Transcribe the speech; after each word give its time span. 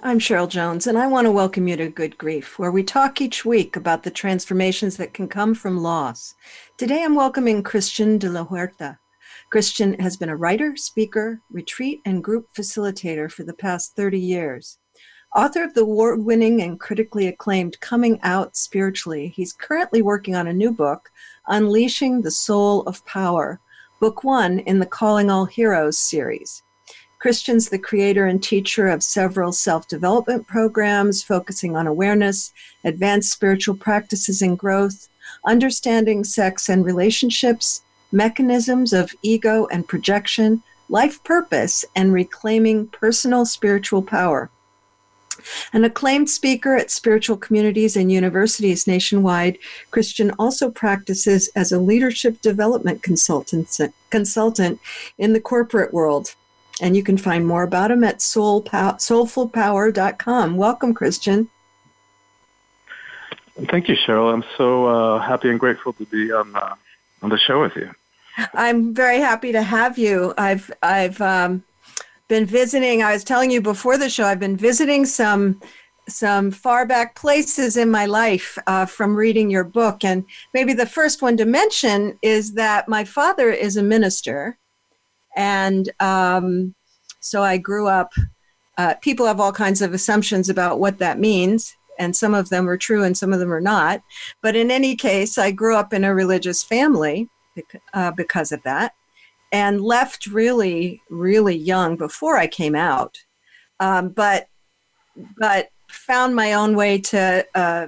I'm 0.00 0.20
Cheryl 0.20 0.48
Jones, 0.48 0.86
and 0.86 0.96
I 0.96 1.08
want 1.08 1.24
to 1.24 1.32
welcome 1.32 1.66
you 1.66 1.76
to 1.76 1.88
Good 1.88 2.16
Grief, 2.18 2.56
where 2.56 2.70
we 2.70 2.84
talk 2.84 3.20
each 3.20 3.44
week 3.44 3.74
about 3.74 4.04
the 4.04 4.12
transformations 4.12 4.96
that 4.96 5.12
can 5.12 5.26
come 5.26 5.56
from 5.56 5.82
loss. 5.82 6.36
Today 6.76 7.02
I'm 7.02 7.16
welcoming 7.16 7.64
Christian 7.64 8.16
de 8.16 8.28
la 8.28 8.44
Huerta. 8.44 8.96
Christian 9.50 9.98
has 9.98 10.16
been 10.16 10.28
a 10.28 10.36
writer, 10.36 10.76
speaker, 10.76 11.40
retreat, 11.50 12.00
and 12.04 12.22
group 12.22 12.46
facilitator 12.54 13.28
for 13.28 13.42
the 13.42 13.54
past 13.54 13.96
30 13.96 14.20
years. 14.20 14.78
Author 15.34 15.64
of 15.64 15.74
the 15.74 15.80
award 15.80 16.24
winning 16.24 16.62
and 16.62 16.78
critically 16.78 17.26
acclaimed 17.26 17.80
Coming 17.80 18.20
Out 18.22 18.56
Spiritually, 18.56 19.32
he's 19.34 19.52
currently 19.52 20.00
working 20.00 20.36
on 20.36 20.46
a 20.46 20.52
new 20.52 20.70
book, 20.70 21.10
Unleashing 21.48 22.22
the 22.22 22.30
Soul 22.30 22.82
of 22.82 23.04
Power, 23.04 23.58
book 23.98 24.22
one 24.22 24.60
in 24.60 24.78
the 24.78 24.86
Calling 24.86 25.28
All 25.28 25.46
Heroes 25.46 25.98
series. 25.98 26.62
Christian's 27.18 27.68
the 27.68 27.80
creator 27.80 28.26
and 28.26 28.40
teacher 28.40 28.86
of 28.86 29.02
several 29.02 29.50
self 29.50 29.88
development 29.88 30.46
programs 30.46 31.20
focusing 31.20 31.76
on 31.76 31.88
awareness, 31.88 32.52
advanced 32.84 33.32
spiritual 33.32 33.76
practices 33.76 34.40
and 34.40 34.56
growth, 34.56 35.08
understanding 35.44 36.22
sex 36.22 36.68
and 36.68 36.84
relationships, 36.84 37.82
mechanisms 38.12 38.92
of 38.92 39.14
ego 39.22 39.66
and 39.72 39.88
projection, 39.88 40.62
life 40.88 41.22
purpose, 41.24 41.84
and 41.96 42.12
reclaiming 42.12 42.86
personal 42.86 43.44
spiritual 43.44 44.02
power. 44.02 44.48
An 45.72 45.84
acclaimed 45.84 46.30
speaker 46.30 46.76
at 46.76 46.90
spiritual 46.90 47.36
communities 47.36 47.96
and 47.96 48.12
universities 48.12 48.86
nationwide, 48.86 49.58
Christian 49.90 50.30
also 50.38 50.70
practices 50.70 51.48
as 51.56 51.72
a 51.72 51.80
leadership 51.80 52.40
development 52.42 53.02
consultant, 53.02 53.76
consultant 54.10 54.80
in 55.18 55.32
the 55.32 55.40
corporate 55.40 55.92
world. 55.92 56.34
And 56.80 56.96
you 56.96 57.02
can 57.02 57.18
find 57.18 57.46
more 57.46 57.62
about 57.62 57.90
him 57.90 58.04
at 58.04 58.18
soulfulpower.com. 58.18 60.56
Welcome, 60.56 60.94
Christian. 60.94 61.50
Thank 63.66 63.88
you, 63.88 63.96
Cheryl. 63.96 64.32
I'm 64.32 64.44
so 64.56 64.86
uh, 64.86 65.18
happy 65.20 65.50
and 65.50 65.58
grateful 65.58 65.92
to 65.94 66.06
be 66.06 66.30
on 66.30 66.54
uh, 66.54 66.76
on 67.22 67.30
the 67.30 67.38
show 67.38 67.60
with 67.60 67.74
you. 67.74 67.90
I'm 68.54 68.94
very 68.94 69.18
happy 69.18 69.50
to 69.52 69.62
have 69.62 69.98
you. 69.98 70.32
I've 70.38 70.70
I've 70.82 71.20
um, 71.20 71.64
been 72.28 72.46
visiting. 72.46 73.02
I 73.02 73.12
was 73.12 73.24
telling 73.24 73.50
you 73.50 73.60
before 73.60 73.98
the 73.98 74.08
show. 74.08 74.24
I've 74.24 74.38
been 74.38 74.56
visiting 74.56 75.04
some 75.04 75.60
some 76.08 76.50
far 76.50 76.86
back 76.86 77.16
places 77.16 77.76
in 77.76 77.90
my 77.90 78.06
life 78.06 78.56
uh, 78.66 78.86
from 78.86 79.16
reading 79.16 79.50
your 79.50 79.64
book, 79.64 80.04
and 80.04 80.24
maybe 80.54 80.72
the 80.72 80.86
first 80.86 81.20
one 81.20 81.36
to 81.36 81.44
mention 81.44 82.16
is 82.22 82.54
that 82.54 82.88
my 82.88 83.04
father 83.04 83.50
is 83.50 83.76
a 83.76 83.82
minister, 83.82 84.56
and 85.36 85.90
um, 86.00 86.74
so 87.20 87.42
I 87.42 87.58
grew 87.58 87.88
up. 87.88 88.12
Uh, 88.76 88.94
people 89.02 89.26
have 89.26 89.40
all 89.40 89.52
kinds 89.52 89.82
of 89.82 89.92
assumptions 89.92 90.48
about 90.48 90.78
what 90.78 90.98
that 90.98 91.18
means, 91.18 91.74
and 91.98 92.14
some 92.14 92.34
of 92.34 92.48
them 92.48 92.68
are 92.68 92.76
true 92.76 93.02
and 93.02 93.16
some 93.16 93.32
of 93.32 93.40
them 93.40 93.52
are 93.52 93.60
not. 93.60 94.02
But 94.40 94.56
in 94.56 94.70
any 94.70 94.94
case, 94.94 95.36
I 95.36 95.50
grew 95.50 95.76
up 95.76 95.92
in 95.92 96.04
a 96.04 96.14
religious 96.14 96.62
family 96.62 97.28
uh, 97.92 98.12
because 98.12 98.52
of 98.52 98.62
that 98.62 98.92
and 99.52 99.80
left 99.80 100.26
really, 100.26 101.02
really 101.10 101.56
young 101.56 101.96
before 101.96 102.36
I 102.36 102.46
came 102.46 102.74
out. 102.74 103.18
Um, 103.80 104.10
but 104.10 104.48
but 105.38 105.70
found 105.88 106.36
my 106.36 106.52
own 106.52 106.76
way 106.76 106.98
to 106.98 107.46
uh, 107.54 107.86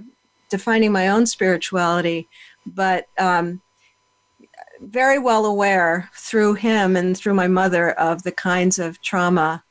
defining 0.48 0.90
my 0.90 1.08
own 1.08 1.26
spirituality, 1.26 2.28
but 2.66 3.06
um, 3.18 3.60
very 4.80 5.18
well 5.18 5.44
aware 5.44 6.10
through 6.14 6.54
him 6.54 6.96
and 6.96 7.16
through 7.16 7.34
my 7.34 7.46
mother 7.46 7.92
of 7.92 8.22
the 8.22 8.32
kinds 8.32 8.78
of 8.78 9.00
trauma 9.02 9.62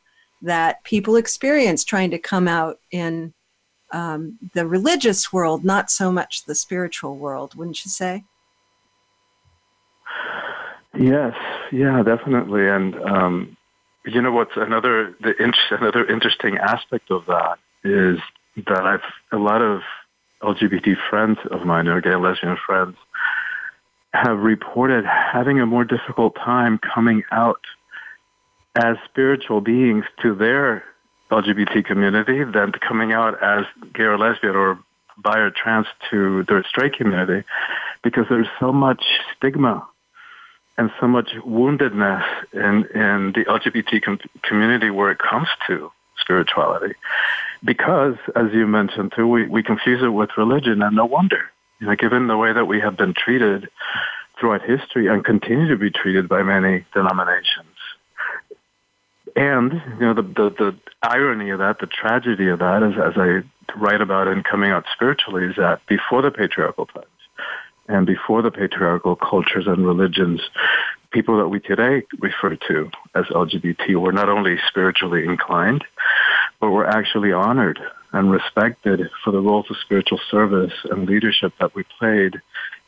that 0.42 0.84
people 0.84 1.16
experience 1.16 1.84
trying 1.84 2.12
to 2.12 2.20
come 2.20 2.48
out 2.48 2.80
in 2.92 3.34
um, 3.92 4.38
the 4.54 4.68
religious 4.68 5.34
world, 5.34 5.66
not 5.66 5.90
so 5.90 6.12
much 6.12 6.46
the 6.46 6.56
spiritual 6.56 7.18
world, 7.18 7.56
wouldn't 7.56 7.84
you 7.84 7.90
say? 7.90 8.24
Yes, 10.98 11.34
yeah, 11.72 12.02
definitely. 12.04 12.68
And 12.68 12.96
um, 12.96 13.58
you 14.06 14.22
know 14.22 14.32
what's 14.32 14.56
another 14.56 15.16
the 15.22 15.34
another 15.72 16.06
interesting 16.06 16.58
aspect 16.58 17.12
of 17.12 17.26
that 17.28 17.58
is 17.84 18.20
that 18.68 18.86
I've 18.86 19.02
a 19.32 19.38
lot 19.38 19.62
of 19.62 19.82
LGBT 20.42 20.96
friends 21.10 21.38
of 21.52 21.66
mine, 21.66 21.88
or 21.88 22.02
gay 22.02 22.16
lesbian 22.16 22.58
friends, 22.66 22.96
have 24.14 24.40
reported 24.40 25.06
having 25.06 25.60
a 25.60 25.66
more 25.66 25.86
difficult 25.86 26.36
time 26.36 26.80
coming 26.80 27.24
out 27.32 27.62
as 28.76 28.98
spiritual 29.06 29.62
beings 29.62 30.06
to 30.22 30.34
their 30.34 30.84
LGBT 31.32 31.86
community 31.86 32.44
than 32.44 32.72
coming 32.72 33.14
out 33.14 33.42
as 33.42 33.66
gay 33.94 34.04
or 34.04 34.18
lesbian 34.18 34.56
or 34.56 34.80
bi 35.18 35.38
or 35.38 35.52
trans 35.52 35.86
to 36.10 36.44
their 36.44 36.64
straight 36.64 36.94
community 36.94 37.46
because 38.04 38.26
there's 38.30 38.48
so 38.60 38.72
much 38.72 39.04
stigma 39.36 39.86
and 40.78 40.90
so 41.00 41.08
much 41.08 41.32
woundedness 41.46 42.26
in, 42.54 42.86
in 42.96 43.34
the 43.34 43.44
LGBT 43.48 44.02
com- 44.02 44.20
community 44.44 44.90
where 44.90 45.12
it 45.12 45.20
comes 45.20 45.50
to 45.68 45.92
spirituality. 46.20 46.96
Because, 47.64 48.16
as 48.36 48.54
you 48.54 48.66
mentioned 48.66 49.12
too, 49.16 49.28
we, 49.28 49.46
we 49.46 49.62
confuse 49.62 50.02
it 50.02 50.08
with 50.08 50.30
religion, 50.38 50.82
and 50.82 50.96
no 50.96 51.06
wonder. 51.06 51.52
You 51.80 51.88
know, 51.88 51.96
given 51.96 52.28
the 52.28 52.38
way 52.38 52.52
that 52.54 52.66
we 52.66 52.80
have 52.82 52.98
been 52.98 53.14
treated 53.14 53.70
throughout 54.40 54.62
history 54.62 55.08
and 55.08 55.24
continue 55.24 55.68
to 55.68 55.78
be 55.78 55.92
treated 55.92 56.28
by 56.28 56.44
many 56.44 56.86
denominations. 56.94 57.76
And, 59.36 59.74
you 60.00 60.06
know, 60.06 60.14
the, 60.14 60.24
the, 60.24 60.50
the 60.58 60.76
irony 61.02 61.52
of 61.52 61.60
that, 61.60 61.80
the 61.80 61.88
tragedy 61.88 62.48
of 62.48 62.60
that, 62.60 62.84
is, 62.84 62.94
as 62.98 63.14
I 63.16 63.78
write 63.80 64.02
about 64.02 64.28
in 64.28 64.44
Coming 64.44 64.72
Out 64.72 64.86
Spiritually, 64.94 65.46
is 65.46 65.56
that 65.58 65.82
before 65.88 66.22
the 66.22 66.32
patriarchal 66.32 66.88
times 66.88 67.06
and 67.88 68.06
before 68.06 68.42
the 68.42 68.52
patriarchal 68.52 69.16
cultures 69.16 69.66
and 69.68 69.86
religions, 69.86 70.42
people 71.12 71.38
that 71.38 71.48
we 71.48 71.60
today 71.60 72.04
refer 72.20 72.56
to 72.68 72.90
as 73.16 73.26
LGBT 73.26 73.96
were 73.96 74.12
not 74.12 74.30
only 74.30 74.58
spiritually 74.68 75.24
inclined, 75.26 75.84
but 76.60 76.72
were 76.72 76.88
actually 76.88 77.32
honored 77.32 77.80
and 78.12 78.32
respected 78.32 79.02
for 79.24 79.32
the 79.32 79.40
roles 79.40 79.70
of 79.70 79.78
spiritual 79.78 80.20
service 80.32 80.74
and 80.92 81.08
leadership 81.08 81.54
that 81.60 81.74
we 81.76 81.84
played 82.00 82.36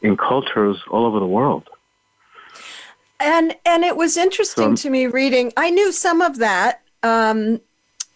in 0.01 0.17
cultures 0.17 0.77
all 0.89 1.05
over 1.05 1.19
the 1.19 1.27
world. 1.27 1.69
And 3.19 3.55
and 3.65 3.83
it 3.83 3.95
was 3.95 4.17
interesting 4.17 4.75
so, 4.75 4.83
to 4.83 4.89
me 4.89 5.05
reading. 5.05 5.53
I 5.55 5.69
knew 5.69 5.91
some 5.91 6.21
of 6.21 6.37
that. 6.37 6.81
Um, 7.03 7.61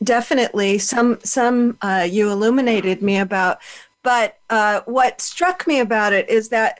definitely, 0.03 0.79
some 0.79 1.19
some 1.23 1.77
uh, 1.81 2.07
you 2.09 2.31
illuminated 2.31 3.01
me 3.01 3.19
about. 3.19 3.59
But 4.01 4.39
uh, 4.49 4.81
what 4.85 5.21
struck 5.21 5.67
me 5.67 5.79
about 5.79 6.13
it 6.13 6.29
is 6.29 6.49
that 6.49 6.79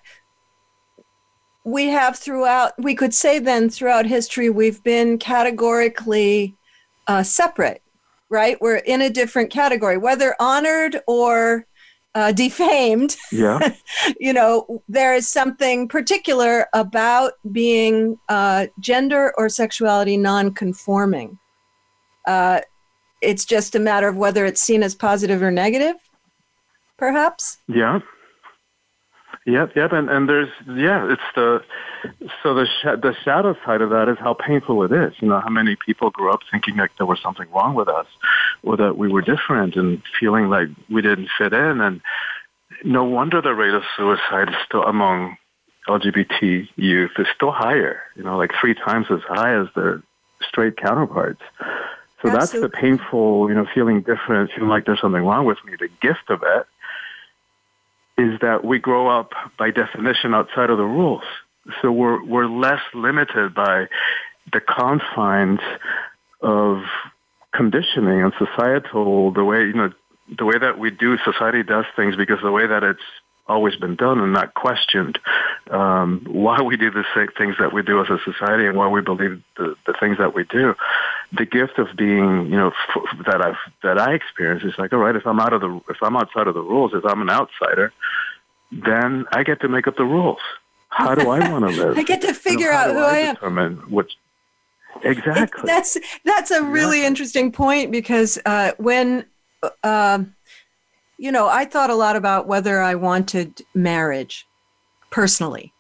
we 1.64 1.88
have 1.88 2.18
throughout. 2.18 2.74
We 2.82 2.96
could 2.96 3.14
say 3.14 3.38
then 3.38 3.70
throughout 3.70 4.08
history 4.08 4.50
we've 4.50 4.84
been 4.84 5.20
categorically 5.20 6.56
uh, 7.08 7.22
separate, 7.22 7.84
right? 8.30 8.58
We're 8.62 8.78
in 8.78 9.02
a 9.02 9.10
different 9.10 9.52
category, 9.52 9.98
whether 9.98 10.36
honored 10.40 11.02
or 11.08 11.66
uh, 12.16 12.32
defamed. 12.32 13.18
Yeah. 13.32 13.60
you 14.20 14.34
know, 14.34 14.82
there 14.88 15.14
is 15.14 15.28
something 15.28 15.88
particular 15.88 16.68
about 16.74 17.34
being 17.52 18.18
uh, 18.30 18.68
gender 18.80 19.34
or 19.38 19.50
sexuality 19.50 20.18
non-conforming. 20.18 21.38
Uh, 22.26 22.62
it's 23.22 23.46
just 23.46 23.76
a 23.76 23.80
matter 23.80 24.08
of 24.08 24.16
whether 24.16 24.46
it's 24.46 24.62
seen 24.62 24.82
as 24.82 24.96
positive 24.96 25.42
or 25.42 25.52
negative, 25.52 25.96
perhaps. 26.98 27.58
Yeah. 27.68 28.00
Yep, 29.46 29.76
yep, 29.76 29.92
and 29.92 30.10
and 30.10 30.28
there's 30.28 30.50
yeah, 30.68 31.12
it's 31.12 31.22
the 31.36 31.64
so 32.42 32.56
the 32.56 32.66
sh- 32.66 33.00
the 33.00 33.16
shadow 33.24 33.56
side 33.64 33.82
of 33.82 33.92
that 33.92 34.10
is 34.10 34.18
how 34.18 34.34
painful 34.34 34.84
it 34.84 34.92
is. 34.92 35.14
You 35.20 35.28
know, 35.28 35.40
how 35.40 35.50
many 35.50 35.76
people 35.76 36.10
grew 36.10 36.32
up 36.32 36.40
thinking 36.50 36.78
that 36.78 36.90
there 36.98 37.06
was 37.06 37.22
something 37.22 37.48
wrong 37.52 37.76
with 37.76 37.88
us, 37.88 38.08
or 38.64 38.76
that 38.78 38.98
we 38.98 39.08
were 39.08 39.22
different, 39.22 39.76
and 39.76 40.02
feeling 40.20 40.50
like 40.50 40.70
we 40.90 41.04
didn't 41.04 41.30
fit 41.38 41.54
in. 41.54 41.80
And 41.80 42.02
no 42.84 43.04
wonder 43.04 43.40
the 43.40 43.54
rate 43.54 43.76
of 43.76 43.84
suicide 43.96 44.50
is 44.50 44.56
still 44.66 44.82
among 44.84 45.38
LGBT 45.88 46.68
youth 46.76 47.12
is 47.20 47.28
still 47.36 47.52
higher. 47.52 48.02
You 48.16 48.24
know, 48.24 48.38
like 48.38 48.50
three 48.60 48.74
times 48.74 49.06
as 49.12 49.22
high 49.28 49.62
as 49.62 49.68
their 49.76 50.02
straight 50.42 50.76
counterparts. 50.78 51.42
So 52.24 52.30
Absolutely. 52.32 52.40
that's 52.40 52.52
the 52.52 52.70
painful, 52.70 53.50
you 53.50 53.54
know, 53.56 53.68
feeling 53.76 54.02
different, 54.02 54.50
feeling 54.52 54.70
like 54.70 54.86
there's 54.86 55.02
something 55.02 55.24
wrong 55.24 55.46
with 55.46 55.60
me. 55.66 55.74
The 55.80 55.90
gift 56.02 56.30
of 56.30 56.42
it 56.42 56.66
is 58.18 58.40
that 58.42 58.64
we 58.64 58.80
grow 58.80 59.08
up 59.08 59.32
by 59.58 59.72
definition 59.72 60.34
outside 60.34 60.70
of 60.70 60.78
the 60.78 60.86
rules. 60.86 61.24
So 61.82 61.92
we're 61.92 62.24
we're 62.24 62.48
less 62.48 62.82
limited 62.94 63.54
by 63.54 63.88
the 64.54 64.62
confines 64.62 65.60
of 66.42 66.84
conditioning 67.54 68.22
and 68.22 68.34
societal 68.38 69.32
the 69.32 69.44
way 69.44 69.62
you 69.62 69.74
know 69.74 69.90
the 70.38 70.46
way 70.46 70.58
that 70.60 70.78
we 70.78 70.92
do 70.92 71.18
society 71.24 71.64
does 71.64 71.86
things 71.96 72.16
because 72.16 72.38
the 72.44 72.52
way 72.52 72.68
that 72.68 72.84
it's 72.84 73.02
always 73.48 73.76
been 73.76 73.96
done 73.96 74.20
and 74.20 74.34
not 74.34 74.54
questioned 74.54 75.20
um, 75.70 76.26
why 76.28 76.62
we 76.62 76.78
do 76.78 76.90
the 76.90 77.04
things 77.38 77.56
that 77.60 77.74
we 77.74 77.82
do 77.84 78.02
as 78.02 78.10
a 78.10 78.20
society 78.24 78.66
and 78.66 78.78
why 78.78 78.88
we 78.88 79.02
believe 79.02 79.42
the, 79.58 79.76
the 79.86 79.94
things 80.00 80.18
that 80.18 80.34
we 80.34 80.44
do. 80.46 80.76
The 81.32 81.46
gift 81.46 81.78
of 81.78 81.88
being, 81.96 82.48
you 82.48 82.58
know, 82.58 82.72
f- 82.96 83.26
that 83.26 83.42
I've 83.42 83.58
that 83.84 84.00
I 84.00 84.14
experience 84.14 84.64
is 84.64 84.78
like, 84.78 84.94
all 84.94 85.00
right, 85.00 85.16
if 85.16 85.26
I'm 85.28 85.40
out 85.40 85.54
of 85.54 85.62
the 85.62 85.82
if 85.90 85.98
I'm 86.02 86.16
outside 86.16 86.48
of 86.48 86.54
the 86.54 86.62
rules, 86.62 86.94
if 86.94 87.06
I'm 87.06 87.22
an 87.22 87.30
outsider, 87.30 87.94
then 88.72 89.26
I 89.32 89.44
get 89.44 89.62
to 89.62 89.68
make 89.68 89.88
up 89.88 89.98
the 89.98 90.06
rules. 90.06 90.40
How 90.90 91.14
do 91.14 91.30
I 91.30 91.52
want 91.52 91.70
to 91.70 91.72
live? 91.84 91.98
I 91.98 92.04
get 92.04 92.22
to 92.22 92.34
figure 92.34 92.72
out 92.72 92.92
who 92.92 93.00
I, 93.00 93.10
I 93.10 93.18
am. 93.20 93.36
Determine 93.36 93.76
which 93.92 94.14
exactly. 95.04 95.64
It, 95.64 95.66
that's 95.66 95.98
that's 96.24 96.52
a 96.52 96.64
really 96.64 97.02
yeah. 97.02 97.08
interesting 97.08 97.52
point 97.52 97.92
because 97.92 98.40
uh, 98.46 98.72
when. 98.78 99.26
Uh, 99.84 100.24
you 101.18 101.32
know, 101.32 101.48
I 101.48 101.66
thought 101.66 101.90
a 101.90 101.96
lot 101.96 102.16
about 102.16 102.48
whether 102.48 102.82
I 102.82 102.96
wanted 102.96 103.62
marriage 103.74 104.48
personally. 105.12 105.74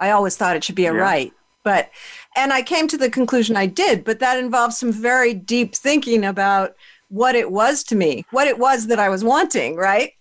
I 0.00 0.10
always 0.10 0.36
thought 0.36 0.56
it 0.56 0.64
should 0.64 0.74
be 0.74 0.86
a 0.86 0.94
yeah. 0.94 1.00
right. 1.00 1.32
But, 1.62 1.90
and 2.36 2.52
I 2.52 2.60
came 2.60 2.88
to 2.88 2.98
the 2.98 3.08
conclusion 3.08 3.56
I 3.56 3.66
did, 3.66 4.04
but 4.04 4.18
that 4.18 4.38
involves 4.38 4.76
some 4.76 4.92
very 4.92 5.32
deep 5.32 5.74
thinking 5.74 6.24
about 6.24 6.74
what 7.08 7.34
it 7.34 7.50
was 7.50 7.82
to 7.84 7.96
me, 7.96 8.26
what 8.32 8.46
it 8.46 8.58
was 8.58 8.88
that 8.88 8.98
I 8.98 9.08
was 9.08 9.24
wanting, 9.24 9.76
right? 9.76 10.12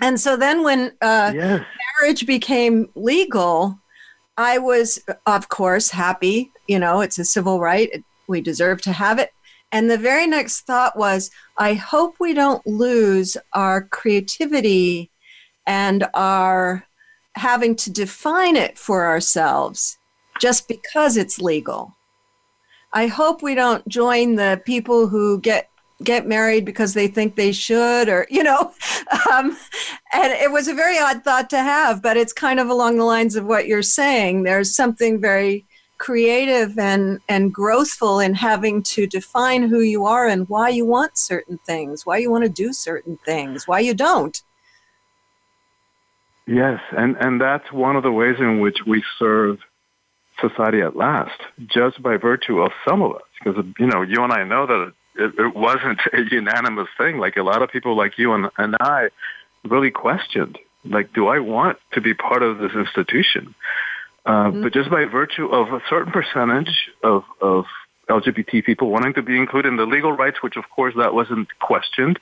And 0.00 0.20
so 0.20 0.36
then 0.36 0.62
when 0.62 0.92
uh, 1.00 1.32
yes. 1.34 1.64
marriage 1.98 2.26
became 2.26 2.88
legal, 2.94 3.78
I 4.36 4.58
was, 4.58 5.02
of 5.26 5.48
course, 5.48 5.90
happy. 5.90 6.52
You 6.68 6.78
know, 6.78 7.00
it's 7.00 7.18
a 7.18 7.24
civil 7.24 7.58
right. 7.58 7.90
We 8.28 8.40
deserve 8.40 8.80
to 8.82 8.92
have 8.92 9.18
it. 9.18 9.32
And 9.72 9.90
the 9.90 9.98
very 9.98 10.26
next 10.26 10.62
thought 10.62 10.96
was, 10.96 11.30
I 11.56 11.74
hope 11.74 12.16
we 12.18 12.34
don't 12.34 12.66
lose 12.66 13.36
our 13.52 13.82
creativity 13.82 15.10
and 15.66 16.06
our 16.14 16.84
having 17.36 17.76
to 17.76 17.90
define 17.90 18.56
it 18.56 18.76
for 18.76 19.06
ourselves 19.06 19.98
just 20.40 20.66
because 20.66 21.16
it's 21.16 21.40
legal. 21.40 21.96
I 22.92 23.06
hope 23.06 23.42
we 23.42 23.54
don't 23.54 23.86
join 23.86 24.34
the 24.34 24.60
people 24.64 25.06
who 25.06 25.40
get 25.40 25.68
get 26.02 26.26
married 26.26 26.64
because 26.64 26.94
they 26.94 27.06
think 27.06 27.36
they 27.36 27.52
should 27.52 28.08
or 28.08 28.26
you 28.30 28.42
know 28.42 28.72
um, 29.30 29.54
and 30.14 30.32
it 30.32 30.50
was 30.50 30.66
a 30.66 30.72
very 30.72 30.98
odd 30.98 31.22
thought 31.22 31.50
to 31.50 31.58
have 31.58 32.02
but 32.02 32.16
it's 32.16 32.32
kind 32.32 32.58
of 32.58 32.70
along 32.70 32.96
the 32.96 33.04
lines 33.04 33.36
of 33.36 33.44
what 33.44 33.66
you're 33.66 33.82
saying 33.82 34.42
there's 34.42 34.74
something 34.74 35.20
very 35.20 35.66
creative 36.00 36.78
and 36.78 37.20
and 37.28 37.54
growthful 37.54 38.24
in 38.24 38.34
having 38.34 38.82
to 38.82 39.06
define 39.06 39.62
who 39.62 39.80
you 39.80 40.06
are 40.06 40.26
and 40.26 40.48
why 40.48 40.68
you 40.68 40.84
want 40.84 41.16
certain 41.16 41.58
things, 41.58 42.04
why 42.04 42.16
you 42.16 42.30
want 42.30 42.42
to 42.42 42.50
do 42.50 42.72
certain 42.72 43.16
things, 43.24 43.68
why 43.68 43.78
you 43.78 43.94
don't. 43.94 44.42
Yes, 46.46 46.80
and 46.90 47.16
and 47.18 47.40
that's 47.40 47.70
one 47.70 47.94
of 47.94 48.02
the 48.02 48.10
ways 48.10 48.36
in 48.40 48.60
which 48.60 48.78
we 48.86 49.04
serve 49.18 49.58
society 50.40 50.80
at 50.80 50.96
last, 50.96 51.38
just 51.66 52.02
by 52.02 52.16
virtue 52.16 52.60
of 52.60 52.72
some 52.88 53.02
of 53.02 53.14
us. 53.14 53.22
Because 53.38 53.64
you 53.78 53.86
know, 53.86 54.02
you 54.02 54.24
and 54.24 54.32
I 54.32 54.42
know 54.42 54.66
that 54.66 54.92
it, 55.16 55.34
it 55.38 55.54
wasn't 55.54 56.00
a 56.14 56.22
unanimous 56.30 56.88
thing. 56.96 57.18
Like 57.18 57.36
a 57.36 57.42
lot 57.42 57.62
of 57.62 57.70
people, 57.70 57.94
like 57.94 58.18
you 58.18 58.32
and, 58.32 58.50
and 58.56 58.74
I, 58.80 59.10
really 59.64 59.90
questioned, 59.90 60.58
like, 60.84 61.12
do 61.12 61.28
I 61.28 61.38
want 61.40 61.78
to 61.92 62.00
be 62.00 62.14
part 62.14 62.42
of 62.42 62.58
this 62.58 62.72
institution? 62.72 63.54
Uh, 64.26 64.30
mm-hmm. 64.30 64.62
But 64.62 64.72
just 64.72 64.90
by 64.90 65.04
virtue 65.04 65.46
of 65.46 65.72
a 65.72 65.80
certain 65.88 66.12
percentage 66.12 66.90
of, 67.02 67.24
of 67.40 67.64
LGBT 68.08 68.64
people 68.64 68.90
wanting 68.90 69.14
to 69.14 69.22
be 69.22 69.36
included 69.36 69.68
in 69.68 69.76
the 69.76 69.86
legal 69.86 70.12
rights, 70.12 70.42
which 70.42 70.56
of 70.56 70.68
course 70.70 70.94
that 70.96 71.14
wasn't 71.14 71.48
questioned, 71.60 72.18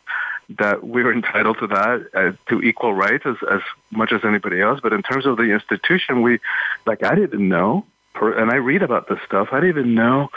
that 0.58 0.86
we 0.86 1.02
were 1.02 1.12
entitled 1.12 1.58
to 1.58 1.66
that, 1.66 2.08
uh, 2.14 2.32
to 2.48 2.62
equal 2.62 2.94
rights 2.94 3.24
as, 3.26 3.36
as 3.50 3.60
much 3.90 4.12
as 4.12 4.24
anybody 4.24 4.60
else. 4.60 4.80
But 4.82 4.92
in 4.92 5.02
terms 5.02 5.26
of 5.26 5.36
the 5.36 5.44
institution, 5.44 6.22
we, 6.22 6.38
like, 6.86 7.02
I 7.02 7.14
didn't 7.14 7.46
know, 7.46 7.84
and 8.20 8.50
I 8.50 8.56
read 8.56 8.82
about 8.82 9.08
this 9.08 9.18
stuff, 9.26 9.48
I 9.52 9.60
didn't 9.60 9.70
even 9.70 9.94
know 9.94 10.30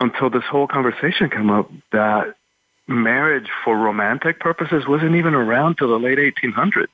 until 0.00 0.30
this 0.30 0.44
whole 0.44 0.66
conversation 0.66 1.30
came 1.30 1.50
up 1.50 1.70
that 1.92 2.36
marriage 2.86 3.48
for 3.64 3.78
romantic 3.78 4.40
purposes 4.40 4.86
wasn't 4.86 5.14
even 5.14 5.34
around 5.34 5.76
till 5.76 5.88
the 5.88 5.98
late 5.98 6.18
1800s. 6.18 6.86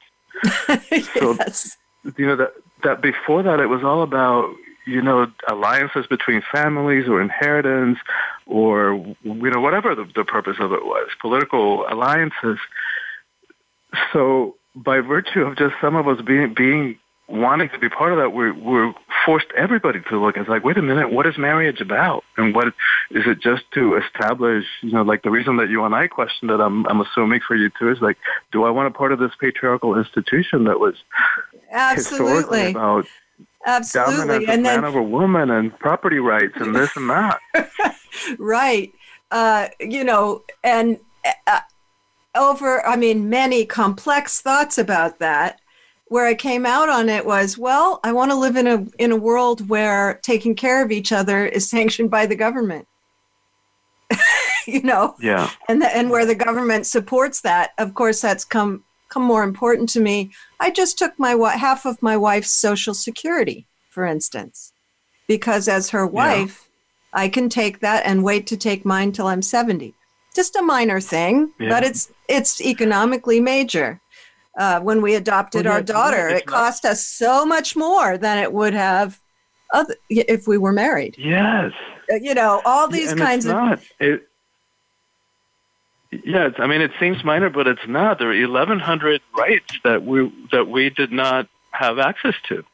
yes. 0.90 1.08
So, 1.14 2.12
you 2.16 2.26
know, 2.26 2.36
that 2.36 2.52
that 2.86 3.02
before 3.02 3.42
that 3.42 3.60
it 3.60 3.66
was 3.66 3.82
all 3.82 4.02
about 4.02 4.54
you 4.86 5.02
know 5.02 5.26
alliances 5.48 6.06
between 6.06 6.40
families 6.52 7.08
or 7.08 7.20
inheritance 7.20 7.98
or 8.46 8.94
you 9.22 9.50
know 9.50 9.60
whatever 9.60 9.94
the, 9.94 10.06
the 10.14 10.24
purpose 10.24 10.56
of 10.60 10.72
it 10.72 10.84
was 10.84 11.08
political 11.20 11.84
alliances. 11.88 12.58
So 14.12 14.54
by 14.74 15.00
virtue 15.00 15.40
of 15.40 15.56
just 15.56 15.74
some 15.80 15.96
of 15.96 16.06
us 16.06 16.20
being 16.24 16.54
being 16.54 16.98
wanting 17.28 17.68
to 17.70 17.78
be 17.80 17.88
part 17.88 18.12
of 18.12 18.18
that 18.18 18.30
we're 18.30 18.54
we're 18.54 18.94
forced 19.24 19.48
everybody 19.56 20.00
to 20.08 20.22
look. 20.22 20.36
It's 20.36 20.48
like 20.48 20.62
wait 20.62 20.78
a 20.78 20.82
minute 20.82 21.10
what 21.10 21.26
is 21.26 21.36
marriage 21.36 21.80
about? 21.80 22.22
And 22.36 22.54
what 22.54 22.68
is 22.68 23.24
it 23.26 23.40
just 23.40 23.64
to 23.74 23.96
establish 23.96 24.64
you 24.82 24.92
know 24.92 25.02
like 25.02 25.22
the 25.24 25.30
reason 25.30 25.56
that 25.56 25.68
you 25.68 25.84
and 25.84 25.94
I 25.94 26.06
questioned 26.06 26.52
it 26.52 26.60
I'm 26.60 26.86
I'm 26.86 27.00
assuming 27.00 27.40
for 27.46 27.56
you 27.56 27.70
too 27.76 27.90
is 27.90 28.00
like 28.00 28.18
do 28.52 28.62
I 28.62 28.70
want 28.70 28.86
a 28.86 28.96
part 28.96 29.10
of 29.10 29.18
this 29.18 29.32
patriarchal 29.40 29.98
institution 29.98 30.64
that 30.64 30.78
was 30.78 30.94
Absolutely. 31.70 32.70
about 32.70 33.06
Absolutely. 33.66 34.46
and 34.46 34.64
then, 34.64 34.80
man 34.80 34.84
over 34.84 35.02
woman 35.02 35.50
and 35.50 35.76
property 35.78 36.18
rights 36.18 36.54
and 36.56 36.74
this 36.74 36.96
and 36.96 37.10
that. 37.10 37.40
right. 38.38 38.92
Uh, 39.32 39.68
you 39.80 40.04
know, 40.04 40.44
and 40.62 41.00
uh, 41.48 41.60
over, 42.36 42.86
I 42.86 42.96
mean, 42.96 43.28
many 43.28 43.64
complex 43.64 44.40
thoughts 44.40 44.78
about 44.78 45.18
that. 45.18 45.60
Where 46.08 46.26
I 46.26 46.34
came 46.34 46.64
out 46.64 46.88
on 46.88 47.08
it 47.08 47.26
was, 47.26 47.58
well, 47.58 47.98
I 48.04 48.12
want 48.12 48.30
to 48.30 48.36
live 48.36 48.54
in 48.54 48.68
a 48.68 48.86
in 49.00 49.10
a 49.10 49.16
world 49.16 49.68
where 49.68 50.20
taking 50.22 50.54
care 50.54 50.84
of 50.84 50.92
each 50.92 51.10
other 51.10 51.46
is 51.46 51.68
sanctioned 51.68 52.12
by 52.12 52.26
the 52.26 52.36
government. 52.36 52.86
you 54.68 54.82
know. 54.82 55.16
Yeah. 55.20 55.50
And 55.68 55.82
the, 55.82 55.88
and 55.96 56.08
where 56.08 56.24
the 56.24 56.36
government 56.36 56.86
supports 56.86 57.40
that, 57.40 57.72
of 57.78 57.94
course, 57.94 58.20
that's 58.20 58.44
come 58.44 58.84
come 59.08 59.22
more 59.22 59.42
important 59.42 59.88
to 59.90 60.00
me. 60.00 60.32
I 60.60 60.70
just 60.70 60.98
took 60.98 61.18
my 61.18 61.32
half 61.56 61.86
of 61.86 62.02
my 62.02 62.16
wife's 62.16 62.50
social 62.50 62.94
security, 62.94 63.66
for 63.90 64.04
instance, 64.04 64.72
because 65.28 65.68
as 65.68 65.90
her 65.90 66.06
wife, 66.06 66.68
yeah. 67.14 67.20
I 67.22 67.28
can 67.28 67.48
take 67.48 67.80
that 67.80 68.04
and 68.04 68.24
wait 68.24 68.46
to 68.48 68.56
take 68.56 68.84
mine 68.84 69.12
till 69.12 69.26
I'm 69.26 69.42
70. 69.42 69.94
Just 70.34 70.56
a 70.56 70.62
minor 70.62 71.00
thing, 71.00 71.52
yeah. 71.58 71.70
but 71.70 71.82
it's 71.82 72.12
it's 72.28 72.60
economically 72.60 73.40
major. 73.40 74.00
Uh, 74.58 74.80
when 74.80 75.02
we 75.02 75.14
adopted 75.14 75.66
well, 75.66 75.74
our 75.74 75.82
daughter, 75.82 76.28
it 76.28 76.46
cost 76.46 76.86
us 76.86 77.06
so 77.06 77.44
much 77.44 77.76
more 77.76 78.16
than 78.16 78.38
it 78.38 78.52
would 78.52 78.72
have 78.72 79.20
other, 79.72 79.94
if 80.08 80.46
we 80.46 80.58
were 80.58 80.72
married. 80.72 81.14
Yes. 81.18 81.72
Uh, 82.10 82.16
you 82.16 82.34
know, 82.34 82.62
all 82.64 82.88
these 82.88 83.12
kinds 83.14 83.46
of. 83.46 83.84
It, 84.00 84.26
yeah, 86.24 86.50
I 86.58 86.66
mean, 86.66 86.80
it 86.80 86.92
seems 86.98 87.24
minor, 87.24 87.50
but 87.50 87.66
it's 87.66 87.86
not. 87.86 88.18
There 88.18 88.30
are 88.30 88.48
1,100 88.48 89.20
rights 89.36 89.78
that 89.84 90.04
we 90.04 90.32
that 90.52 90.68
we 90.68 90.90
did 90.90 91.12
not 91.12 91.48
have 91.72 91.98
access 91.98 92.34
to. 92.48 92.64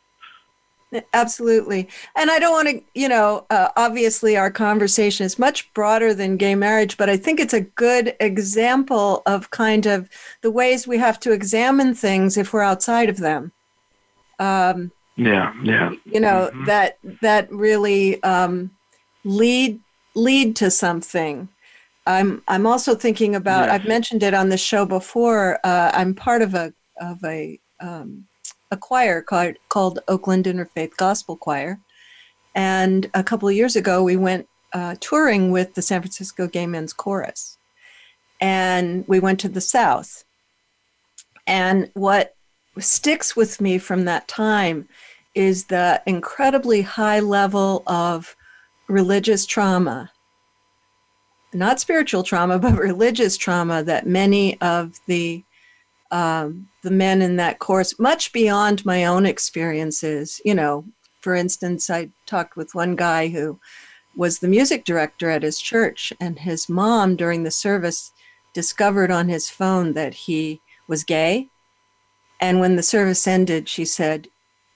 Absolutely. 1.14 1.88
And 2.16 2.30
I 2.30 2.38
don't 2.38 2.52
want 2.52 2.68
to, 2.68 2.82
you 2.94 3.08
know, 3.08 3.46
uh, 3.48 3.68
obviously 3.76 4.36
our 4.36 4.50
conversation 4.50 5.24
is 5.24 5.38
much 5.38 5.72
broader 5.72 6.12
than 6.12 6.36
gay 6.36 6.54
marriage, 6.54 6.98
but 6.98 7.08
I 7.08 7.16
think 7.16 7.40
it's 7.40 7.54
a 7.54 7.62
good 7.62 8.14
example 8.20 9.22
of 9.24 9.50
kind 9.50 9.86
of 9.86 10.10
the 10.42 10.50
ways 10.50 10.86
we 10.86 10.98
have 10.98 11.18
to 11.20 11.32
examine 11.32 11.94
things 11.94 12.36
if 12.36 12.52
we're 12.52 12.60
outside 12.60 13.08
of 13.08 13.16
them. 13.18 13.52
Um, 14.38 14.92
yeah, 15.16 15.54
yeah. 15.62 15.92
You 16.04 16.20
know, 16.20 16.50
mm-hmm. 16.52 16.64
that 16.66 16.98
that 17.20 17.50
really 17.52 18.22
um, 18.22 18.70
lead 19.24 19.80
lead 20.14 20.56
to 20.56 20.70
something. 20.70 21.48
I'm 22.06 22.42
I'm 22.48 22.66
also 22.66 22.94
thinking 22.94 23.34
about. 23.34 23.68
Yes. 23.68 23.74
I've 23.80 23.88
mentioned 23.88 24.22
it 24.22 24.34
on 24.34 24.48
the 24.48 24.58
show 24.58 24.84
before. 24.84 25.58
Uh, 25.64 25.90
I'm 25.94 26.14
part 26.14 26.42
of 26.42 26.54
a 26.54 26.72
of 27.00 27.22
a 27.24 27.60
um, 27.80 28.26
a 28.70 28.76
choir 28.76 29.22
called 29.22 29.56
called 29.68 30.00
Oakland 30.08 30.46
Interfaith 30.46 30.96
Gospel 30.96 31.36
Choir, 31.36 31.78
and 32.54 33.08
a 33.14 33.22
couple 33.22 33.48
of 33.48 33.54
years 33.54 33.76
ago 33.76 34.02
we 34.02 34.16
went 34.16 34.48
uh, 34.72 34.96
touring 35.00 35.50
with 35.50 35.74
the 35.74 35.82
San 35.82 36.00
Francisco 36.00 36.48
Gay 36.48 36.66
Men's 36.66 36.92
Chorus, 36.92 37.56
and 38.40 39.06
we 39.06 39.20
went 39.20 39.38
to 39.40 39.48
the 39.48 39.60
South. 39.60 40.24
And 41.46 41.90
what 41.94 42.34
sticks 42.78 43.36
with 43.36 43.60
me 43.60 43.78
from 43.78 44.04
that 44.06 44.28
time 44.28 44.88
is 45.34 45.64
the 45.64 46.02
incredibly 46.06 46.82
high 46.82 47.20
level 47.20 47.82
of 47.86 48.36
religious 48.88 49.46
trauma 49.46 50.10
not 51.54 51.80
spiritual 51.80 52.22
trauma, 52.22 52.58
but 52.60 52.78
religious 52.78 53.36
trauma 53.36 53.82
that 53.84 54.06
many 54.06 54.60
of 54.60 54.98
the 55.06 55.44
um, 56.10 56.68
the 56.82 56.90
men 56.90 57.22
in 57.22 57.36
that 57.36 57.58
course, 57.58 57.98
much 57.98 58.34
beyond 58.34 58.84
my 58.84 59.06
own 59.06 59.24
experiences. 59.24 60.42
You 60.44 60.54
know, 60.54 60.84
for 61.20 61.34
instance, 61.34 61.88
I 61.88 62.10
talked 62.26 62.54
with 62.54 62.74
one 62.74 62.96
guy 62.96 63.28
who 63.28 63.58
was 64.14 64.38
the 64.38 64.48
music 64.48 64.84
director 64.84 65.30
at 65.30 65.42
his 65.42 65.58
church, 65.58 66.12
and 66.20 66.38
his 66.38 66.68
mom 66.68 67.16
during 67.16 67.44
the 67.44 67.50
service 67.50 68.12
discovered 68.52 69.10
on 69.10 69.28
his 69.28 69.48
phone 69.48 69.94
that 69.94 70.12
he 70.12 70.60
was 70.86 71.02
gay. 71.02 71.48
And 72.40 72.60
when 72.60 72.76
the 72.76 72.82
service 72.82 73.26
ended, 73.26 73.68
she 73.68 73.84
said, 73.84 74.28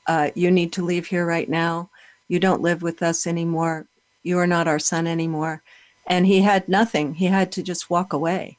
uh, 0.06 0.30
You 0.35 0.50
need 0.50 0.73
to 0.75 0.85
leave 0.85 1.06
here 1.06 1.26
right 1.26 1.49
now. 1.49 1.90
You 2.28 2.40
don't 2.40 2.62
live 2.62 2.83
with 2.83 3.02
us 3.02 3.26
anymore. 3.26 3.87
You 4.23 4.38
are 4.38 4.47
not 4.47 4.68
our 4.68 4.78
son 4.78 5.06
anymore. 5.06 5.62
And 6.07 6.27
he 6.27 6.41
had 6.41 6.69
nothing. 6.69 7.15
He 7.15 7.27
had 7.27 7.51
to 7.53 7.63
just 7.63 7.91
walk 7.91 8.13
away. 8.13 8.59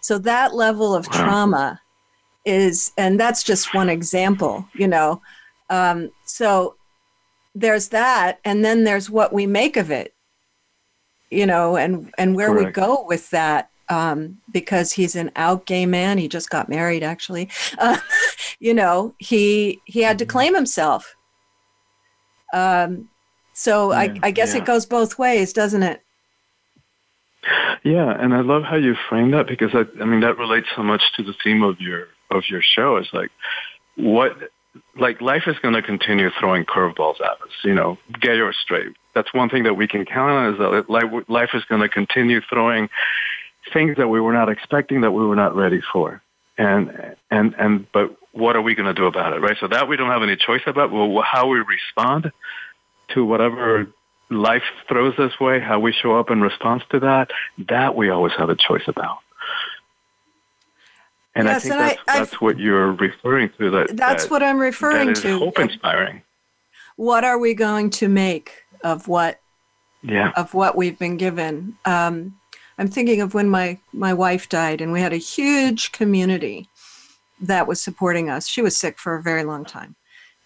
So 0.00 0.18
that 0.18 0.54
level 0.54 0.94
of 0.94 1.08
trauma 1.10 1.80
is, 2.44 2.92
and 2.96 3.18
that's 3.18 3.42
just 3.42 3.74
one 3.74 3.88
example, 3.88 4.66
you 4.74 4.88
know. 4.88 5.20
Um, 5.68 6.10
so 6.24 6.76
there's 7.54 7.88
that, 7.88 8.38
and 8.44 8.64
then 8.64 8.84
there's 8.84 9.10
what 9.10 9.32
we 9.32 9.46
make 9.46 9.76
of 9.76 9.90
it, 9.90 10.14
you 11.30 11.46
know, 11.46 11.76
and 11.76 12.12
and 12.18 12.36
where 12.36 12.48
Correct. 12.48 12.66
we 12.66 12.72
go 12.72 13.04
with 13.06 13.30
that. 13.30 13.70
Um, 13.88 14.38
because 14.50 14.90
he's 14.90 15.14
an 15.14 15.30
out 15.36 15.64
gay 15.64 15.86
man, 15.86 16.18
he 16.18 16.26
just 16.26 16.50
got 16.50 16.68
married. 16.68 17.02
Actually, 17.04 17.48
uh, 17.78 17.98
you 18.58 18.74
know, 18.74 19.14
he 19.18 19.80
he 19.84 20.02
had 20.02 20.18
to 20.18 20.24
mm-hmm. 20.24 20.32
claim 20.32 20.54
himself. 20.54 21.16
Um, 22.52 23.08
so 23.52 23.92
yeah, 23.92 23.98
I, 23.98 24.18
I 24.24 24.30
guess 24.30 24.54
yeah. 24.54 24.60
it 24.60 24.66
goes 24.66 24.86
both 24.86 25.18
ways, 25.18 25.52
doesn't 25.52 25.82
it? 25.82 26.02
Yeah, 27.84 28.10
and 28.10 28.34
I 28.34 28.40
love 28.40 28.62
how 28.62 28.76
you 28.76 28.94
frame 29.08 29.30
that 29.32 29.46
because 29.46 29.70
I, 29.74 29.84
I 30.00 30.04
mean 30.04 30.20
that 30.20 30.38
relates 30.38 30.66
so 30.74 30.82
much 30.82 31.02
to 31.16 31.22
the 31.22 31.34
theme 31.42 31.62
of 31.62 31.80
your 31.80 32.08
of 32.30 32.44
your 32.48 32.62
show. 32.62 32.96
It's 32.96 33.12
like 33.12 33.30
what 33.96 34.32
like 34.98 35.20
life 35.20 35.44
is 35.46 35.56
going 35.60 35.74
to 35.74 35.82
continue 35.82 36.30
throwing 36.38 36.64
curveballs 36.64 37.20
at 37.20 37.40
us. 37.42 37.52
You 37.62 37.74
know, 37.74 37.98
gay 38.20 38.40
or 38.40 38.52
straight. 38.52 38.94
That's 39.14 39.32
one 39.32 39.48
thing 39.48 39.64
that 39.64 39.74
we 39.74 39.88
can 39.88 40.04
count 40.04 40.30
on 40.30 40.52
is 40.52 40.58
that 40.58 40.90
life, 40.90 41.24
life 41.28 41.50
is 41.54 41.64
going 41.64 41.80
to 41.80 41.88
continue 41.88 42.40
throwing 42.50 42.88
things 43.72 43.96
that 43.96 44.08
we 44.08 44.20
were 44.20 44.32
not 44.32 44.48
expecting, 44.48 45.00
that 45.00 45.12
we 45.12 45.24
were 45.24 45.36
not 45.36 45.54
ready 45.54 45.80
for. 45.92 46.22
And 46.58 47.16
and 47.30 47.54
and 47.58 47.86
but 47.92 48.16
what 48.32 48.56
are 48.56 48.62
we 48.62 48.74
going 48.74 48.86
to 48.86 48.94
do 48.94 49.06
about 49.06 49.32
it, 49.34 49.40
right? 49.40 49.56
So 49.60 49.68
that 49.68 49.88
we 49.88 49.96
don't 49.96 50.10
have 50.10 50.22
any 50.22 50.36
choice 50.36 50.62
about. 50.66 50.90
Well, 50.90 51.22
how 51.22 51.48
we 51.48 51.60
respond 51.60 52.32
to 53.14 53.24
whatever 53.24 53.86
life 54.30 54.62
throws 54.88 55.14
this 55.16 55.38
way, 55.40 55.60
how 55.60 55.78
we 55.78 55.92
show 55.92 56.18
up 56.18 56.30
in 56.30 56.40
response 56.40 56.82
to 56.90 57.00
that, 57.00 57.30
that 57.68 57.94
we 57.94 58.10
always 58.10 58.32
have 58.38 58.50
a 58.50 58.56
choice 58.56 58.86
about. 58.86 59.18
And 61.34 61.46
yes, 61.46 61.56
I 61.56 61.60
think 61.60 61.72
and 61.72 61.80
that's, 61.80 61.98
I, 62.08 62.18
that's 62.18 62.40
what 62.40 62.58
you're 62.58 62.92
referring 62.92 63.50
to. 63.58 63.70
That 63.70 63.96
that's 63.96 64.24
that, 64.24 64.30
what 64.30 64.42
I'm 64.42 64.58
referring 64.58 65.14
to. 65.14 65.38
Hope 65.38 65.58
inspiring. 65.58 66.22
What 66.96 67.24
are 67.24 67.38
we 67.38 67.52
going 67.52 67.90
to 67.90 68.08
make 68.08 68.64
of 68.82 69.06
what? 69.06 69.40
Yeah. 70.02 70.32
Of 70.36 70.54
what 70.54 70.76
we've 70.76 70.98
been 70.98 71.16
given. 71.16 71.76
Um, 71.84 72.38
I'm 72.78 72.88
thinking 72.88 73.20
of 73.20 73.34
when 73.34 73.50
my 73.50 73.78
my 73.92 74.14
wife 74.14 74.48
died, 74.48 74.80
and 74.80 74.92
we 74.92 75.00
had 75.00 75.12
a 75.12 75.18
huge 75.18 75.92
community 75.92 76.68
that 77.40 77.66
was 77.66 77.82
supporting 77.82 78.30
us. 78.30 78.46
She 78.46 78.62
was 78.62 78.76
sick 78.76 78.98
for 78.98 79.16
a 79.16 79.22
very 79.22 79.44
long 79.44 79.64
time, 79.64 79.95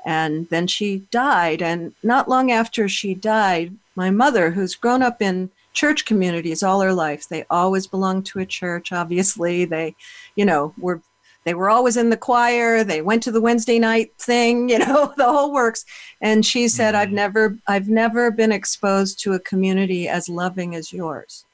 and 0.05 0.49
then 0.49 0.67
she 0.67 0.99
died. 1.11 1.63
And 1.63 1.95
not 2.03 2.29
long 2.29 2.51
after 2.51 2.89
she 2.89 3.15
died, 3.15 3.75
my 3.97 4.11
mother, 4.11 4.51
who's 4.51 4.75
grown 4.75 5.03
up 5.03 5.21
in 5.21 5.51
church 5.73 6.05
communities 6.05 6.63
all 6.63 6.81
her 6.81 6.93
life, 6.93 7.29
they 7.29 7.45
always 7.51 7.87
belonged 7.87 8.27
to 8.27 8.41
a 8.41 8.47
church. 8.47 8.93
Obviously, 8.93 9.65
they, 9.65 9.95
you 10.37 10.45
know, 10.45 10.75
were 10.79 11.01
they 11.45 11.55
were 11.55 11.71
always 11.71 11.97
in 11.97 12.11
the 12.11 12.17
choir 12.17 12.85
they 12.85 13.01
went 13.01 13.23
to 13.23 13.33
the 13.33 13.41
wednesday 13.41 13.79
night 13.79 14.13
thing 14.19 14.69
you 14.73 14.79
know 14.79 15.13
the 15.17 15.25
whole 15.25 15.53
works 15.53 15.85
and 16.21 16.45
she 16.45 16.69
said 16.69 16.95
i've 16.95 17.09
mm-hmm. 17.09 17.17
never 17.17 17.59
i've 17.67 17.89
never 17.89 18.31
been 18.31 18.53
exposed 18.53 19.19
to 19.19 19.33
a 19.33 19.41
community 19.41 20.09
as 20.09 20.29
loving 20.29 20.75
as 20.75 20.93
yours 20.93 21.45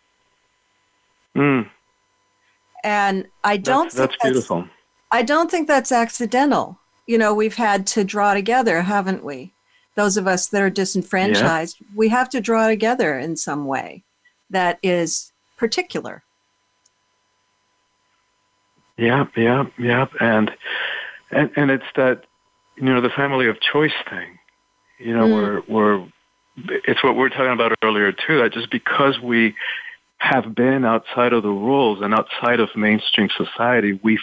mm. 1.34 1.68
and 2.84 3.26
i 3.44 3.56
don't 3.56 3.84
that's, 3.84 3.94
that's, 3.94 4.12
that's 4.14 4.24
beautiful 4.24 4.68
i 5.10 5.22
don't 5.22 5.50
think 5.50 5.68
that's 5.68 5.92
accidental 5.92 6.78
you 7.06 7.18
know, 7.18 7.34
we've 7.34 7.54
had 7.54 7.86
to 7.88 8.04
draw 8.04 8.34
together, 8.34 8.82
haven't 8.82 9.24
we? 9.24 9.52
Those 9.94 10.16
of 10.16 10.26
us 10.26 10.48
that 10.48 10.60
are 10.60 10.70
disenfranchised, 10.70 11.78
yeah. 11.80 11.86
we 11.94 12.08
have 12.08 12.28
to 12.30 12.40
draw 12.40 12.68
together 12.68 13.18
in 13.18 13.36
some 13.36 13.64
way 13.64 14.02
that 14.50 14.78
is 14.82 15.32
particular. 15.56 16.22
Yeah, 18.96 19.26
yeah, 19.36 19.64
yeah, 19.78 20.06
and 20.20 20.50
and 21.30 21.50
and 21.56 21.70
it's 21.70 21.84
that 21.96 22.24
you 22.76 22.84
know 22.84 23.00
the 23.00 23.10
family 23.10 23.46
of 23.48 23.60
choice 23.60 23.92
thing. 24.08 24.38
You 24.98 25.14
know, 25.14 25.26
mm. 25.26 25.32
we're 25.32 25.62
we're 25.68 26.08
it's 26.86 27.02
what 27.04 27.14
we 27.14 27.20
were 27.20 27.30
talking 27.30 27.52
about 27.52 27.72
earlier 27.82 28.12
too. 28.12 28.38
That 28.38 28.52
just 28.52 28.70
because 28.70 29.20
we 29.20 29.54
have 30.18 30.54
been 30.54 30.84
outside 30.84 31.34
of 31.34 31.42
the 31.42 31.50
rules 31.50 32.00
and 32.00 32.14
outside 32.14 32.60
of 32.60 32.70
mainstream 32.74 33.28
society, 33.36 34.00
we 34.02 34.18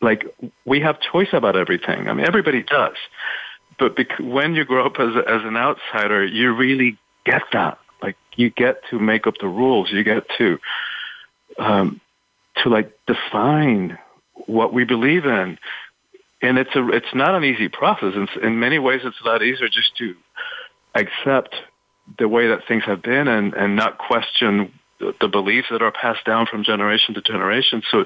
like 0.00 0.24
we 0.64 0.80
have 0.80 0.98
choice 1.00 1.28
about 1.32 1.56
everything. 1.56 2.08
I 2.08 2.12
mean, 2.12 2.26
everybody 2.26 2.62
does. 2.62 2.96
But 3.78 3.96
bec- 3.96 4.18
when 4.20 4.54
you 4.54 4.64
grow 4.64 4.86
up 4.86 4.98
as, 4.98 5.14
a, 5.14 5.28
as 5.28 5.42
an 5.44 5.56
outsider, 5.56 6.24
you 6.24 6.54
really 6.54 6.98
get 7.24 7.42
that. 7.52 7.78
Like 8.02 8.16
you 8.34 8.50
get 8.50 8.80
to 8.90 8.98
make 8.98 9.26
up 9.26 9.34
the 9.40 9.48
rules. 9.48 9.90
You 9.90 10.02
get 10.04 10.24
to, 10.38 10.58
um, 11.58 12.00
to 12.62 12.68
like 12.68 12.96
define 13.06 13.98
what 14.46 14.72
we 14.72 14.84
believe 14.84 15.24
in. 15.24 15.58
And 16.42 16.58
it's 16.58 16.74
a, 16.74 16.88
it's 16.88 17.14
not 17.14 17.34
an 17.34 17.44
easy 17.44 17.68
process. 17.68 18.14
In, 18.14 18.28
in 18.42 18.60
many 18.60 18.78
ways, 18.78 19.00
it's 19.04 19.20
a 19.22 19.26
lot 19.26 19.42
easier 19.42 19.68
just 19.68 19.96
to 19.96 20.14
accept 20.94 21.54
the 22.18 22.28
way 22.28 22.48
that 22.48 22.66
things 22.68 22.84
have 22.84 23.02
been 23.02 23.28
and, 23.28 23.54
and 23.54 23.76
not 23.76 23.98
question 23.98 24.72
the, 25.00 25.14
the 25.20 25.28
beliefs 25.28 25.68
that 25.70 25.82
are 25.82 25.92
passed 25.92 26.24
down 26.24 26.46
from 26.46 26.64
generation 26.64 27.14
to 27.14 27.20
generation. 27.20 27.82
So 27.90 28.04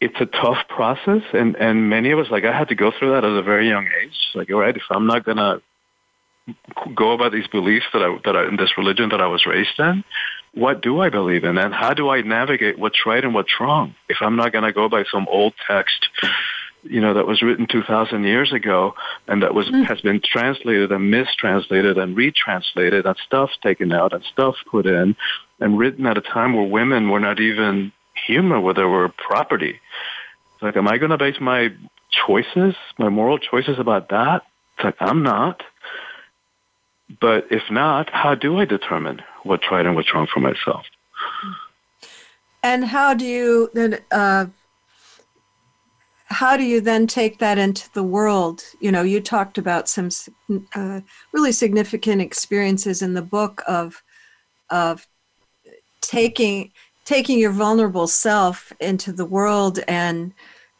it's 0.00 0.16
a 0.20 0.26
tough 0.26 0.66
process 0.68 1.22
and 1.32 1.56
and 1.56 1.90
many 1.90 2.10
of 2.10 2.18
us 2.18 2.26
like 2.30 2.44
i 2.44 2.56
had 2.56 2.68
to 2.68 2.74
go 2.74 2.90
through 2.96 3.10
that 3.10 3.24
at 3.24 3.30
a 3.30 3.42
very 3.42 3.68
young 3.68 3.86
age. 4.02 4.16
Like 4.34 4.50
all 4.50 4.60
right 4.60 4.76
if 4.76 4.82
i'm 4.90 5.06
not 5.06 5.24
going 5.24 5.36
to 5.36 5.62
go 6.94 7.12
about 7.12 7.32
these 7.32 7.46
beliefs 7.46 7.86
that 7.92 8.02
i 8.02 8.18
that 8.24 8.36
I, 8.36 8.48
in 8.48 8.56
this 8.56 8.76
religion 8.76 9.10
that 9.10 9.20
i 9.20 9.26
was 9.26 9.46
raised 9.46 9.78
in 9.78 10.04
what 10.52 10.82
do 10.82 11.00
i 11.00 11.10
believe 11.10 11.44
in? 11.44 11.58
And 11.58 11.72
how 11.72 11.94
do 11.94 12.08
i 12.08 12.22
navigate 12.22 12.78
what's 12.78 13.06
right 13.06 13.24
and 13.24 13.34
what's 13.34 13.60
wrong? 13.60 13.94
If 14.08 14.18
i'm 14.20 14.36
not 14.36 14.52
going 14.52 14.64
to 14.64 14.72
go 14.72 14.88
by 14.88 15.04
some 15.10 15.26
old 15.28 15.54
text 15.66 16.08
you 16.82 17.00
know 17.00 17.14
that 17.14 17.26
was 17.26 17.42
written 17.42 17.66
2000 17.66 18.24
years 18.24 18.52
ago 18.52 18.94
and 19.28 19.42
that 19.42 19.54
was 19.54 19.68
mm. 19.68 19.84
has 19.84 20.00
been 20.00 20.20
translated 20.24 20.90
and 20.90 21.10
mistranslated 21.10 21.98
and 21.98 22.16
retranslated 22.16 23.04
and 23.04 23.16
stuff 23.26 23.50
taken 23.62 23.92
out 23.92 24.12
and 24.12 24.24
stuff 24.32 24.54
put 24.70 24.86
in 24.86 25.14
and 25.60 25.78
written 25.78 26.06
at 26.06 26.16
a 26.16 26.22
time 26.22 26.54
where 26.54 26.66
women 26.66 27.10
were 27.10 27.20
not 27.20 27.38
even 27.38 27.92
human, 28.26 28.62
whether 28.62 28.88
were 28.88 29.08
property. 29.08 29.80
It's 30.54 30.62
like, 30.62 30.76
am 30.76 30.88
I 30.88 30.98
going 30.98 31.10
to 31.10 31.18
base 31.18 31.40
my 31.40 31.72
choices, 32.26 32.74
my 32.98 33.08
moral 33.08 33.38
choices 33.38 33.78
about 33.78 34.08
that? 34.10 34.42
It's 34.76 34.84
like, 34.84 34.96
I'm 35.00 35.22
not. 35.22 35.62
But 37.20 37.46
if 37.50 37.62
not, 37.70 38.10
how 38.10 38.34
do 38.34 38.58
I 38.58 38.64
determine 38.64 39.22
what's 39.42 39.64
right 39.70 39.84
and 39.84 39.96
what's 39.96 40.14
wrong 40.14 40.28
for 40.32 40.40
myself? 40.40 40.86
And 42.62 42.84
how 42.84 43.14
do 43.14 43.24
you 43.24 43.70
then? 43.72 43.98
Uh, 44.10 44.46
how 46.26 46.56
do 46.56 46.62
you 46.62 46.80
then 46.80 47.08
take 47.08 47.38
that 47.38 47.58
into 47.58 47.92
the 47.92 48.04
world? 48.04 48.62
You 48.78 48.92
know, 48.92 49.02
you 49.02 49.20
talked 49.20 49.58
about 49.58 49.88
some 49.88 50.10
uh, 50.76 51.00
really 51.32 51.50
significant 51.50 52.22
experiences 52.22 53.02
in 53.02 53.14
the 53.14 53.22
book 53.22 53.62
of 53.66 54.02
of 54.68 55.08
taking 56.00 56.70
taking 57.10 57.40
your 57.40 57.50
vulnerable 57.50 58.06
self 58.06 58.72
into 58.78 59.12
the 59.12 59.24
world 59.24 59.80
and 59.88 60.32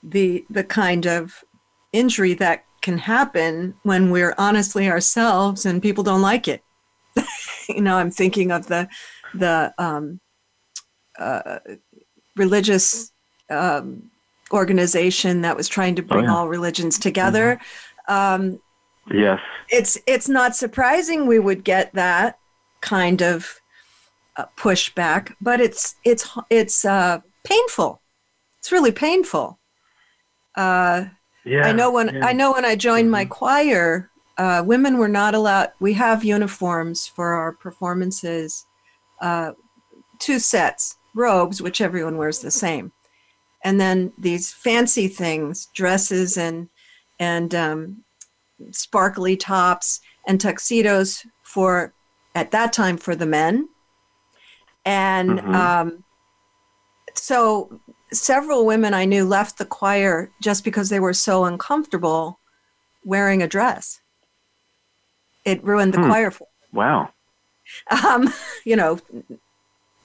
the 0.04 0.44
the 0.48 0.62
kind 0.62 1.04
of 1.04 1.42
injury 1.92 2.34
that 2.34 2.64
can 2.82 2.96
happen 2.96 3.74
when 3.82 4.12
we're 4.12 4.36
honestly 4.38 4.88
ourselves 4.88 5.66
and 5.66 5.82
people 5.82 6.04
don't 6.04 6.22
like 6.22 6.46
it. 6.46 6.62
you 7.68 7.80
know, 7.80 7.96
I'm 7.96 8.12
thinking 8.12 8.52
of 8.52 8.68
the 8.68 8.88
the 9.34 9.74
um, 9.76 10.20
uh, 11.18 11.58
religious 12.36 13.10
um, 13.50 14.08
organization 14.52 15.40
that 15.40 15.56
was 15.56 15.66
trying 15.66 15.96
to 15.96 16.02
bring 16.02 16.26
oh, 16.26 16.28
yeah. 16.28 16.36
all 16.36 16.48
religions 16.48 16.96
together. 16.96 17.60
Mm-hmm. 18.08 18.42
Um, 18.44 18.60
yes, 19.10 19.40
it's 19.68 19.98
it's 20.06 20.28
not 20.28 20.54
surprising 20.54 21.26
we 21.26 21.40
would 21.40 21.64
get 21.64 21.92
that 21.94 22.38
kind 22.82 23.20
of 23.20 23.59
pushback, 24.56 25.34
but 25.40 25.60
it's 25.60 25.96
it's 26.04 26.28
it's 26.50 26.84
uh, 26.84 27.20
painful. 27.44 28.00
It's 28.58 28.72
really 28.72 28.92
painful. 28.92 29.58
Uh, 30.56 31.06
yeah, 31.44 31.66
I 31.66 31.72
know 31.72 31.90
when 31.90 32.14
yeah. 32.14 32.26
I 32.26 32.32
know 32.32 32.52
when 32.52 32.64
I 32.64 32.76
joined 32.76 33.06
mm-hmm. 33.06 33.12
my 33.12 33.24
choir, 33.24 34.10
uh, 34.38 34.62
women 34.64 34.98
were 34.98 35.08
not 35.08 35.34
allowed. 35.34 35.72
We 35.80 35.92
have 35.94 36.24
uniforms 36.24 37.06
for 37.06 37.32
our 37.34 37.52
performances, 37.52 38.66
uh, 39.20 39.52
two 40.18 40.38
sets, 40.38 40.96
robes, 41.14 41.62
which 41.62 41.80
everyone 41.80 42.16
wears 42.16 42.40
the 42.40 42.50
same, 42.50 42.92
and 43.64 43.80
then 43.80 44.12
these 44.18 44.52
fancy 44.52 45.08
things, 45.08 45.68
dresses 45.74 46.36
and 46.36 46.68
and 47.18 47.54
um, 47.54 48.04
sparkly 48.70 49.36
tops 49.36 50.00
and 50.26 50.40
tuxedos 50.40 51.26
for 51.42 51.92
at 52.34 52.50
that 52.50 52.72
time 52.72 52.96
for 52.96 53.14
the 53.16 53.26
men, 53.26 53.68
and 54.90 55.38
mm-hmm. 55.38 55.54
um, 55.54 56.04
so 57.14 57.80
several 58.12 58.66
women 58.66 58.92
I 58.92 59.04
knew 59.04 59.24
left 59.24 59.56
the 59.58 59.64
choir 59.64 60.30
just 60.42 60.64
because 60.64 60.88
they 60.88 60.98
were 60.98 61.14
so 61.14 61.44
uncomfortable 61.44 62.40
wearing 63.04 63.40
a 63.40 63.46
dress. 63.46 64.00
It 65.44 65.62
ruined 65.62 65.94
the 65.94 66.00
hmm. 66.00 66.08
choir 66.08 66.30
for. 66.30 66.48
Wow. 66.72 67.10
Um, 68.04 68.34
you 68.64 68.74
know, 68.74 68.98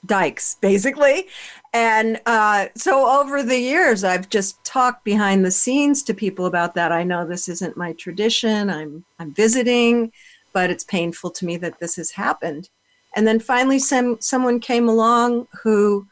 dykes 0.06 0.56
basically 0.60 1.26
and 1.74 2.20
uh, 2.26 2.66
so 2.76 3.20
over 3.20 3.42
the 3.42 3.58
years 3.58 4.04
i've 4.04 4.28
just 4.28 4.62
talked 4.64 5.04
behind 5.04 5.44
the 5.44 5.50
scenes 5.50 6.04
to 6.04 6.14
people 6.14 6.46
about 6.46 6.76
that 6.76 6.92
i 6.92 7.02
know 7.02 7.26
this 7.26 7.48
isn't 7.48 7.76
my 7.76 7.92
tradition 7.94 8.70
i'm 8.70 9.04
i'm 9.18 9.34
visiting 9.34 10.12
but 10.52 10.70
it's 10.70 10.84
painful 10.84 11.28
to 11.28 11.44
me 11.44 11.56
that 11.56 11.80
this 11.80 11.96
has 11.96 12.12
happened 12.12 12.70
and 13.16 13.26
then 13.26 13.40
finally 13.40 13.78
some 13.78 14.20
someone 14.20 14.60
came 14.60 14.88
along 14.88 15.48
who 15.62 16.06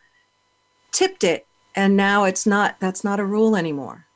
tipped 0.90 1.22
it 1.22 1.46
and 1.76 1.96
now 1.96 2.24
it's 2.24 2.46
not 2.46 2.80
that's 2.80 3.04
not 3.04 3.20
a 3.20 3.24
rule 3.24 3.54
anymore 3.54 4.06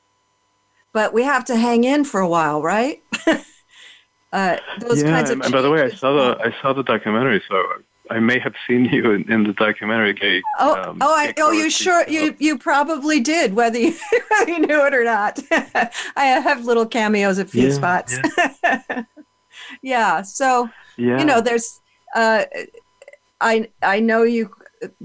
but 0.93 1.13
we 1.13 1.23
have 1.23 1.45
to 1.45 1.57
hang 1.57 1.85
in 1.85 2.05
for 2.05 2.21
a 2.21 2.29
while 2.29 2.63
right 2.63 3.03
uh, 4.33 4.57
those 4.81 5.03
yeah, 5.03 5.11
kinds 5.11 5.31
of 5.31 5.41
and 5.41 5.53
by 5.53 5.63
the 5.63 5.71
way 5.71 5.83
i 5.83 5.91
saw 5.91 6.13
the 6.13 6.39
i 6.41 6.53
saw 6.61 6.73
the 6.73 6.83
documentary 6.83 7.43
so 7.49 7.63
I 8.11 8.21
may 8.21 8.39
have 8.39 8.55
seen 8.67 8.87
you 8.87 9.11
in, 9.13 9.31
in 9.31 9.45
the 9.45 9.53
documentary. 9.53 10.15
Gay, 10.15 10.43
oh, 10.59 10.83
um, 10.83 10.99
oh, 11.01 11.15
I, 11.15 11.35
oh, 11.39 11.53
you 11.53 11.69
sure 11.69 12.09
you 12.09 12.35
you 12.39 12.57
probably 12.57 13.21
did, 13.21 13.55
whether 13.55 13.79
you, 13.79 13.95
whether 14.31 14.51
you 14.51 14.61
knew 14.61 14.87
it 14.87 14.95
or 14.95 15.05
not. 15.05 15.39
I 16.17 16.25
have 16.25 16.65
little 16.65 16.87
cameos 16.87 17.39
at 17.39 17.51
few 17.51 17.69
yeah, 17.69 17.75
spots. 17.75 18.19
Yeah. 18.65 19.03
yeah. 19.83 20.23
So 20.23 20.71
yeah. 20.97 21.19
you 21.19 21.25
know, 21.25 21.41
there's. 21.41 21.81
Uh, 22.15 22.45
I 23.41 23.69
I 23.83 24.01
know 24.01 24.23
you 24.23 24.55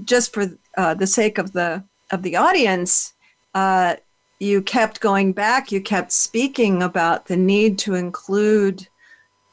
just 0.04 0.32
for 0.32 0.46
uh, 0.76 0.94
the 0.94 1.06
sake 1.06 1.38
of 1.38 1.52
the 1.52 1.84
of 2.10 2.22
the 2.22 2.36
audience. 2.36 3.14
Uh, 3.54 3.96
you 4.40 4.62
kept 4.62 5.00
going 5.00 5.32
back. 5.32 5.70
You 5.70 5.80
kept 5.80 6.12
speaking 6.12 6.82
about 6.82 7.26
the 7.26 7.36
need 7.36 7.78
to 7.80 7.94
include 7.94 8.88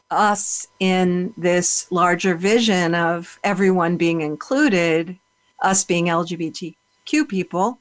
us 0.09 0.67
in 0.79 1.33
this 1.37 1.89
larger 1.91 2.35
vision 2.35 2.93
of 2.93 3.39
everyone 3.43 3.95
being 3.95 4.21
included, 4.21 5.17
us 5.61 5.83
being 5.83 6.07
LGBTQ 6.07 7.27
people. 7.29 7.79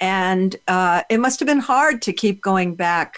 And 0.00 0.54
uh, 0.68 1.02
it 1.10 1.18
must 1.18 1.40
have 1.40 1.46
been 1.46 1.58
hard 1.58 2.02
to 2.02 2.12
keep 2.12 2.40
going 2.40 2.74
back 2.74 3.16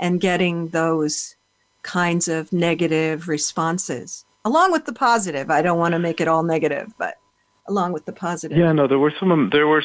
and 0.00 0.20
getting 0.20 0.68
those 0.68 1.36
kinds 1.82 2.28
of 2.28 2.52
negative 2.52 3.28
responses, 3.28 4.24
along 4.44 4.72
with 4.72 4.84
the 4.86 4.92
positive. 4.92 5.50
I 5.50 5.62
don't 5.62 5.78
want 5.78 5.92
to 5.92 5.98
make 5.98 6.20
it 6.20 6.28
all 6.28 6.42
negative, 6.42 6.92
but 6.98 7.16
along 7.68 7.92
with 7.92 8.06
the 8.06 8.12
positive. 8.12 8.56
Yeah, 8.56 8.72
no, 8.72 8.86
there 8.86 8.98
were 8.98 9.12
some, 9.18 9.50
there 9.52 9.66
were, 9.66 9.84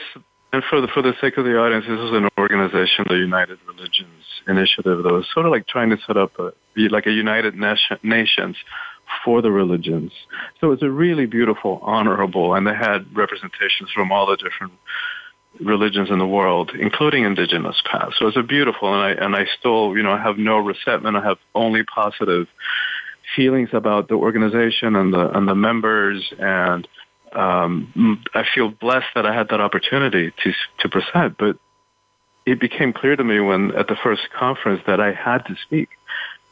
and 0.52 0.64
for 0.70 0.82
the, 0.82 0.88
for 0.88 1.02
the 1.02 1.14
sake 1.20 1.38
of 1.38 1.46
the 1.46 1.58
audience, 1.58 1.86
this 1.88 2.00
is 2.00 2.12
an 2.12 2.30
organization, 2.38 3.06
the 3.10 3.16
United 3.16 3.60
Religions 3.68 4.24
Initiative, 4.48 5.04
that 5.04 5.12
was 5.12 5.26
sort 5.34 5.46
of 5.46 5.52
like 5.52 5.68
trying 5.68 5.90
to 5.90 5.98
set 6.06 6.18
up 6.18 6.38
a, 6.40 6.54
like 6.90 7.06
a 7.08 7.12
United 7.12 7.56
Nations 8.04 8.56
for 9.24 9.42
the 9.42 9.52
religions. 9.52 10.12
So 10.62 10.72
it's 10.72 10.82
a 10.82 10.90
really 10.90 11.26
beautiful, 11.26 11.80
honorable, 11.84 12.56
and 12.56 12.66
they 12.66 12.74
had 12.74 13.06
representations 13.16 13.92
from 13.92 14.12
all 14.12 14.26
the 14.26 14.38
different 14.38 14.74
religions 15.60 16.10
in 16.10 16.18
the 16.18 16.26
world, 16.26 16.72
including 16.80 17.26
indigenous 17.26 17.82
paths. 17.90 18.16
So 18.18 18.28
it's 18.28 18.38
a 18.38 18.44
beautiful, 18.44 18.94
and 18.94 19.04
I 19.04 19.26
and 19.26 19.36
I 19.36 19.46
still, 19.60 19.96
you 19.96 20.04
know, 20.04 20.12
I 20.12 20.22
have 20.22 20.38
no 20.38 20.58
resentment. 20.58 21.16
I 21.16 21.24
have 21.24 21.38
only 21.54 21.84
positive 21.84 22.48
feelings 23.36 23.70
about 23.74 24.08
the 24.08 24.16
organization 24.16 24.96
and 24.96 25.14
the 25.14 25.30
and 25.36 25.48
the 25.48 25.56
members, 25.56 26.34
and 26.40 26.88
um, 27.34 28.24
I 28.34 28.44
feel 28.54 28.70
blessed 28.70 29.08
that 29.16 29.26
I 29.26 29.34
had 29.34 29.50
that 29.50 29.62
opportunity 29.62 30.32
to 30.44 30.54
to 30.80 30.90
present. 30.90 31.38
But 31.38 31.58
it 32.46 32.60
became 32.60 32.94
clear 32.94 33.16
to 33.16 33.24
me 33.24 33.40
when 33.40 33.72
at 33.76 33.88
the 33.88 33.96
first 34.04 34.22
conference 34.38 34.82
that 34.88 35.00
I 35.00 35.14
had 35.14 35.40
to 35.46 35.56
speak 35.66 35.90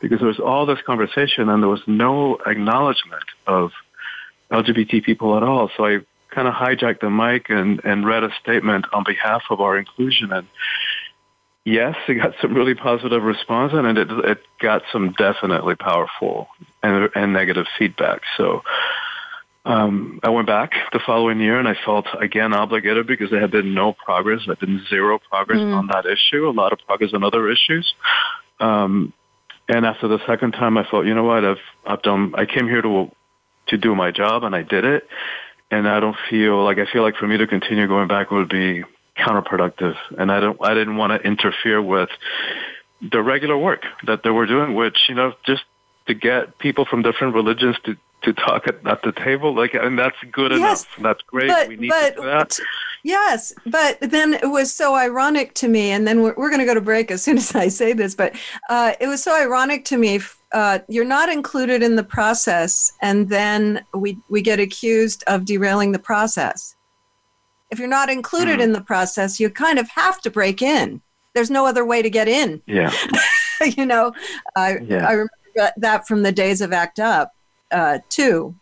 because 0.02 0.20
there 0.20 0.28
was 0.28 0.40
all 0.40 0.66
this 0.66 0.80
conversation 0.86 1.50
and 1.50 1.62
there 1.62 1.70
was 1.70 1.84
no 1.86 2.38
acknowledgement 2.46 3.24
of 3.46 3.72
LGBT 4.52 5.04
people 5.04 5.38
at 5.38 5.44
all. 5.44 5.70
So 5.78 5.86
I 5.86 6.00
kind 6.32 6.48
of 6.48 6.54
hijacked 6.54 7.02
the 7.02 7.10
mic 7.10 7.50
and, 7.50 7.82
and 7.84 8.06
read 8.06 8.24
a 8.24 8.30
statement 8.42 8.86
on 8.94 9.04
behalf 9.06 9.44
of 9.50 9.62
our 9.62 9.78
inclusion. 9.78 10.32
And 10.32 10.48
yes, 11.66 11.96
it 12.08 12.16
got 12.16 12.34
some 12.42 12.54
really 12.54 12.76
positive 12.76 13.24
response 13.24 13.74
and 13.74 13.98
it, 13.98 14.10
it 14.10 14.40
got 14.60 14.82
some 14.92 15.14
definitely 15.18 15.76
powerful 15.76 16.48
and, 16.82 17.10
and 17.16 17.34
negative 17.34 17.66
feedback. 17.78 18.22
So 18.38 18.64
um, 19.64 20.20
I 20.24 20.30
went 20.30 20.48
back 20.48 20.74
the 20.92 21.00
following 21.06 21.40
year 21.40 21.60
and 21.60 21.68
I 21.68 21.76
felt 21.86 22.08
again 22.20 22.54
obligated 22.54 23.06
because 23.06 23.30
there 23.30 23.42
had 23.42 23.52
been 23.52 23.74
no 23.74 23.94
progress. 23.94 24.42
There 24.46 24.56
had 24.56 24.60
been 24.60 24.84
zero 24.90 25.20
progress 25.20 25.60
mm. 25.60 25.74
on 25.74 25.88
that 25.88 26.06
issue, 26.06 26.50
a 26.50 26.52
lot 26.52 26.74
of 26.74 26.80
progress 26.88 27.12
on 27.14 27.24
other 27.24 27.50
issues. 27.50 27.94
Um, 28.60 29.14
and 29.68 29.86
after 29.86 30.08
the 30.08 30.20
second 30.26 30.54
time, 30.54 30.78
I 30.78 30.90
felt, 30.90 31.06
you 31.06 31.14
know 31.14 31.24
what, 31.24 31.46
I've, 31.46 31.58
I've 31.86 32.02
done, 32.02 32.34
I 32.36 32.46
came 32.46 32.68
here 32.68 32.82
to, 32.82 33.12
to 33.68 33.78
do 33.78 33.96
my 33.96 34.12
job 34.12 34.44
and 34.44 34.56
I 34.56 34.64
did 34.64 34.84
it. 34.84 35.08
And 35.70 35.88
I 35.88 36.02
don't 36.02 36.18
feel 36.30 36.64
like, 36.66 36.80
I 36.80 36.92
feel 36.92 37.04
like 37.04 37.16
for 37.16 37.28
me 37.28 37.38
to 37.38 37.48
continue 37.48 37.88
going 37.88 38.10
back 38.10 38.32
would 38.32 38.50
be 38.50 38.84
counterproductive. 39.18 39.96
And 40.18 40.32
I 40.32 40.40
don't, 40.40 40.58
I 40.62 40.74
didn't 40.74 40.98
want 40.98 41.22
to 41.22 41.28
interfere 41.28 41.82
with 41.82 42.10
the 43.02 43.22
regular 43.22 43.58
work 43.58 43.84
that 44.06 44.24
they 44.24 44.30
were 44.30 44.46
doing, 44.46 44.76
which, 44.76 44.98
you 45.10 45.16
know, 45.16 45.34
just 45.46 45.64
to 46.08 46.14
get 46.14 46.58
people 46.60 46.86
from 46.86 47.02
different 47.02 47.36
religions 47.36 47.78
to 47.86 47.96
to 48.24 48.34
talk 48.34 48.68
at, 48.68 48.86
at 48.86 49.02
the 49.02 49.12
table 49.12 49.54
like 49.56 49.74
and 49.74 49.98
that's 49.98 50.16
good 50.32 50.52
yes, 50.52 50.60
enough. 50.60 50.98
That's 51.00 51.22
great. 51.24 51.48
but, 51.48 51.68
we 51.68 51.78
need 51.78 51.90
but, 51.90 52.16
to 52.16 52.22
do 52.22 52.28
that. 52.28 52.60
yes 53.04 53.54
but 53.66 54.00
then 54.00 54.36
it 54.36 54.48
was 54.48 54.74
so 54.74 54.96
ironic 54.96 55.54
to 55.56 55.68
me 55.68 55.90
and 55.90 56.08
then 56.08 56.22
we're, 56.22 56.36
we're 56.38 56.50
going 56.50 56.60
to 56.60 56.66
go 56.66 56.74
to 56.74 56.82
break 56.82 57.10
as 57.12 57.24
soon 57.24 57.38
as 57.40 57.56
i 57.56 57.68
say 57.68 57.94
this 57.94 58.16
but 58.16 58.36
uh, 58.70 58.94
it 59.00 59.08
was 59.08 59.24
so 59.24 59.36
ironic 59.40 59.86
to 59.86 59.98
me 59.98 60.20
uh, 60.54 60.80
you're 60.88 61.06
not 61.06 61.30
included 61.30 61.82
in 61.82 61.96
the 61.96 62.04
process 62.04 62.92
and 63.02 63.30
then 63.30 63.84
we, 63.94 64.18
we 64.30 64.42
get 64.42 64.60
accused 64.60 65.24
of 65.28 65.46
derailing 65.46 65.92
the 65.94 66.00
process 66.00 66.76
if 67.72 67.80
you're 67.80 67.88
not 67.88 68.10
included 68.10 68.60
mm. 68.60 68.64
in 68.64 68.72
the 68.74 68.82
process 68.82 69.40
you 69.40 69.50
kind 69.50 69.80
of 69.80 69.90
have 69.90 70.22
to 70.22 70.30
break 70.30 70.62
in 70.62 71.02
there's 71.34 71.50
no 71.50 71.66
other 71.66 71.86
way 71.86 72.02
to 72.02 72.10
get 72.10 72.28
in 72.28 72.62
yeah 72.68 72.94
you 73.78 73.86
know 73.86 74.14
I, 74.56 74.78
yeah. 74.80 75.08
I 75.08 75.12
remember 75.12 75.32
that 75.78 76.08
from 76.08 76.24
the 76.24 76.32
days 76.32 76.62
of 76.62 76.74
act 76.74 77.00
up 77.00 77.34
uh, 77.72 78.00
too, 78.10 78.56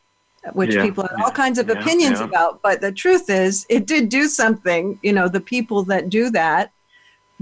which 0.53 0.75
yeah, 0.75 0.83
people 0.83 1.03
have 1.03 1.15
yeah, 1.17 1.25
all 1.25 1.31
kinds 1.31 1.59
of 1.59 1.67
yeah, 1.67 1.79
opinions 1.79 2.19
about. 2.19 2.61
But 2.61 2.81
the 2.81 2.91
truth 2.91 3.29
is, 3.29 3.65
it 3.69 3.85
did 3.85 4.09
do 4.09 4.27
something. 4.27 4.99
You 5.03 5.13
know, 5.13 5.27
the 5.27 5.41
people 5.41 5.83
that 5.85 6.09
do 6.09 6.29
that 6.31 6.71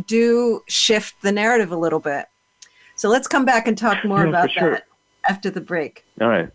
do 0.06 0.62
shift 0.68 1.22
the 1.22 1.32
narrative 1.32 1.72
a 1.72 1.78
little 1.78 2.00
bit. 2.00 2.26
So 2.96 3.10
let's 3.10 3.28
come 3.28 3.46
back 3.46 3.68
and 3.68 3.78
talk 3.78 4.04
more 4.04 4.26
about 4.26 4.52
sure. 4.52 4.72
that 4.72 4.84
after 5.30 5.50
the 5.50 5.62
break. 5.62 6.04
All 6.20 6.28
right. 6.28 6.50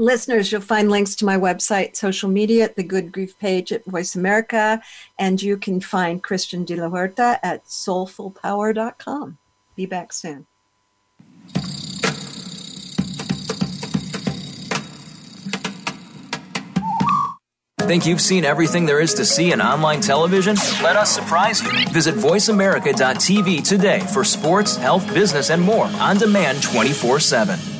Listeners, 0.00 0.50
you'll 0.50 0.62
find 0.62 0.90
links 0.90 1.14
to 1.16 1.26
my 1.26 1.36
website, 1.36 1.94
social 1.94 2.30
media 2.30 2.64
at 2.64 2.74
the 2.74 2.82
Good 2.82 3.12
Grief 3.12 3.38
page 3.38 3.70
at 3.70 3.84
Voice 3.84 4.16
America, 4.16 4.80
and 5.18 5.42
you 5.42 5.58
can 5.58 5.78
find 5.78 6.22
Christian 6.22 6.64
de 6.64 6.74
la 6.74 6.88
Huerta 6.88 7.38
at 7.42 7.66
soulfulpower.com. 7.66 9.36
Be 9.76 9.84
back 9.84 10.14
soon. 10.14 10.46
Think 17.82 18.06
you've 18.06 18.22
seen 18.22 18.46
everything 18.46 18.86
there 18.86 19.00
is 19.00 19.12
to 19.14 19.26
see 19.26 19.52
in 19.52 19.60
online 19.60 20.00
television? 20.00 20.56
Let 20.82 20.96
us 20.96 21.14
surprise 21.14 21.60
you. 21.60 21.70
Visit 21.90 22.14
VoiceAmerica.tv 22.14 23.68
today 23.68 24.00
for 24.00 24.24
sports, 24.24 24.76
health, 24.76 25.12
business, 25.12 25.50
and 25.50 25.60
more 25.60 25.84
on 25.84 26.16
demand 26.16 26.62
24 26.62 27.20
7. 27.20 27.79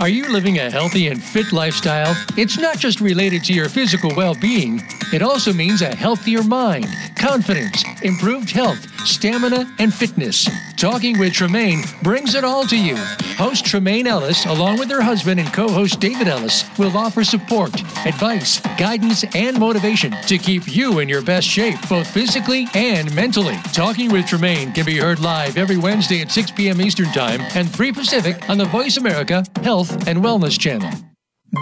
Are 0.00 0.08
you 0.08 0.32
living 0.32 0.58
a 0.58 0.70
healthy 0.70 1.08
and 1.08 1.22
fit 1.22 1.52
lifestyle? 1.52 2.16
It's 2.34 2.56
not 2.56 2.78
just 2.78 3.02
related 3.02 3.44
to 3.44 3.52
your 3.52 3.68
physical 3.68 4.10
well 4.16 4.34
being, 4.34 4.80
it 5.12 5.20
also 5.20 5.52
means 5.52 5.82
a 5.82 5.94
healthier 5.94 6.42
mind, 6.42 6.86
confidence, 7.16 7.84
improved 8.02 8.50
health, 8.50 8.80
stamina, 9.06 9.70
and 9.78 9.92
fitness. 9.92 10.48
Talking 10.76 11.18
with 11.18 11.34
Tremaine 11.34 11.82
brings 12.02 12.34
it 12.34 12.44
all 12.44 12.64
to 12.64 12.78
you. 12.78 12.96
Host 13.36 13.66
Tremaine 13.66 14.06
Ellis, 14.06 14.46
along 14.46 14.78
with 14.78 14.90
her 14.90 15.02
husband 15.02 15.38
and 15.38 15.52
co 15.52 15.68
host 15.68 16.00
David 16.00 16.28
Ellis, 16.28 16.64
will 16.78 16.96
offer 16.96 17.22
support, 17.22 17.74
advice, 18.06 18.60
guidance, 18.78 19.24
and 19.34 19.58
motivation 19.58 20.12
to 20.26 20.38
keep 20.38 20.66
you 20.74 21.00
in 21.00 21.10
your 21.10 21.22
best 21.22 21.46
shape, 21.46 21.76
both 21.90 22.08
physically 22.08 22.66
and 22.72 23.14
mentally. 23.14 23.56
Talking 23.74 24.10
with 24.10 24.26
Tremaine 24.26 24.72
can 24.72 24.86
be 24.86 24.96
heard 24.96 25.20
live 25.20 25.58
every 25.58 25.76
Wednesday 25.76 26.22
at 26.22 26.30
6 26.30 26.52
p.m. 26.52 26.80
Eastern 26.80 27.12
Time 27.12 27.42
and 27.54 27.68
3 27.68 27.92
Pacific 27.92 28.48
on 28.48 28.56
the 28.56 28.64
Voice 28.66 28.96
America 28.96 29.44
Health 29.62 29.89
and 30.06 30.20
Wellness 30.20 30.58
channel. 30.58 30.90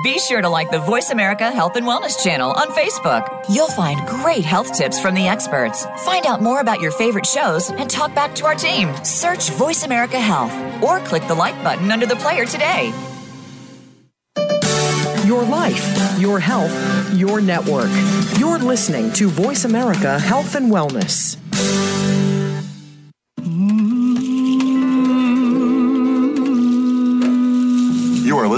Be 0.05 0.19
sure 0.19 0.43
to 0.43 0.49
like 0.51 0.71
the 0.71 0.81
Voice 0.81 1.11
America 1.11 1.51
Health 1.51 1.77
and 1.77 1.87
Wellness 1.87 2.23
channel 2.23 2.51
on 2.53 2.69
Facebook. 2.69 3.45
You'll 3.49 3.69
find 3.69 4.07
great 4.07 4.45
health 4.45 4.77
tips 4.77 5.01
from 5.01 5.15
the 5.15 5.27
experts. 5.27 5.87
Find 6.05 6.27
out 6.27 6.43
more 6.43 6.61
about 6.61 6.83
your 6.83 6.91
favorite 6.93 7.25
shows 7.25 7.71
and 7.71 7.89
talk 7.89 8.15
back 8.15 8.35
to 8.35 8.45
our 8.45 8.55
team. 8.55 8.95
Search 9.03 9.49
Voice 9.51 9.85
America 9.85 10.21
Health 10.21 10.53
or 10.83 11.01
click 11.01 11.27
the 11.27 11.35
like 11.35 11.63
button 11.65 11.91
under 11.91 12.05
the 12.05 12.17
player 12.17 12.45
today. 12.45 12.93
Your 15.27 15.43
life, 15.43 16.19
your 16.19 16.39
health, 16.39 17.15
your 17.15 17.41
network. 17.41 17.91
You're 18.39 18.59
listening 18.59 19.11
to 19.15 19.29
Voice 19.29 19.65
America 19.65 20.19
Health 20.19 20.55
and 20.55 20.71
Wellness. 20.71 21.37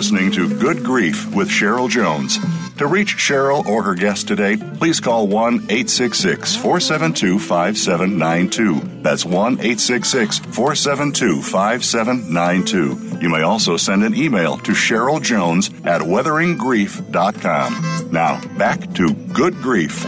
Listening 0.00 0.32
to 0.32 0.48
Good 0.58 0.82
Grief 0.82 1.30
with 1.34 1.50
Cheryl 1.50 1.86
Jones. 1.86 2.38
To 2.78 2.86
reach 2.86 3.16
Cheryl 3.16 3.66
or 3.66 3.82
her 3.82 3.94
guest 3.94 4.26
today, 4.26 4.56
please 4.56 4.98
call 4.98 5.26
1 5.26 5.56
866 5.68 6.56
472 6.56 7.38
5792. 7.38 9.02
That's 9.02 9.26
1 9.26 9.60
866 9.60 10.38
472 10.38 11.42
5792. 11.42 13.18
You 13.20 13.28
may 13.28 13.42
also 13.42 13.76
send 13.76 14.02
an 14.02 14.14
email 14.14 14.56
to 14.56 14.72
Cheryl 14.72 15.20
Jones 15.20 15.68
at 15.84 16.00
weatheringgrief.com. 16.00 18.10
Now, 18.10 18.40
back 18.56 18.94
to 18.94 19.12
Good 19.34 19.56
Grief. 19.56 20.06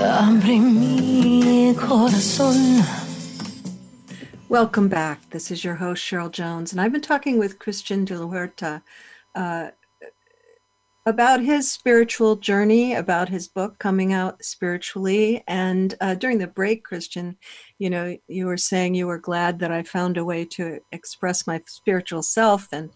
Welcome 4.48 4.88
back. 4.88 5.28
This 5.28 5.50
is 5.50 5.62
your 5.62 5.74
host, 5.74 6.02
Cheryl 6.02 6.30
Jones, 6.30 6.72
and 6.72 6.80
I've 6.80 6.92
been 6.92 7.02
talking 7.02 7.38
with 7.38 7.58
Christian 7.58 8.06
de 8.06 8.18
la 8.18 8.26
Huerta 8.26 8.82
uh, 9.34 9.70
about 11.04 11.40
his 11.40 11.70
spiritual 11.70 12.36
journey, 12.36 12.94
about 12.94 13.28
his 13.28 13.48
book 13.48 13.78
coming 13.78 14.12
out 14.12 14.42
spiritually. 14.44 15.42
And 15.48 15.94
uh, 16.00 16.14
during 16.14 16.38
the 16.38 16.46
break, 16.46 16.84
Christian, 16.84 17.36
you 17.78 17.90
know, 17.90 18.16
you 18.28 18.46
were 18.46 18.56
saying 18.56 18.94
you 18.94 19.08
were 19.08 19.18
glad 19.18 19.58
that 19.58 19.72
I 19.72 19.82
found 19.82 20.16
a 20.16 20.24
way 20.24 20.44
to 20.52 20.78
express 20.92 21.46
my 21.46 21.60
spiritual 21.66 22.22
self. 22.22 22.68
And, 22.72 22.90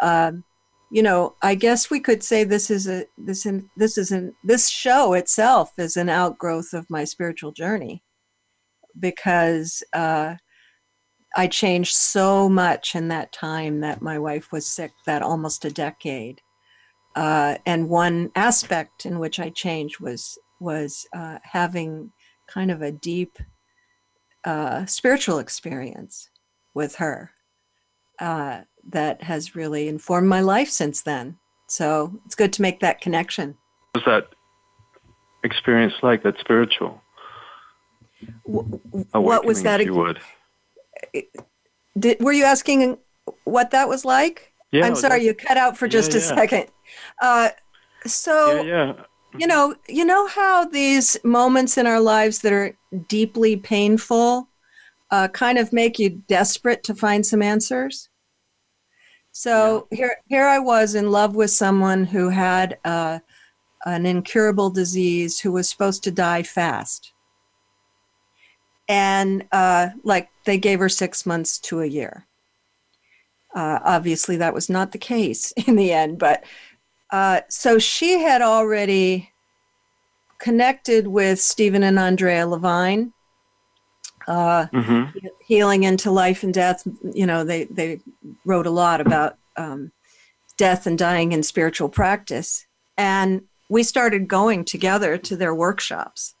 um, 0.00 0.44
you 0.92 1.02
know, 1.02 1.34
I 1.42 1.56
guess 1.56 1.90
we 1.90 1.98
could 1.98 2.22
say 2.22 2.44
this 2.44 2.70
is 2.70 2.88
a 2.88 3.06
this 3.18 3.44
in 3.44 3.68
this 3.76 3.98
is 3.98 4.12
an 4.12 4.34
this 4.44 4.68
show 4.68 5.12
itself 5.14 5.72
is 5.78 5.96
an 5.96 6.08
outgrowth 6.08 6.72
of 6.72 6.88
my 6.88 7.04
spiritual 7.04 7.52
journey 7.52 8.02
because 8.98 9.82
uh, 9.92 10.36
I 11.36 11.46
changed 11.46 11.94
so 11.94 12.48
much 12.48 12.94
in 12.94 13.08
that 13.08 13.32
time 13.32 13.80
that 13.80 14.00
my 14.00 14.18
wife 14.18 14.50
was 14.52 14.66
sick, 14.66 14.92
that 15.06 15.22
almost 15.22 15.64
a 15.64 15.70
decade. 15.70 16.40
Uh, 17.18 17.58
and 17.66 17.88
one 17.88 18.30
aspect 18.36 19.04
in 19.04 19.18
which 19.18 19.40
I 19.40 19.50
changed 19.50 19.98
was 19.98 20.38
was 20.60 21.04
uh, 21.12 21.38
having 21.42 22.12
kind 22.46 22.70
of 22.70 22.80
a 22.80 22.92
deep 22.92 23.38
uh, 24.44 24.86
spiritual 24.86 25.40
experience 25.40 26.30
with 26.74 26.94
her 26.94 27.32
uh, 28.20 28.60
that 28.90 29.20
has 29.24 29.56
really 29.56 29.88
informed 29.88 30.28
my 30.28 30.42
life 30.42 30.70
since 30.70 31.02
then. 31.02 31.36
So 31.66 32.20
it's 32.24 32.36
good 32.36 32.52
to 32.52 32.62
make 32.62 32.78
that 32.80 33.00
connection. 33.00 33.56
What 33.94 34.04
was 34.06 34.12
that 34.12 34.28
experience 35.42 35.94
like? 36.04 36.22
That 36.22 36.38
spiritual? 36.38 37.02
W- 38.46 38.80
what 39.10 39.44
was 39.44 39.64
that? 39.64 39.84
You 39.84 39.94
would. 39.96 40.20
Did, 41.98 42.20
were 42.20 42.32
you 42.32 42.44
asking 42.44 42.98
what 43.42 43.72
that 43.72 43.88
was 43.88 44.04
like? 44.04 44.47
Yeah, 44.72 44.86
I'm 44.86 44.96
sorry, 44.96 45.24
you 45.24 45.34
cut 45.34 45.56
out 45.56 45.76
for 45.76 45.88
just 45.88 46.12
yeah, 46.12 46.18
a 46.18 46.20
yeah. 46.20 46.34
second. 46.34 46.66
Uh, 47.22 47.48
so, 48.06 48.62
yeah, 48.62 48.94
you 49.38 49.46
know, 49.46 49.74
you 49.88 50.04
know 50.04 50.26
how 50.26 50.64
these 50.64 51.16
moments 51.24 51.78
in 51.78 51.86
our 51.86 52.00
lives 52.00 52.40
that 52.40 52.52
are 52.52 52.76
deeply 53.08 53.56
painful 53.56 54.48
uh, 55.10 55.28
kind 55.28 55.58
of 55.58 55.72
make 55.72 55.98
you 55.98 56.10
desperate 56.28 56.84
to 56.84 56.94
find 56.94 57.24
some 57.24 57.42
answers. 57.42 58.08
So 59.32 59.86
here, 59.90 60.16
here 60.26 60.46
I 60.46 60.58
was 60.58 60.94
in 60.94 61.10
love 61.10 61.36
with 61.36 61.50
someone 61.50 62.04
who 62.04 62.28
had 62.28 62.78
uh, 62.84 63.20
an 63.84 64.04
incurable 64.04 64.70
disease, 64.70 65.38
who 65.38 65.52
was 65.52 65.68
supposed 65.68 66.02
to 66.04 66.10
die 66.10 66.42
fast, 66.42 67.12
and 68.88 69.46
uh, 69.52 69.90
like 70.02 70.28
they 70.44 70.58
gave 70.58 70.80
her 70.80 70.88
six 70.88 71.24
months 71.24 71.58
to 71.58 71.80
a 71.80 71.86
year. 71.86 72.26
Uh, 73.54 73.78
obviously, 73.84 74.36
that 74.36 74.54
was 74.54 74.68
not 74.68 74.92
the 74.92 74.98
case 74.98 75.52
in 75.66 75.76
the 75.76 75.92
end, 75.92 76.18
but 76.18 76.44
uh, 77.10 77.40
so 77.48 77.78
she 77.78 78.20
had 78.20 78.42
already 78.42 79.30
connected 80.38 81.06
with 81.06 81.40
Stephen 81.40 81.82
and 81.82 81.98
Andrea 81.98 82.46
Levine, 82.46 83.12
uh, 84.26 84.66
Mm-hmm. 84.72 85.26
healing 85.46 85.84
into 85.84 86.10
life 86.10 86.42
and 86.42 86.52
death. 86.52 86.86
You 87.14 87.26
know, 87.26 87.44
they 87.44 87.64
they 87.64 88.00
wrote 88.44 88.66
a 88.66 88.70
lot 88.70 89.00
about 89.00 89.36
um, 89.56 89.90
death 90.58 90.86
and 90.86 90.98
dying 90.98 91.32
in 91.32 91.42
spiritual 91.42 91.88
practice, 91.88 92.66
and 92.96 93.42
we 93.70 93.82
started 93.82 94.28
going 94.28 94.64
together 94.64 95.16
to 95.18 95.36
their 95.36 95.54
workshops. 95.54 96.34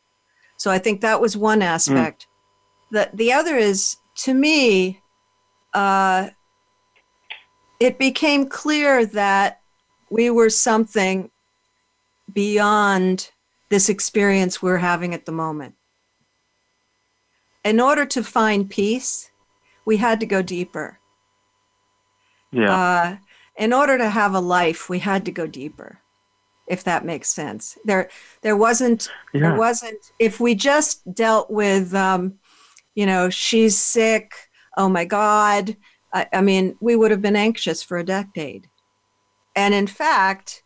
So 0.58 0.70
I 0.70 0.78
think 0.78 1.00
that 1.00 1.20
was 1.20 1.36
one 1.36 1.62
aspect. 1.62 2.26
The 2.90 3.10
the 3.14 3.32
other 3.32 3.56
is 3.56 3.96
to 4.18 4.34
me, 4.34 5.00
uh, 5.72 6.28
it 7.80 7.98
became 7.98 8.48
clear 8.48 9.06
that 9.06 9.60
we 10.10 10.30
were 10.30 10.50
something 10.50 11.30
beyond 12.32 13.30
this 13.68 13.88
experience 13.88 14.62
we're 14.62 14.78
having 14.78 15.14
at 15.14 15.26
the 15.26 15.32
moment. 15.32 15.74
In 17.64 17.80
order 17.80 18.06
to 18.06 18.22
find 18.24 18.68
peace, 18.70 19.30
we 19.84 19.96
had 19.98 20.20
to 20.20 20.26
go 20.26 20.42
deeper. 20.42 20.98
Yeah. 22.50 22.74
Uh, 22.74 23.16
in 23.56 23.72
order 23.72 23.98
to 23.98 24.08
have 24.08 24.34
a 24.34 24.40
life, 24.40 24.88
we 24.88 24.98
had 25.00 25.24
to 25.26 25.32
go 25.32 25.46
deeper, 25.46 25.98
if 26.66 26.84
that 26.84 27.04
makes 27.04 27.28
sense. 27.28 27.76
There, 27.84 28.08
there 28.42 28.56
wasn't, 28.56 29.10
Yeah. 29.34 29.40
there 29.40 29.56
wasn't. 29.56 30.12
If 30.18 30.40
we 30.40 30.54
just 30.54 31.12
dealt 31.14 31.50
with, 31.50 31.94
um, 31.94 32.38
you 32.94 33.04
know, 33.04 33.28
she's 33.28 33.76
sick. 33.76 34.32
Oh 34.76 34.88
my 34.88 35.04
God. 35.04 35.76
I, 36.18 36.26
I 36.32 36.40
mean, 36.40 36.76
we 36.80 36.96
would 36.96 37.10
have 37.10 37.22
been 37.22 37.36
anxious 37.36 37.82
for 37.82 37.96
a 37.98 38.04
decade. 38.04 38.68
And 39.54 39.72
in 39.74 39.86
fact, 39.86 40.62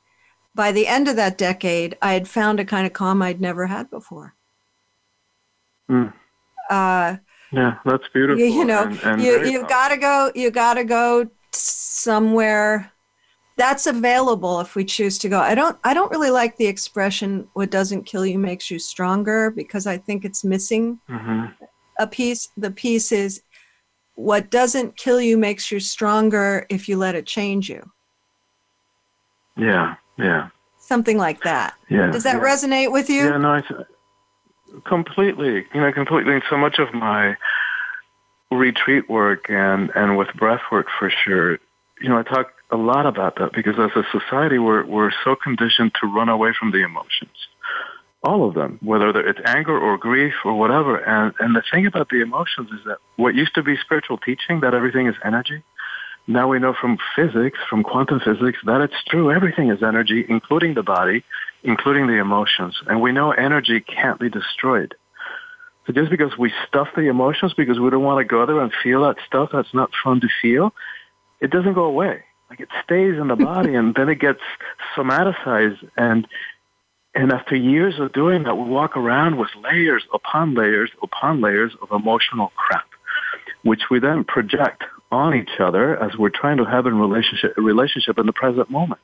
by 0.55 0.73
the 0.73 0.87
end 0.87 1.09
of 1.09 1.17
that 1.17 1.39
decade, 1.39 1.97
I 2.03 2.13
had 2.15 2.29
found 2.29 2.61
a 2.61 2.65
kind 2.65 2.87
of 2.87 2.93
calm 2.93 3.23
I'd 3.23 3.41
never 3.41 3.67
had 3.67 3.91
before. 3.91 4.35
Mm. 5.91 6.13
Uh, 6.71 7.17
yeah, 7.53 7.79
that's 7.85 8.05
beautiful. 8.15 8.41
you, 8.41 8.47
you 8.47 8.65
know 8.65 8.85
and, 8.85 8.99
and 9.03 9.23
you 9.23 9.45
you 9.45 9.67
got 9.67 9.89
to 9.89 9.99
go 9.99 10.33
you 10.35 10.51
got 10.51 10.75
to 10.75 10.85
go 10.85 11.29
somewhere 11.53 12.91
that's 13.59 13.87
available 13.87 14.61
if 14.61 14.75
we 14.75 14.87
choose 14.87 15.19
to 15.19 15.29
go 15.29 15.39
i 15.39 15.55
don't 15.55 15.77
i 15.85 15.93
don't 15.93 16.11
really 16.11 16.31
like 16.31 16.57
the 16.57 16.65
expression 16.67 17.47
what 17.53 17.71
doesn't 17.71 18.05
kill 18.05 18.25
you 18.25 18.39
makes 18.39 18.71
you 18.71 18.79
stronger 18.79 19.51
because 19.51 19.87
i 19.87 19.99
think 19.99 20.25
it's 20.25 20.43
missing 20.45 20.99
Mhm. 21.11 21.53
a 21.99 22.07
piece 22.07 22.49
the 22.57 22.71
piece 22.71 23.13
is 23.13 23.43
what 24.23 24.51
doesn't 24.51 24.97
kill 24.97 25.21
you 25.21 25.37
makes 25.37 25.71
you 25.71 25.81
stronger 25.81 26.67
if 26.69 26.89
you 26.89 26.97
let 26.97 27.15
it 27.15 27.27
change 27.27 27.69
you 27.69 27.83
Yeah, 29.57 29.97
yeah, 30.19 30.49
something 30.79 31.19
like 31.19 31.43
that 31.43 31.75
yeah. 31.89 32.11
does 32.11 32.23
that 32.25 32.37
yeah. 32.37 32.43
resonate 32.43 32.93
with 32.93 33.09
you 33.11 33.25
Yeah, 33.25 33.39
no, 33.39 33.51
I 33.55 33.63
completely. 34.85 35.67
You 35.75 35.81
know, 35.81 35.93
completely. 35.93 36.41
So 36.49 36.57
much 36.57 36.79
of 36.79 36.93
my 36.95 37.37
retreat 38.51 39.09
work 39.09 39.49
and 39.49 39.91
and 39.95 40.17
with 40.17 40.29
breath 40.35 40.63
work 40.71 40.87
for 40.99 41.11
sure. 41.11 41.59
You 42.01 42.09
know, 42.09 42.19
I 42.19 42.23
talk 42.23 42.53
a 42.71 42.77
lot 42.77 43.07
about 43.07 43.37
that 43.37 43.53
because 43.53 43.79
as 43.79 43.91
a 43.97 44.05
society, 44.11 44.59
we're 44.59 44.85
we're 44.87 45.13
so 45.25 45.37
conditioned 45.37 45.93
to 46.01 46.07
run 46.07 46.29
away 46.29 46.53
from 46.59 46.73
the 46.73 46.83
emotions, 46.83 47.49
all 48.23 48.47
of 48.47 48.55
them, 48.55 48.79
whether 48.83 49.09
it's 49.11 49.41
anger 49.45 49.79
or 49.79 49.99
grief 49.99 50.35
or 50.45 50.59
whatever. 50.59 50.97
And 50.97 51.35
and 51.41 51.55
the 51.57 51.63
thing 51.71 51.87
about 51.87 52.09
the 52.09 52.21
emotions 52.21 52.71
is 52.71 52.85
that 52.87 52.99
what 53.17 53.35
used 53.35 53.55
to 53.55 53.63
be 53.63 53.77
spiritual 53.77 54.19
teaching 54.19 54.61
that 54.61 54.75
everything 54.75 55.07
is 55.07 55.17
energy 55.25 55.63
now 56.27 56.49
we 56.49 56.59
know 56.59 56.75
from 56.79 56.99
physics, 57.17 57.59
from 57.69 57.83
quantum 57.83 58.21
physics, 58.21 58.59
that 58.65 58.81
it's 58.81 59.03
true. 59.09 59.33
Everything 59.33 59.71
is 59.71 59.83
energy, 59.83 60.25
including 60.29 60.75
the 60.75 60.83
body, 60.83 61.25
including 61.65 62.07
the 62.07 62.19
emotions. 62.19 62.81
And 62.87 63.01
we 63.01 63.13
know 63.13 63.33
energy 63.33 63.81
can't 63.81 64.21
be 64.21 64.31
destroyed. 64.31 64.95
So 65.87 65.93
just 65.93 66.11
because 66.11 66.39
we 66.39 66.53
stuff 66.69 66.89
the 66.95 67.09
emotions 67.09 67.55
because 67.55 67.81
we 67.81 67.91
don't 67.91 68.05
want 68.05 68.21
to 68.21 68.25
go 68.25 68.47
there 68.47 68.61
and 68.61 68.73
feel 68.83 69.03
that 69.03 69.17
stuff 69.27 69.51
that's 69.53 69.75
not 69.75 69.91
fun 70.05 70.21
to 70.21 70.29
feel, 70.41 70.73
it 71.41 71.51
doesn't 71.51 71.75
go 71.75 71.85
away. 71.85 72.23
Like 72.49 72.61
it 72.61 72.69
stays 72.85 73.19
in 73.19 73.27
the 73.27 73.37
body 73.37 73.75
and 73.79 73.93
then 73.97 74.09
it 74.09 74.21
gets 74.21 74.41
somaticized 74.95 75.89
and 75.97 76.29
and 77.15 77.33
after 77.33 77.55
years 77.55 77.99
of 77.99 78.13
doing 78.13 78.45
that, 78.45 78.57
we 78.57 78.65
walk 78.65 78.97
around 78.97 79.37
with 79.37 79.51
layers 79.63 80.05
upon 80.15 80.55
layers 80.55 80.91
upon 81.03 81.41
layers 81.41 81.73
of 81.83 81.91
emotional 81.93 82.53
crap, 82.57 82.87
which 83.63 83.83
we 83.91 84.01
then 84.01 84.25
project 84.25 84.85
on 85.11 85.35
each 85.35 85.61
other 85.61 86.03
as 86.03 86.17
we're 86.17 86.31
trying 86.31 86.57
to 86.57 86.65
have 86.65 86.87
a 86.87 86.93
relationship, 86.93 87.53
a 87.59 87.61
relationship 87.61 88.19
in 88.19 88.25
the 88.25 88.33
present 88.33 88.71
moment. 88.71 89.01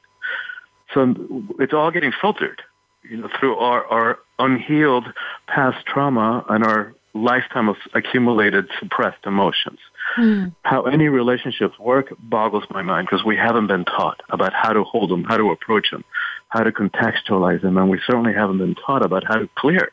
So 0.95 1.15
it's 1.59 1.75
all 1.75 1.91
getting 1.91 2.13
filtered, 2.19 2.63
you 3.03 3.19
know, 3.19 3.29
through 3.39 3.57
our, 3.57 3.85
our 3.87 4.19
unhealed 4.39 5.05
past 5.47 5.85
trauma 5.85 6.47
and 6.49 6.65
our 6.65 6.95
lifetime 7.13 7.69
of 7.69 7.77
accumulated 7.95 8.69
suppressed 8.79 9.27
emotions. 9.27 9.79
Mm. 10.17 10.55
How 10.63 10.83
any 10.85 11.09
relationships 11.09 11.79
work 11.79 12.15
boggles 12.19 12.65
my 12.71 12.81
mind 12.81 13.09
because 13.11 13.25
we 13.25 13.37
haven't 13.37 13.67
been 13.67 13.85
taught 13.85 14.23
about 14.31 14.55
how 14.55 14.73
to 14.73 14.83
hold 14.83 15.11
them, 15.11 15.25
how 15.25 15.37
to 15.37 15.51
approach 15.51 15.91
them, 15.91 16.05
how 16.49 16.63
to 16.63 16.73
contextualize 16.73 17.63
them, 17.63 17.77
and 17.77 17.91
we 17.91 18.01
certainly 18.07 18.33
haven't 18.33 18.59
been 18.59 18.75
taught 18.75 19.05
about 19.05 19.25
how 19.25 19.37
to 19.37 19.49
clear 19.57 19.91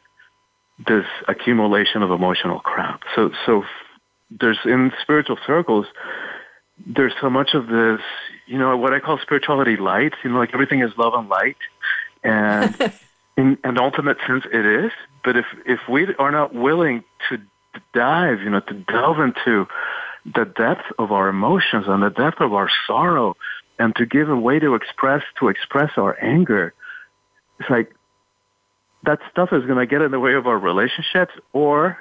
this 0.88 1.06
accumulation 1.28 2.02
of 2.02 2.12
emotional 2.12 2.60
crap. 2.60 3.02
So, 3.16 3.32
so 3.46 3.64
there's 4.30 4.60
in 4.66 4.92
spiritual 5.02 5.38
circles, 5.46 5.86
there's 6.86 7.14
so 7.22 7.30
much 7.30 7.54
of 7.54 7.68
this, 7.68 8.02
you 8.48 8.58
know, 8.58 8.76
what 8.78 8.94
I 8.94 9.00
call 9.00 9.18
spirituality 9.20 9.78
light. 9.78 10.14
You 10.24 10.32
know, 10.32 10.40
like 10.40 10.54
everything 10.54 10.82
is 10.82 10.92
love 10.98 11.14
and 11.14 11.30
light, 11.30 11.58
and 12.24 12.94
in 13.38 13.58
an 13.64 13.78
ultimate 13.78 14.18
sense, 14.28 14.44
it 14.52 14.66
is. 14.66 14.92
But 15.24 15.38
if 15.38 15.46
if 15.66 15.80
we 15.90 16.14
are 16.16 16.32
not 16.32 16.54
willing 16.54 17.04
to 17.30 17.38
dive, 17.94 18.42
you 18.42 18.50
know, 18.50 18.60
to 18.62 18.74
delve 18.74 19.20
into 19.20 19.68
the 20.26 20.46
depth 20.46 20.86
of 20.98 21.12
our 21.12 21.30
emotions 21.30 21.86
and 21.88 22.02
the 22.02 22.10
depth 22.10 22.42
of 22.42 22.54
our 22.54 22.70
sorrow, 22.88 23.36
and 23.80 23.96
to 23.96 24.06
give 24.06 24.30
a 24.30 24.36
way 24.36 24.60
to 24.60 24.76
express 24.76 25.24
to 25.40 25.50
express 25.50 25.92
our 25.98 26.18
anger, 26.22 26.74
it's 27.60 27.70
like 27.70 27.94
that 29.04 29.20
stuff 29.32 29.50
is 29.52 29.66
going 29.66 29.78
to 29.78 29.86
get 29.86 30.02
in 30.02 30.12
the 30.12 30.20
way 30.20 30.34
of 30.34 30.48
our 30.48 30.58
relationships, 30.58 31.34
or 31.54 31.98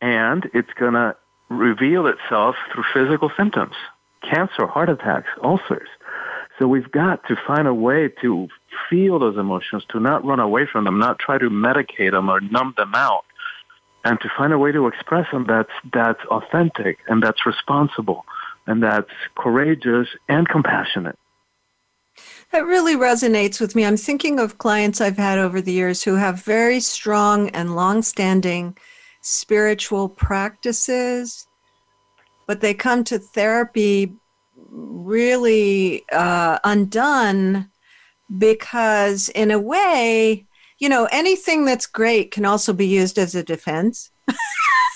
and 0.00 0.48
it's 0.54 0.72
going 0.78 0.94
to 0.94 1.16
reveal 1.48 2.06
itself 2.06 2.56
through 2.72 2.84
physical 2.92 3.30
symptoms 3.36 3.74
cancer, 4.22 4.66
heart 4.66 4.88
attacks, 4.88 5.28
ulcers. 5.42 5.88
So 6.58 6.66
we've 6.66 6.90
got 6.90 7.24
to 7.28 7.36
find 7.46 7.68
a 7.68 7.74
way 7.74 8.08
to 8.20 8.48
feel 8.90 9.20
those 9.20 9.38
emotions, 9.38 9.84
to 9.90 10.00
not 10.00 10.24
run 10.24 10.40
away 10.40 10.66
from 10.70 10.84
them, 10.84 10.98
not 10.98 11.20
try 11.20 11.38
to 11.38 11.48
medicate 11.48 12.10
them 12.10 12.28
or 12.28 12.40
numb 12.40 12.74
them 12.76 12.94
out, 12.96 13.24
and 14.04 14.20
to 14.20 14.28
find 14.36 14.52
a 14.52 14.58
way 14.58 14.72
to 14.72 14.88
express 14.88 15.30
them 15.30 15.46
that's, 15.46 15.70
that's 15.92 16.20
authentic 16.26 16.98
and 17.06 17.22
that's 17.22 17.46
responsible 17.46 18.24
and 18.68 18.82
that's 18.82 19.10
courageous 19.36 20.06
and 20.28 20.46
compassionate. 20.48 21.18
That 22.52 22.66
really 22.66 22.96
resonates 22.96 23.60
with 23.60 23.74
me. 23.74 23.84
I'm 23.84 23.96
thinking 23.96 24.38
of 24.38 24.58
clients 24.58 25.00
I've 25.00 25.16
had 25.16 25.38
over 25.38 25.60
the 25.60 25.72
years 25.72 26.02
who 26.02 26.14
have 26.14 26.44
very 26.44 26.80
strong 26.80 27.48
and 27.50 27.74
long-standing 27.74 28.76
spiritual 29.22 30.08
practices, 30.08 31.46
but 32.46 32.60
they 32.60 32.74
come 32.74 33.04
to 33.04 33.18
therapy 33.18 34.14
really 34.70 36.04
uh, 36.12 36.58
undone 36.64 37.70
because, 38.36 39.30
in 39.30 39.50
a 39.50 39.58
way, 39.58 40.46
you 40.78 40.88
know, 40.88 41.08
anything 41.10 41.64
that's 41.64 41.86
great 41.86 42.30
can 42.30 42.44
also 42.44 42.72
be 42.72 42.86
used 42.86 43.18
as 43.18 43.34
a 43.34 43.42
defense. 43.42 44.10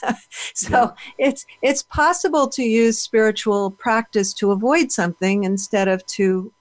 so 0.55 0.69
yeah. 0.71 0.91
it's 1.19 1.47
it's 1.63 1.83
possible 1.83 2.49
to 2.49 2.63
use 2.63 2.99
spiritual 2.99 3.71
practice 3.71 4.33
to 4.35 4.51
avoid 4.53 4.91
something 4.91 5.45
instead 5.45 5.89
of 5.89 6.05
to 6.07 6.53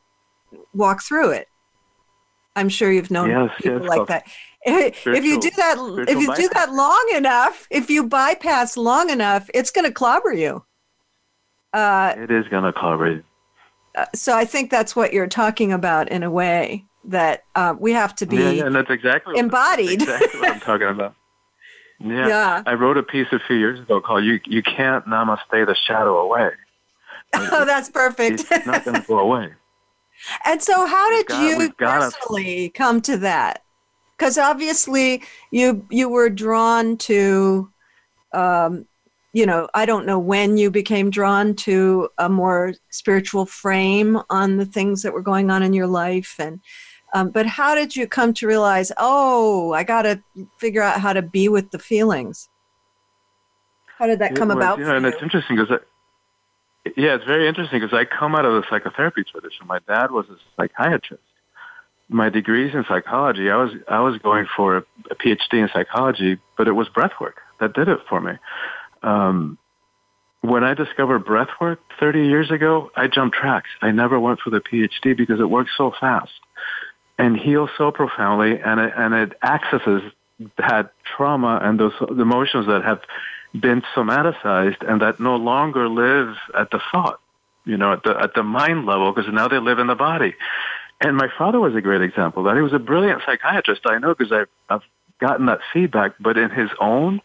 walk 0.73 1.01
through 1.01 1.31
it. 1.31 1.47
I'm 2.55 2.69
sure 2.69 2.91
you've 2.91 3.11
known 3.11 3.29
yes, 3.29 3.49
people 3.57 3.81
yes, 3.81 3.89
like 3.89 4.07
that 4.07 4.27
if 4.65 5.23
you 5.23 5.39
do 5.39 5.49
that 5.57 5.77
if 6.07 6.19
you 6.19 6.27
bypass. 6.27 6.37
do 6.37 6.49
that 6.53 6.73
long 6.73 7.11
enough 7.15 7.67
if 7.71 7.89
you 7.89 8.07
bypass 8.07 8.77
long 8.77 9.09
enough 9.09 9.49
it's 9.53 9.71
going 9.71 9.85
to 9.85 9.91
clobber 9.91 10.33
you 10.33 10.63
uh, 11.73 12.13
it 12.17 12.29
is 12.29 12.47
going 12.49 12.63
to 12.63 12.73
clobber 12.73 13.11
you 13.11 13.23
uh, 13.95 14.05
so 14.13 14.35
i 14.35 14.45
think 14.45 14.69
that's 14.69 14.95
what 14.95 15.13
you're 15.13 15.27
talking 15.27 15.71
about 15.71 16.09
in 16.09 16.23
a 16.23 16.29
way 16.29 16.85
that 17.03 17.43
uh, 17.55 17.73
we 17.79 17.91
have 17.91 18.13
to 18.15 18.25
be 18.25 18.37
yeah, 18.37 18.51
yeah, 18.51 18.65
and 18.65 18.75
that's 18.75 18.91
exactly 18.91 19.37
embodied 19.37 20.01
that's 20.01 20.21
exactly 20.25 20.39
what 20.39 20.51
i'm 20.51 20.59
talking 20.59 20.87
about 20.87 21.15
yeah. 22.03 22.27
yeah. 22.27 22.63
i 22.65 22.73
wrote 22.73 22.97
a 22.97 23.03
piece 23.03 23.27
a 23.31 23.39
few 23.47 23.55
years 23.55 23.79
ago 23.79 24.01
called 24.01 24.23
you 24.23 24.39
you 24.45 24.61
can't 24.63 25.05
namaste 25.05 25.39
the 25.51 25.75
shadow 25.87 26.19
away 26.19 26.49
oh 27.33 27.65
that's 27.65 27.89
perfect 27.89 28.45
it's 28.51 28.65
not 28.65 28.83
going 28.83 28.99
to 28.99 29.07
go 29.07 29.19
away 29.19 29.49
and 30.45 30.61
so 30.61 30.85
how 30.85 31.09
did 31.09 31.25
got, 31.27 31.41
you 31.43 31.71
personally 31.73 32.69
come 32.69 33.01
to 33.01 33.17
that 33.17 33.63
because 34.17 34.37
obviously 34.37 35.23
you 35.51 35.85
you 35.89 36.09
were 36.09 36.29
drawn 36.29 36.97
to 36.97 37.71
um, 38.33 38.85
you 39.33 39.45
know 39.45 39.67
i 39.73 39.85
don't 39.85 40.05
know 40.05 40.19
when 40.19 40.57
you 40.57 40.69
became 40.69 41.09
drawn 41.09 41.55
to 41.55 42.09
a 42.17 42.29
more 42.29 42.73
spiritual 42.89 43.45
frame 43.45 44.19
on 44.29 44.57
the 44.57 44.65
things 44.65 45.01
that 45.01 45.13
were 45.13 45.21
going 45.21 45.49
on 45.49 45.63
in 45.63 45.73
your 45.73 45.87
life 45.87 46.35
and 46.39 46.59
um, 47.13 47.29
but 47.29 47.45
how 47.45 47.75
did 47.75 47.95
you 47.95 48.07
come 48.07 48.33
to 48.35 48.47
realize 48.47 48.91
oh 48.97 49.73
i 49.73 49.83
got 49.83 50.03
to 50.03 50.21
figure 50.57 50.81
out 50.81 50.99
how 50.99 51.13
to 51.13 51.21
be 51.21 51.49
with 51.49 51.71
the 51.71 51.79
feelings? 51.79 52.49
How 53.97 54.07
did 54.07 54.19
that 54.19 54.35
come 54.35 54.47
was, 54.47 54.57
about 54.57 54.79
know, 54.79 54.95
and 54.95 55.05
it's 55.05 55.21
interesting 55.21 55.57
because 55.57 55.79
yeah 56.97 57.15
it's 57.15 57.25
very 57.25 57.47
interesting 57.47 57.79
because 57.79 57.95
i 57.95 58.05
come 58.05 58.33
out 58.35 58.45
of 58.45 58.53
the 58.53 58.63
psychotherapy 58.69 59.23
tradition. 59.23 59.67
My 59.67 59.79
dad 59.87 60.11
was 60.11 60.25
a 60.29 60.37
psychiatrist. 60.55 61.23
My 62.09 62.29
degrees 62.29 62.73
in 62.73 62.83
psychology, 62.87 63.49
I 63.49 63.55
was 63.57 63.71
I 63.87 63.99
was 64.01 64.17
going 64.17 64.47
for 64.55 64.77
a, 64.77 64.83
a 65.11 65.15
PhD 65.15 65.53
in 65.53 65.69
psychology, 65.71 66.39
but 66.57 66.67
it 66.67 66.73
was 66.73 66.89
breathwork 66.89 67.35
that 67.59 67.73
did 67.73 67.87
it 67.87 67.99
for 68.09 68.19
me. 68.19 68.33
Um, 69.03 69.57
when 70.41 70.63
I 70.63 70.73
discovered 70.73 71.23
breathwork 71.23 71.77
30 71.99 72.25
years 72.25 72.49
ago, 72.49 72.91
I 72.95 73.07
jumped 73.07 73.37
tracks. 73.37 73.69
I 73.81 73.91
never 73.91 74.19
went 74.19 74.39
for 74.39 74.49
the 74.49 74.59
PhD 74.59 75.15
because 75.15 75.39
it 75.39 75.49
works 75.49 75.71
so 75.77 75.93
fast 75.99 76.31
and 77.21 77.37
heals 77.37 77.69
so 77.77 77.91
profoundly, 77.91 78.59
and 78.59 78.79
it, 78.79 78.93
and 78.97 79.13
it 79.13 79.33
accesses 79.43 80.01
that 80.57 80.91
trauma 81.15 81.59
and 81.61 81.79
those 81.79 81.93
emotions 82.09 82.65
that 82.65 82.83
have 82.83 83.01
been 83.53 83.83
somaticized 83.95 84.81
and 84.89 85.01
that 85.01 85.19
no 85.19 85.35
longer 85.35 85.87
live 85.87 86.35
at 86.57 86.71
the 86.71 86.79
thought, 86.91 87.19
you 87.65 87.77
know, 87.77 87.93
at 87.93 88.03
the 88.03 88.17
at 88.19 88.33
the 88.33 88.43
mind 88.43 88.85
level 88.85 89.11
because 89.13 89.31
now 89.31 89.47
they 89.47 89.59
live 89.59 89.77
in 89.77 89.87
the 89.87 89.95
body. 89.95 90.35
And 91.03 91.15
my 91.15 91.27
father 91.37 91.59
was 91.59 91.75
a 91.75 91.81
great 91.81 92.01
example 92.01 92.43
that. 92.43 92.55
He 92.55 92.61
was 92.61 92.73
a 92.73 92.79
brilliant 92.79 93.21
psychiatrist, 93.25 93.81
I 93.85 93.97
know, 93.99 94.15
because 94.15 94.31
I've, 94.31 94.47
I've 94.69 94.83
gotten 95.19 95.47
that 95.47 95.59
feedback. 95.73 96.13
But 96.19 96.37
in 96.37 96.49
his 96.49 96.69
own 96.79 97.21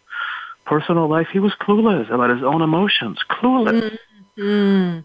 personal 0.66 1.08
life, 1.08 1.28
he 1.32 1.38
was 1.38 1.52
clueless 1.60 2.12
about 2.12 2.30
his 2.30 2.42
own 2.42 2.62
emotions, 2.62 3.18
clueless. 3.30 3.82
Mm-hmm. 3.82 3.96
Um, 4.38 5.02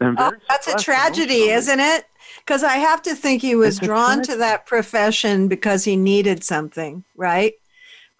oh, 0.00 0.32
that's 0.48 0.68
a 0.68 0.76
tragedy, 0.76 1.50
isn't 1.50 1.80
it? 1.80 2.06
Because 2.38 2.62
I 2.62 2.76
have 2.76 3.02
to 3.02 3.14
think 3.14 3.42
he 3.42 3.54
was 3.54 3.78
drawn 3.78 4.22
to 4.22 4.36
that 4.36 4.66
profession 4.66 5.48
because 5.48 5.84
he 5.84 5.96
needed 5.96 6.44
something, 6.44 7.04
right? 7.16 7.54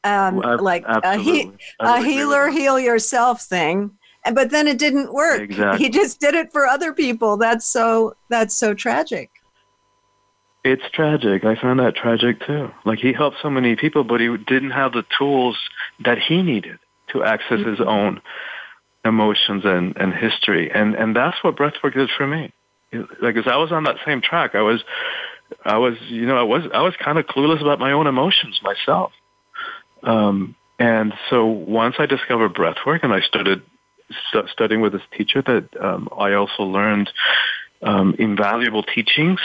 Um, 0.04 0.36
well, 0.36 0.62
like 0.62 0.84
a, 0.86 1.16
he, 1.16 1.50
a 1.80 2.02
healer, 2.02 2.48
heal 2.48 2.78
yourself 2.78 3.42
thing. 3.42 3.92
But 4.32 4.50
then 4.50 4.66
it 4.66 4.78
didn't 4.78 5.12
work. 5.12 5.40
Exactly. 5.40 5.84
He 5.84 5.90
just 5.90 6.20
did 6.20 6.34
it 6.34 6.52
for 6.52 6.66
other 6.66 6.92
people. 6.92 7.36
That's 7.36 7.64
so. 7.64 8.16
That's 8.28 8.54
so 8.54 8.74
tragic. 8.74 9.30
It's 10.64 10.82
tragic. 10.92 11.44
I 11.44 11.54
found 11.54 11.80
that 11.80 11.94
tragic 11.94 12.40
too. 12.40 12.70
Like 12.84 12.98
he 12.98 13.12
helped 13.12 13.38
so 13.40 13.48
many 13.48 13.76
people, 13.76 14.04
but 14.04 14.20
he 14.20 14.36
didn't 14.36 14.72
have 14.72 14.92
the 14.92 15.04
tools 15.16 15.56
that 16.04 16.18
he 16.18 16.42
needed 16.42 16.78
to 17.12 17.22
access 17.24 17.60
his 17.60 17.78
mm-hmm. 17.78 17.88
own 17.88 18.20
emotions 19.08 19.62
and, 19.64 19.96
and 19.96 20.14
history. 20.14 20.70
And, 20.70 20.94
and 20.94 21.16
that's 21.16 21.36
what 21.42 21.56
breathwork 21.56 21.94
did 21.94 22.10
for 22.16 22.26
me. 22.26 22.52
Like, 23.20 23.34
cause 23.34 23.46
I 23.46 23.56
was 23.56 23.72
on 23.72 23.84
that 23.84 23.96
same 24.06 24.20
track. 24.22 24.54
I 24.54 24.62
was, 24.62 24.82
I 25.64 25.78
was, 25.78 25.94
you 26.08 26.26
know, 26.26 26.36
I 26.36 26.42
was, 26.42 26.62
I 26.72 26.82
was 26.82 26.94
kind 27.02 27.18
of 27.18 27.26
clueless 27.26 27.60
about 27.60 27.78
my 27.78 27.92
own 27.92 28.06
emotions 28.06 28.60
myself. 28.62 29.12
Um, 30.02 30.54
and 30.78 31.12
so 31.28 31.44
once 31.46 31.96
I 31.98 32.06
discovered 32.06 32.54
breathwork 32.54 33.02
and 33.02 33.12
I 33.12 33.20
started 33.20 33.62
st- 34.30 34.48
studying 34.50 34.80
with 34.80 34.92
this 34.92 35.02
teacher 35.16 35.42
that 35.42 35.68
um, 35.80 36.08
I 36.16 36.34
also 36.34 36.62
learned 36.62 37.10
um, 37.82 38.14
invaluable 38.18 38.82
teachings 38.82 39.40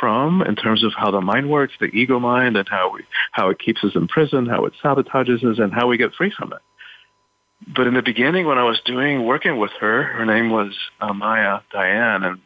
from 0.00 0.42
in 0.42 0.56
terms 0.56 0.84
of 0.84 0.92
how 0.96 1.10
the 1.10 1.20
mind 1.20 1.50
works, 1.50 1.74
the 1.80 1.86
ego 1.86 2.18
mind, 2.18 2.56
and 2.56 2.68
how 2.68 2.92
we 2.92 3.04
how 3.32 3.50
it 3.50 3.58
keeps 3.58 3.84
us 3.84 3.92
in 3.94 4.08
prison, 4.08 4.46
how 4.46 4.64
it 4.64 4.72
sabotages 4.82 5.44
us, 5.44 5.58
and 5.58 5.72
how 5.72 5.86
we 5.86 5.96
get 5.96 6.12
free 6.14 6.32
from 6.36 6.52
it. 6.52 6.60
But 7.66 7.86
in 7.86 7.94
the 7.94 8.02
beginning, 8.02 8.46
when 8.46 8.58
I 8.58 8.64
was 8.64 8.80
doing 8.84 9.24
working 9.24 9.58
with 9.58 9.72
her, 9.80 10.02
her 10.02 10.24
name 10.24 10.50
was 10.50 10.76
uh, 11.00 11.12
Maya 11.12 11.60
Diane, 11.72 12.24
and 12.24 12.38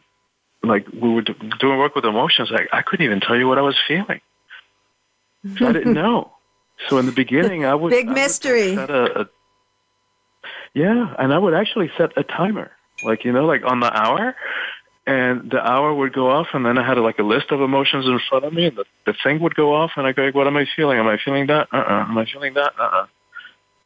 like 0.63 0.87
we 0.91 1.09
were 1.13 1.21
do- 1.21 1.35
doing 1.59 1.77
work 1.77 1.95
with 1.95 2.05
emotions. 2.05 2.49
Like 2.51 2.69
I 2.71 2.81
couldn't 2.81 3.05
even 3.05 3.19
tell 3.19 3.37
you 3.37 3.47
what 3.47 3.57
I 3.57 3.61
was 3.61 3.75
feeling. 3.87 4.21
So 5.57 5.67
I 5.67 5.71
didn't 5.71 5.93
know. 6.03 6.31
So 6.89 6.97
in 6.97 7.05
the 7.05 7.11
beginning, 7.11 7.65
I 7.65 7.75
would 7.75 7.91
big 7.91 8.07
I 8.07 8.09
would 8.09 8.15
mystery. 8.15 8.75
set 8.75 8.89
a, 8.89 9.21
a, 9.21 9.29
yeah, 10.73 11.13
and 11.19 11.33
I 11.33 11.37
would 11.37 11.53
actually 11.53 11.91
set 11.97 12.17
a 12.17 12.23
timer, 12.23 12.71
like 13.05 13.23
you 13.23 13.31
know, 13.31 13.45
like 13.45 13.61
on 13.63 13.79
the 13.79 13.95
hour, 13.95 14.35
and 15.05 15.51
the 15.51 15.59
hour 15.59 15.93
would 15.93 16.13
go 16.13 16.31
off, 16.31 16.47
and 16.53 16.65
then 16.65 16.77
I 16.79 16.87
had 16.87 16.97
like 16.97 17.19
a 17.19 17.23
list 17.23 17.51
of 17.51 17.61
emotions 17.61 18.05
in 18.05 18.19
front 18.29 18.45
of 18.45 18.53
me, 18.53 18.65
and 18.65 18.77
the, 18.77 18.85
the 19.05 19.13
thing 19.23 19.39
would 19.41 19.53
go 19.53 19.75
off, 19.75 19.91
and 19.95 20.07
I 20.07 20.11
go, 20.11 20.23
like, 20.23 20.33
"What 20.35 20.47
am 20.47 20.57
I 20.57 20.65
feeling? 20.75 20.97
Am 20.97 21.07
I 21.07 21.17
feeling 21.23 21.47
that? 21.47 21.67
Uh, 21.71 21.77
uh 21.77 22.05
Am 22.09 22.17
I 22.17 22.25
feeling 22.25 22.55
that? 22.55 22.73
Uh, 22.79 22.83
uh 22.83 23.05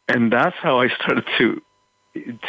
And 0.08 0.32
that's 0.32 0.56
how 0.58 0.80
I 0.80 0.88
started 0.90 1.26
to 1.38 1.62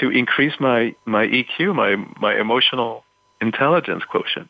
to 0.01 0.11
increase 0.11 0.55
my 0.61 0.95
my 1.05 1.27
EQ, 1.27 1.75
my 1.75 1.97
my 2.21 2.39
emotional 2.39 3.05
intelligence 3.41 4.05
quotient. 4.05 4.49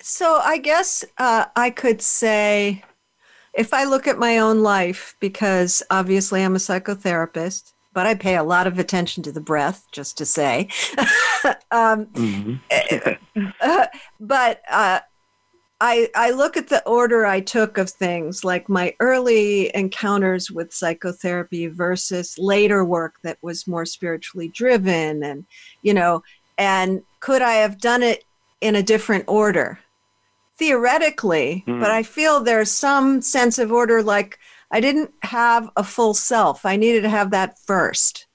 So 0.00 0.40
I 0.42 0.58
guess 0.58 1.04
uh, 1.18 1.46
I 1.54 1.70
could 1.70 2.00
say, 2.00 2.82
if 3.52 3.74
I 3.74 3.84
look 3.84 4.06
at 4.06 4.18
my 4.18 4.38
own 4.38 4.62
life, 4.62 5.16
because 5.20 5.82
obviously 5.90 6.42
I'm 6.42 6.56
a 6.56 6.58
psychotherapist, 6.58 7.72
but 7.92 8.06
I 8.06 8.14
pay 8.14 8.36
a 8.36 8.42
lot 8.42 8.66
of 8.66 8.78
attention 8.78 9.22
to 9.24 9.32
the 9.32 9.40
breath, 9.40 9.86
just 9.92 10.16
to 10.18 10.24
say. 10.24 10.68
um, 11.70 12.06
mm-hmm. 12.06 12.54
uh, 13.60 13.86
but 14.20 14.62
uh, 14.70 15.00
I, 15.80 16.08
I 16.14 16.30
look 16.32 16.56
at 16.56 16.68
the 16.68 16.84
order 16.86 17.24
I 17.24 17.40
took 17.40 17.78
of 17.78 17.88
things, 17.88 18.42
like 18.42 18.68
my 18.68 18.94
early 18.98 19.74
encounters 19.76 20.50
with 20.50 20.72
psychotherapy 20.72 21.68
versus 21.68 22.36
later 22.36 22.84
work 22.84 23.14
that 23.22 23.38
was 23.42 23.68
more 23.68 23.86
spiritually 23.86 24.48
driven, 24.48 25.22
and 25.22 25.46
you 25.82 25.94
know, 25.94 26.24
and 26.56 27.02
could 27.20 27.42
I 27.42 27.54
have 27.54 27.80
done 27.80 28.02
it 28.02 28.24
in 28.60 28.74
a 28.74 28.82
different 28.82 29.24
order? 29.28 29.78
Theoretically, 30.58 31.62
mm. 31.68 31.80
but 31.80 31.92
I 31.92 32.02
feel 32.02 32.40
there's 32.40 32.72
some 32.72 33.22
sense 33.22 33.60
of 33.60 33.70
order 33.70 34.02
like 34.02 34.38
I 34.72 34.80
didn't 34.80 35.12
have 35.22 35.70
a 35.76 35.84
full 35.84 36.12
self. 36.12 36.66
I 36.66 36.74
needed 36.74 37.02
to 37.02 37.08
have 37.08 37.30
that 37.30 37.56
first 37.60 38.26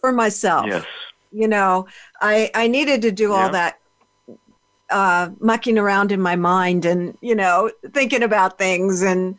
for 0.00 0.12
myself. 0.12 0.66
Yes. 0.66 0.84
You 1.32 1.48
know, 1.48 1.86
I 2.20 2.50
I 2.54 2.68
needed 2.68 3.00
to 3.02 3.12
do 3.12 3.30
yeah. 3.30 3.34
all 3.34 3.50
that 3.50 3.78
uh, 4.90 5.30
mucking 5.40 5.78
around 5.78 6.12
in 6.12 6.20
my 6.20 6.36
mind 6.36 6.84
and 6.84 7.16
you 7.20 7.34
know 7.34 7.70
thinking 7.92 8.22
about 8.22 8.58
things 8.58 9.02
and 9.02 9.36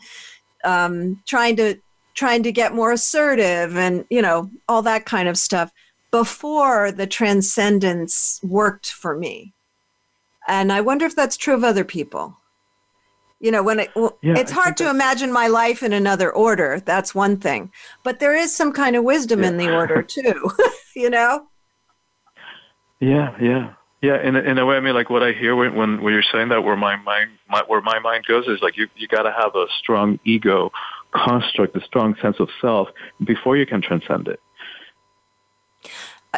um, 0.64 1.22
trying 1.26 1.56
to 1.56 1.76
trying 2.14 2.44
to 2.44 2.52
get 2.52 2.74
more 2.74 2.92
assertive 2.92 3.78
and 3.78 4.06
you 4.10 4.22
know 4.22 4.50
all 4.68 4.82
that 4.82 5.06
kind 5.06 5.30
of 5.30 5.38
stuff 5.38 5.72
before 6.12 6.92
the 6.92 7.08
transcendence 7.08 8.40
worked 8.44 8.92
for 8.92 9.18
me. 9.18 9.54
And 10.48 10.72
I 10.72 10.82
wonder 10.82 11.06
if 11.06 11.16
that's 11.16 11.38
true 11.38 11.54
of 11.54 11.64
other 11.64 11.84
people. 11.84 12.38
You 13.40 13.52
know, 13.52 13.62
when 13.62 13.82
it, 13.82 13.92
well, 13.96 14.18
yeah, 14.24 14.36
it's 14.36 14.52
hard 14.52 14.78
to 14.78 14.90
imagine 14.90 15.32
my 15.32 15.48
life 15.48 15.84
in 15.84 15.94
another 15.94 16.32
order. 16.32 16.82
That's 16.84 17.14
one 17.14 17.38
thing. 17.38 17.72
But 18.04 18.20
there 18.20 18.36
is 18.36 18.56
some 18.56 18.72
kind 18.72 18.96
of 18.96 19.04
wisdom 19.04 19.44
yeah. 19.44 19.50
in 19.50 19.58
the 19.58 19.72
order 19.72 20.02
too, 20.02 20.50
you 20.96 21.10
know? 21.10 21.48
Yeah, 23.00 23.36
yeah. 23.40 23.74
Yeah, 24.02 24.22
in 24.22 24.36
in 24.36 24.60
a 24.60 24.66
way, 24.66 24.78
I 24.78 24.80
mean, 24.80 24.94
like 24.94 25.10
what 25.10 25.24
I 25.24 25.32
hear 25.32 25.56
when 25.56 25.74
when, 25.74 26.02
when 26.04 26.14
you're 26.14 26.22
saying 26.32 26.50
that, 26.50 26.64
where 26.64 26.78
my 26.78 26.98
mind, 26.98 27.32
my, 27.50 27.64
where 27.66 27.82
my 27.82 27.98
mind 27.98 28.26
goes, 28.28 28.48
is 28.48 28.62
like 28.62 28.78
you 28.78 28.88
you 28.96 29.08
got 29.08 29.24
to 29.24 29.32
have 29.32 29.56
a 29.56 29.66
strong 29.80 30.20
ego 30.24 30.72
construct, 31.12 31.76
a 31.76 31.82
strong 31.82 32.16
sense 32.22 32.40
of 32.40 32.50
self 32.62 32.90
before 33.24 33.58
you 33.58 33.66
can 33.66 33.82
transcend 33.82 34.28
it. 34.28 34.40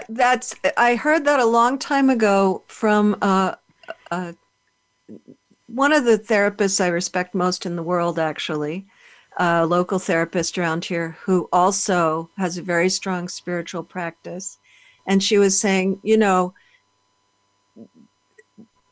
That's 0.08 0.56
I 0.78 0.96
heard 0.96 1.26
that 1.26 1.42
a 1.42 1.46
long 1.46 1.78
time 1.78 2.10
ago 2.10 2.64
from 2.68 3.18
uh, 3.22 3.56
uh, 4.10 4.34
one 5.68 5.92
of 5.92 6.06
the 6.06 6.18
therapists 6.18 6.80
I 6.80 6.88
respect 6.88 7.36
most 7.36 7.66
in 7.66 7.76
the 7.76 7.84
world, 7.84 8.20
actually, 8.20 8.88
a 9.38 9.66
local 9.66 10.00
therapist 10.00 10.58
around 10.58 10.86
here 10.86 11.18
who 11.24 11.50
also 11.52 12.30
has 12.38 12.58
a 12.58 12.64
very 12.64 12.90
strong 12.90 13.28
spiritual 13.28 13.84
practice, 13.84 14.60
and 15.06 15.22
she 15.22 15.38
was 15.38 15.60
saying, 15.60 16.00
you 16.04 16.18
know, 16.18 16.54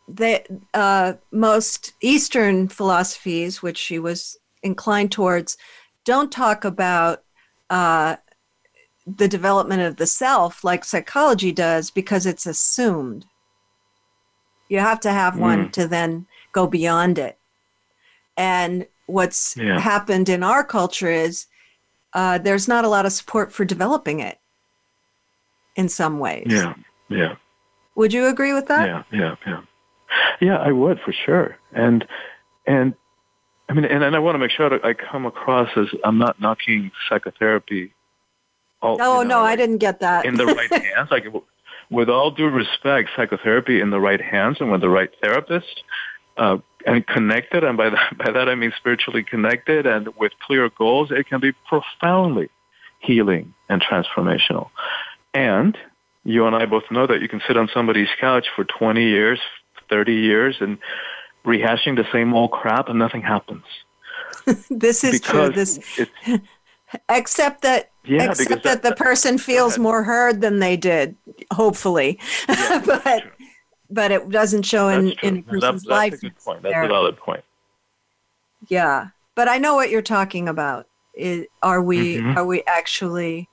the 0.08 0.43
uh, 0.74 1.13
most 1.32 1.93
Eastern 2.02 2.67
philosophies, 2.67 3.62
which 3.62 3.78
she 3.78 4.00
was 4.00 4.38
inclined 4.63 5.12
towards, 5.12 5.58
don't 6.06 6.32
talk 6.32 6.63
about 6.63 7.24
uh, 7.70 8.15
the 9.06 9.28
development 9.28 9.82
of 9.82 9.98
the 9.98 10.08
self 10.08 10.63
like 10.63 10.86
psychology 10.86 11.52
does 11.52 11.91
because 11.91 12.26
it's 12.26 12.46
assumed. 12.46 13.26
You 14.70 14.80
have 14.80 15.00
to 15.02 15.12
have 15.12 15.36
mm. 15.36 15.39
one 15.39 15.72
to 15.72 15.88
then 15.88 16.28
go 16.52 16.67
beyond 16.67 17.17
it. 17.17 17.38
And 18.36 18.88
what's 19.08 19.56
yeah. 19.58 19.80
happened 19.80 20.30
in 20.30 20.43
our 20.43 20.63
culture 20.63 21.10
is 21.12 21.48
uh, 22.13 22.38
there's 22.38 22.67
not 22.67 22.86
a 22.86 22.89
lot 22.89 23.06
of 23.06 23.13
support 23.13 23.52
for 23.52 23.65
developing 23.65 24.20
it 24.20 24.39
in 25.76 25.89
some 25.89 26.20
ways. 26.20 26.48
Yeah, 26.50 26.74
yeah. 27.10 27.36
Would 27.96 28.13
you 28.13 28.28
agree 28.28 28.54
with 28.54 28.67
that? 28.67 28.88
Yeah, 28.88 29.04
yeah, 29.12 29.36
yeah. 29.46 29.62
Yeah, 30.41 30.58
I 30.58 30.72
would 30.72 31.00
for 31.00 31.13
sure. 31.13 31.58
And 31.74 32.08
and 32.65 32.93
I 33.70 33.74
mean, 33.74 33.86
and, 33.86 34.04
and 34.04 34.15
I 34.15 34.20
want 34.20 34.36
to 34.36 34.39
make 34.39 34.52
sure 34.52 34.70
that 34.70 34.86
I 34.86 34.93
come 34.93 35.26
across 35.26 35.70
as 35.76 35.88
I'm 36.04 36.17
not 36.17 36.39
knocking 36.39 36.91
psychotherapy 37.10 37.93
all, 38.82 38.98
oh 39.02 39.22
you 39.22 39.28
know, 39.28 39.39
no, 39.39 39.46
I 39.46 39.56
didn't 39.56 39.78
get 39.78 40.00
that. 40.02 40.26
in 40.26 40.36
the 40.36 40.46
right 40.46 40.72
hands, 40.96 41.10
like 41.10 41.26
with 41.89 42.10
all 42.10 42.32
due 42.32 42.50
respect, 42.50 43.10
psychotherapy 43.15 43.82
in 43.82 43.89
the 43.89 44.00
right 44.00 44.22
hands 44.22 44.58
and 44.60 44.72
with 44.72 44.82
the 44.82 44.89
right 44.89 45.10
therapist, 45.22 45.84
uh, 46.38 46.58
and 46.86 47.06
connected, 47.08 47.63
and 47.63 47.78
by 47.78 47.89
that 47.89 48.17
by 48.24 48.32
that 48.32 48.50
I 48.50 48.56
mean 48.56 48.74
spiritually 48.78 49.24
connected 49.24 49.86
and 49.86 50.10
with 50.17 50.34
clear 50.46 50.70
goals, 50.70 51.12
it 51.12 51.28
can 51.28 51.39
be 51.39 51.52
profoundly 51.67 52.50
healing 53.00 53.54
and 53.70 53.82
transformational. 53.82 54.70
And 55.34 55.78
you 56.24 56.46
and 56.46 56.56
I 56.56 56.65
both 56.65 56.84
know 56.91 57.08
that 57.08 57.22
you 57.22 57.28
can 57.28 57.41
sit 57.48 57.58
on 57.58 57.70
somebody's 57.74 58.10
couch 58.20 58.48
for 58.56 58.65
20 58.65 59.04
years, 59.04 59.39
30 59.89 60.13
years, 60.13 60.58
and 60.60 60.78
rehashing 61.45 61.95
the 61.95 62.06
same 62.12 62.34
old 62.34 62.52
crap, 62.52 62.89
and 62.89 63.00
nothing 63.00 63.21
happens. 63.21 63.63
this 64.69 65.04
is 65.04 65.19
because 65.21 65.78
true. 65.80 66.06
This 66.06 66.41
except 67.10 67.62
that 67.62 67.91
yeah, 68.06 68.30
except 68.32 68.63
that, 68.63 68.63
that, 68.63 68.84
the 68.84 68.95
person 68.95 69.38
feels 69.38 69.78
more 69.78 70.04
heard 70.04 70.41
than 70.41 70.60
they 70.60 70.78
did 70.78 71.15
hopefully. 71.52 72.19
Yeah, 72.47 72.84
but 73.04 73.23
but 73.89 74.12
it 74.12 74.30
doesn't 74.30 74.63
show 74.63 74.89
in 74.89 75.12
in 75.23 75.38
a 75.38 75.41
person's 75.43 75.62
that's, 75.62 75.76
that's 75.84 75.86
life 75.86 76.13
a 76.13 76.17
good 76.17 76.38
point. 76.38 76.63
That's 76.63 76.86
a 76.86 76.88
valid 76.88 77.17
point. 77.17 77.43
Yeah 78.67 79.10
but 79.38 79.47
i 79.47 79.58
know 79.58 79.76
what 79.76 79.89
you're 79.89 80.02
talking 80.02 80.50
about. 80.50 80.88
Is, 81.13 81.45
are 81.63 81.82
we 81.82 82.17
mm-hmm. 82.17 82.38
are 82.38 82.45
we 82.45 82.63
actually 82.67 83.47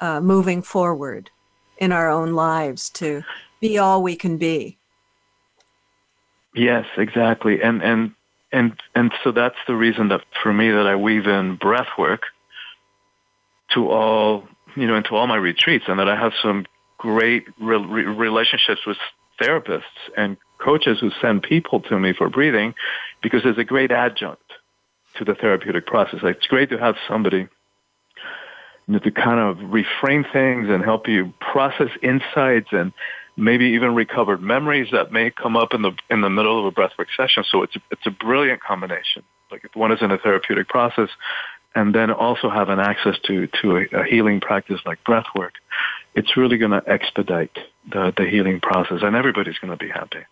uh, 0.00 0.20
moving 0.20 0.60
forward 0.60 1.30
in 1.78 1.92
our 1.92 2.10
own 2.10 2.34
lives 2.34 2.90
to 2.90 3.22
be 3.60 3.78
all 3.78 4.02
we 4.02 4.16
can 4.16 4.36
be 4.36 4.76
yes 6.54 6.86
exactly 6.96 7.62
and 7.62 7.82
and 7.82 8.12
and 8.52 8.72
and 8.94 9.12
so 9.22 9.30
that's 9.32 9.58
the 9.66 9.76
reason 9.76 10.08
that 10.08 10.22
for 10.42 10.52
me 10.52 10.70
that 10.70 10.86
i 10.86 10.96
weave 10.96 11.26
in 11.26 11.56
breath 11.56 11.88
work 11.98 12.22
to 13.74 13.88
all 13.90 14.48
you 14.76 14.86
know 14.86 14.96
into 14.96 15.14
all 15.14 15.26
my 15.26 15.36
retreats, 15.36 15.84
and 15.88 15.98
that 15.98 16.08
I 16.08 16.16
have 16.16 16.32
some 16.42 16.66
great 16.98 17.46
re- 17.60 18.04
relationships 18.04 18.82
with 18.86 18.98
therapists 19.40 19.82
and 20.16 20.36
coaches 20.58 20.98
who 21.00 21.10
send 21.20 21.42
people 21.42 21.80
to 21.80 21.98
me 21.98 22.12
for 22.12 22.28
breathing 22.28 22.74
because 23.22 23.42
it's 23.44 23.58
a 23.58 23.64
great 23.64 23.90
adjunct 23.90 24.42
to 25.16 25.24
the 25.24 25.34
therapeutic 25.34 25.86
process. 25.86 26.22
Like, 26.22 26.36
it's 26.36 26.46
great 26.46 26.70
to 26.70 26.78
have 26.78 26.96
somebody 27.08 27.48
you 28.86 28.94
know, 28.94 28.98
to 28.98 29.10
kind 29.10 29.40
of 29.40 29.56
reframe 29.70 30.30
things 30.30 30.68
and 30.68 30.84
help 30.84 31.08
you 31.08 31.32
process 31.40 31.88
insights 32.02 32.68
and 32.72 32.92
maybe 33.40 33.66
even 33.66 33.94
recovered 33.94 34.42
memories 34.42 34.88
that 34.92 35.12
may 35.12 35.30
come 35.30 35.56
up 35.56 35.74
in 35.74 35.82
the 35.82 35.92
in 36.08 36.20
the 36.20 36.30
middle 36.30 36.58
of 36.58 36.64
a 36.66 36.72
breathwork 36.72 37.06
session. 37.16 37.44
So 37.50 37.62
it's 37.62 37.76
a, 37.76 37.80
it's 37.90 38.06
a 38.06 38.10
brilliant 38.10 38.62
combination. 38.62 39.22
Like 39.50 39.64
if 39.64 39.74
one 39.74 39.90
is 39.92 40.00
in 40.00 40.10
a 40.10 40.18
therapeutic 40.18 40.68
process, 40.68 41.08
and 41.74 41.94
then 41.94 42.10
also 42.10 42.50
have 42.50 42.68
an 42.68 42.80
access 42.80 43.18
to, 43.24 43.46
to 43.62 43.76
a, 43.76 44.00
a 44.00 44.04
healing 44.04 44.40
practice 44.40 44.80
like 44.84 45.02
breath 45.04 45.26
work, 45.34 45.54
it's 46.14 46.36
really 46.36 46.58
going 46.58 46.72
to 46.72 46.82
expedite 46.88 47.56
the, 47.90 48.12
the 48.16 48.28
healing 48.28 48.60
process 48.60 48.98
and 49.02 49.14
everybody's 49.14 49.58
going 49.58 49.76
to 49.76 49.76
be 49.76 49.90
happy. 49.90 50.24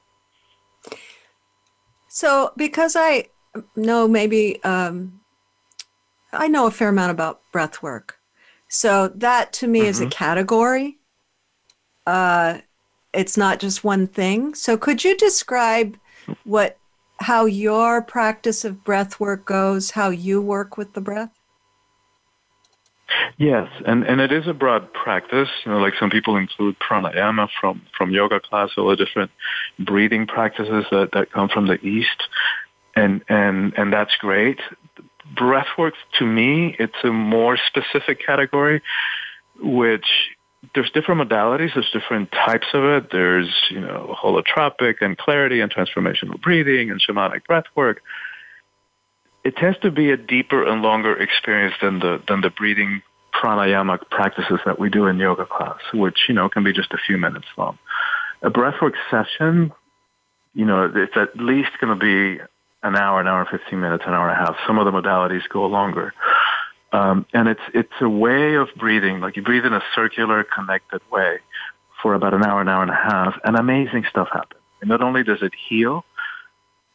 So, 2.09 2.53
because 2.57 2.97
I 2.97 3.27
know 3.77 4.09
maybe 4.09 4.63
um, 4.65 5.21
I 6.33 6.49
know 6.49 6.67
a 6.67 6.71
fair 6.71 6.89
amount 6.89 7.13
about 7.13 7.41
breath 7.53 7.83
work, 7.83 8.19
so 8.69 9.09
that 9.09 9.53
to 9.55 9.67
me 9.69 9.81
mm-hmm. 9.81 9.89
is 9.89 10.01
a 10.01 10.05
mm-hmm. 10.05 10.11
category. 10.11 10.99
Uh, 12.07 12.59
it's 13.13 13.37
not 13.37 13.59
just 13.59 13.85
one 13.85 14.07
thing. 14.07 14.55
So, 14.55 14.77
could 14.77 15.05
you 15.05 15.17
describe 15.17 15.97
what 16.45 16.79
how 17.21 17.47
your 17.47 18.01
practice 18.03 18.65
of 18.65 18.85
breath 18.85 19.19
work 19.19 19.45
goes, 19.45 19.91
how 19.93 20.11
you 20.11 20.41
work 20.41 20.77
with 20.77 20.93
the 20.93 21.01
breath? 21.01 21.31
Yes, 23.39 23.69
and, 23.87 24.05
and 24.05 24.21
it 24.21 24.33
is 24.33 24.47
a 24.47 24.53
broad 24.53 24.93
practice. 24.93 25.49
You 25.65 25.73
know, 25.73 25.79
like 25.79 25.95
some 25.99 26.11
people 26.11 26.37
include 26.37 26.77
pranayama 26.79 27.49
from, 27.61 27.83
from 27.97 28.11
yoga 28.11 28.41
class, 28.41 28.71
all 28.77 28.89
the 28.89 28.97
different 28.97 29.31
breathing 29.79 30.27
practices 30.27 30.85
that, 30.91 31.11
that 31.13 31.33
come 31.33 31.49
from 31.49 31.67
the 31.67 31.81
East. 31.85 32.23
And, 32.95 33.23
and, 33.29 33.73
and 33.77 33.93
that's 33.93 34.15
great. 34.17 34.61
Breathwork, 35.35 35.93
to 36.19 36.27
me, 36.27 36.77
it's 36.79 36.97
a 37.05 37.13
more 37.13 37.57
specific 37.57 38.25
category, 38.25 38.83
which 39.61 40.07
there's 40.75 40.91
different 40.91 41.21
modalities, 41.21 41.75
there's 41.75 41.91
different 41.93 42.33
types 42.33 42.67
of 42.75 42.85
it. 42.85 43.11
There's, 43.13 43.53
you 43.71 43.81
know, 43.81 44.15
holotropic 44.21 44.97
and 45.01 45.17
clarity 45.17 45.61
and 45.61 45.73
transformational 45.73 46.41
breathing 46.41 46.91
and 46.91 47.01
shamanic 47.01 47.45
breath 47.47 47.65
work. 47.77 48.03
it 49.45 49.57
tends 49.57 49.79
to 49.81 49.91
be 49.91 50.11
a 50.11 50.17
deeper 50.17 50.67
and 50.67 50.83
longer 50.83 51.17
experience 51.17 51.75
than 51.81 52.01
the 52.01 52.21
than 52.29 52.41
the 52.41 52.51
breathing 52.51 53.03
pranayama 53.35 53.99
practices 54.11 54.59
that 54.67 54.79
we 54.79 54.91
do 54.91 55.07
in 55.07 55.17
yoga 55.19 55.47
class, 55.47 55.79
which 55.95 56.19
you 56.29 56.35
know 56.35 56.49
can 56.49 56.65
be 56.65 56.73
just 56.73 56.93
a 56.93 56.99
few 57.07 57.17
minutes 57.17 57.47
long. 57.57 57.79
A 58.43 58.51
breathwork 58.51 58.95
session, 59.11 59.73
you 60.55 60.65
know, 60.65 60.91
it's 60.95 61.17
at 61.17 61.37
least 61.37 61.71
going 61.81 61.99
to 61.99 62.01
be 62.05 62.41
an 62.83 62.97
hour, 62.97 63.21
an 63.21 63.27
hour 63.27 63.41
and 63.41 63.49
fifteen 63.49 63.81
minutes, 63.81 64.05
an 64.07 64.13
hour 64.13 64.29
and 64.29 64.37
a 64.41 64.45
half. 64.45 64.57
Some 64.67 64.79
of 64.79 64.85
the 64.85 64.93
modalities 64.93 65.49
go 65.49 65.67
longer, 65.67 66.13
um, 66.93 67.27
and 67.33 67.49
it's 67.49 67.61
it's 67.75 67.93
a 68.01 68.09
way 68.09 68.55
of 68.55 68.69
breathing. 68.77 69.21
Like 69.21 69.37
you 69.37 69.43
breathe 69.43 69.65
in 69.65 69.73
a 69.73 69.83
circular, 69.95 70.45
connected 70.45 71.03
way 71.11 71.39
for 72.03 72.15
about 72.15 72.35
an 72.35 72.45
hour, 72.45 72.61
an 72.61 72.69
hour 72.69 72.83
and 72.83 72.91
a 72.91 72.95
half, 72.95 73.35
and 73.45 73.57
amazing 73.57 74.05
stuff 74.09 74.29
happens. 74.33 74.61
And 74.81 74.89
not 74.89 75.03
only 75.03 75.25
does 75.25 75.43
it 75.43 75.53
heal, 75.69 76.05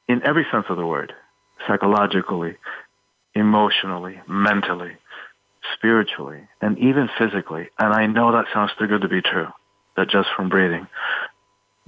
in 0.08 0.24
every 0.26 0.46
sense 0.52 0.66
of 0.70 0.78
the 0.78 0.86
word, 0.86 1.14
psychologically, 1.68 2.56
emotionally, 3.36 4.22
mentally, 4.28 4.94
spiritually, 5.76 6.48
and 6.62 6.78
even 6.80 7.10
physically. 7.18 7.70
And 7.80 7.94
I 7.94 8.06
know 8.06 8.32
that 8.32 8.46
sounds 8.54 8.72
too 8.78 8.88
good 8.88 9.02
to 9.02 9.10
be 9.10 9.22
true, 9.22 9.48
that 9.98 10.10
just 10.10 10.30
from 10.36 10.50
breathing. 10.50 10.88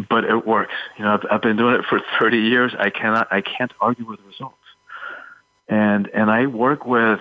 But 0.09 0.25
it 0.25 0.45
works. 0.45 0.73
You 0.97 1.05
know, 1.05 1.13
I've, 1.13 1.25
I've 1.31 1.41
been 1.41 1.57
doing 1.57 1.75
it 1.75 1.85
for 1.89 2.01
30 2.19 2.37
years. 2.37 2.73
I 2.77 2.89
cannot, 2.89 3.27
I 3.31 3.41
can't 3.41 3.71
argue 3.79 4.05
with 4.05 4.19
the 4.19 4.27
results. 4.27 4.55
And, 5.67 6.07
and 6.13 6.29
I 6.29 6.45
work 6.47 6.85
with, 6.85 7.19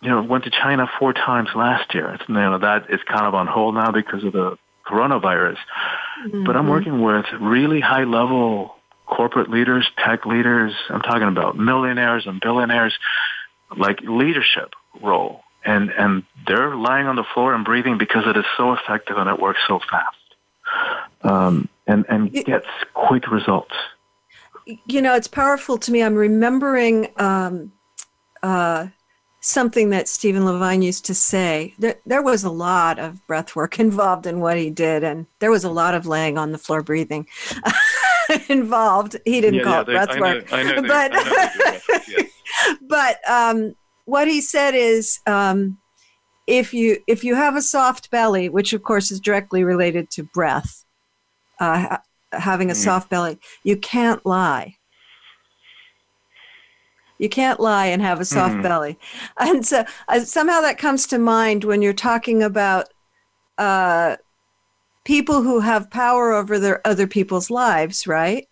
you 0.00 0.08
know, 0.08 0.22
went 0.22 0.44
to 0.44 0.50
China 0.50 0.88
four 0.98 1.12
times 1.12 1.48
last 1.54 1.94
year. 1.94 2.14
It's, 2.14 2.28
you 2.28 2.34
know, 2.34 2.58
that 2.58 2.90
is 2.90 3.00
kind 3.02 3.26
of 3.26 3.34
on 3.34 3.46
hold 3.46 3.74
now 3.74 3.90
because 3.90 4.22
of 4.24 4.32
the 4.32 4.58
coronavirus. 4.86 5.58
Mm-hmm. 6.24 6.44
But 6.44 6.56
I'm 6.56 6.68
working 6.68 7.02
with 7.02 7.26
really 7.40 7.80
high 7.80 8.04
level 8.04 8.76
corporate 9.06 9.50
leaders, 9.50 9.88
tech 10.04 10.26
leaders. 10.26 10.72
I'm 10.88 11.02
talking 11.02 11.28
about 11.28 11.56
millionaires 11.56 12.26
and 12.26 12.40
billionaires, 12.40 12.96
like 13.76 14.00
leadership 14.02 14.74
role. 15.02 15.40
And, 15.64 15.90
and 15.90 16.22
they're 16.46 16.76
lying 16.76 17.06
on 17.06 17.16
the 17.16 17.24
floor 17.34 17.54
and 17.54 17.64
breathing 17.64 17.98
because 17.98 18.24
it 18.26 18.36
is 18.36 18.44
so 18.56 18.72
effective 18.74 19.16
and 19.16 19.28
it 19.28 19.40
works 19.40 19.60
so 19.66 19.80
fast. 19.90 20.16
Um, 21.22 21.68
and, 21.86 22.04
and 22.08 22.32
gets 22.32 22.66
quick 22.94 23.30
results. 23.30 23.74
You 24.86 25.02
know, 25.02 25.14
it's 25.14 25.28
powerful 25.28 25.78
to 25.78 25.90
me. 25.90 26.02
I'm 26.02 26.14
remembering 26.14 27.08
um, 27.16 27.72
uh, 28.42 28.88
something 29.48 29.90
that 29.90 30.08
Stephen 30.08 30.44
Levine 30.44 30.82
used 30.82 31.04
to 31.06 31.14
say. 31.14 31.74
There, 31.78 31.96
there 32.04 32.22
was 32.22 32.44
a 32.44 32.50
lot 32.50 32.98
of 32.98 33.26
breath 33.26 33.56
work 33.56 33.80
involved 33.80 34.26
in 34.26 34.40
what 34.40 34.58
he 34.58 34.70
did, 34.70 35.04
and 35.04 35.26
there 35.38 35.50
was 35.50 35.64
a 35.64 35.70
lot 35.70 35.94
of 35.94 36.06
laying 36.06 36.38
on 36.38 36.52
the 36.52 36.58
floor 36.58 36.82
breathing. 36.82 37.26
involved. 38.48 39.16
He 39.24 39.40
didn't 39.40 39.60
yeah, 39.60 39.64
call 39.64 39.74
yeah, 39.74 39.80
it 39.80 39.86
breath 39.86 40.20
work, 40.20 40.50
know, 40.50 40.82
but 40.82 42.28
but 42.88 43.30
um, 43.30 43.74
what 44.04 44.28
he 44.28 44.40
said 44.40 44.74
is 44.74 45.20
um, 45.26 45.78
if 46.46 46.74
you 46.74 46.98
if 47.06 47.24
you 47.24 47.34
have 47.34 47.56
a 47.56 47.62
soft 47.62 48.10
belly, 48.10 48.48
which 48.48 48.72
of 48.72 48.82
course 48.82 49.10
is 49.10 49.20
directly 49.20 49.64
related 49.64 50.10
to 50.10 50.24
breath, 50.24 50.84
uh, 51.60 51.98
having 52.32 52.70
a 52.70 52.74
mm. 52.74 52.76
soft 52.76 53.10
belly, 53.10 53.38
you 53.64 53.76
can't 53.76 54.24
lie. 54.26 54.77
You 57.18 57.28
can't 57.28 57.60
lie 57.60 57.86
and 57.86 58.00
have 58.00 58.20
a 58.20 58.24
soft 58.24 58.56
mm. 58.56 58.62
belly, 58.62 58.98
and 59.38 59.66
so 59.66 59.84
uh, 60.08 60.20
somehow 60.20 60.60
that 60.60 60.78
comes 60.78 61.06
to 61.08 61.18
mind 61.18 61.64
when 61.64 61.82
you're 61.82 61.92
talking 61.92 62.42
about 62.42 62.88
uh, 63.58 64.16
people 65.04 65.42
who 65.42 65.60
have 65.60 65.90
power 65.90 66.32
over 66.32 66.58
their 66.58 66.86
other 66.86 67.06
people's 67.06 67.50
lives, 67.50 68.06
right? 68.06 68.46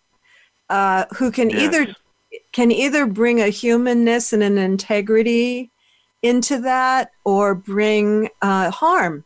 Uh, 0.68 1.04
who 1.16 1.30
can 1.30 1.50
yes. 1.50 1.62
either 1.62 1.94
can 2.52 2.72
either 2.72 3.06
bring 3.06 3.40
a 3.40 3.48
humanness 3.48 4.32
and 4.32 4.42
an 4.42 4.58
integrity 4.58 5.70
into 6.22 6.58
that, 6.60 7.10
or 7.24 7.54
bring 7.54 8.28
uh, 8.42 8.70
harm 8.70 9.24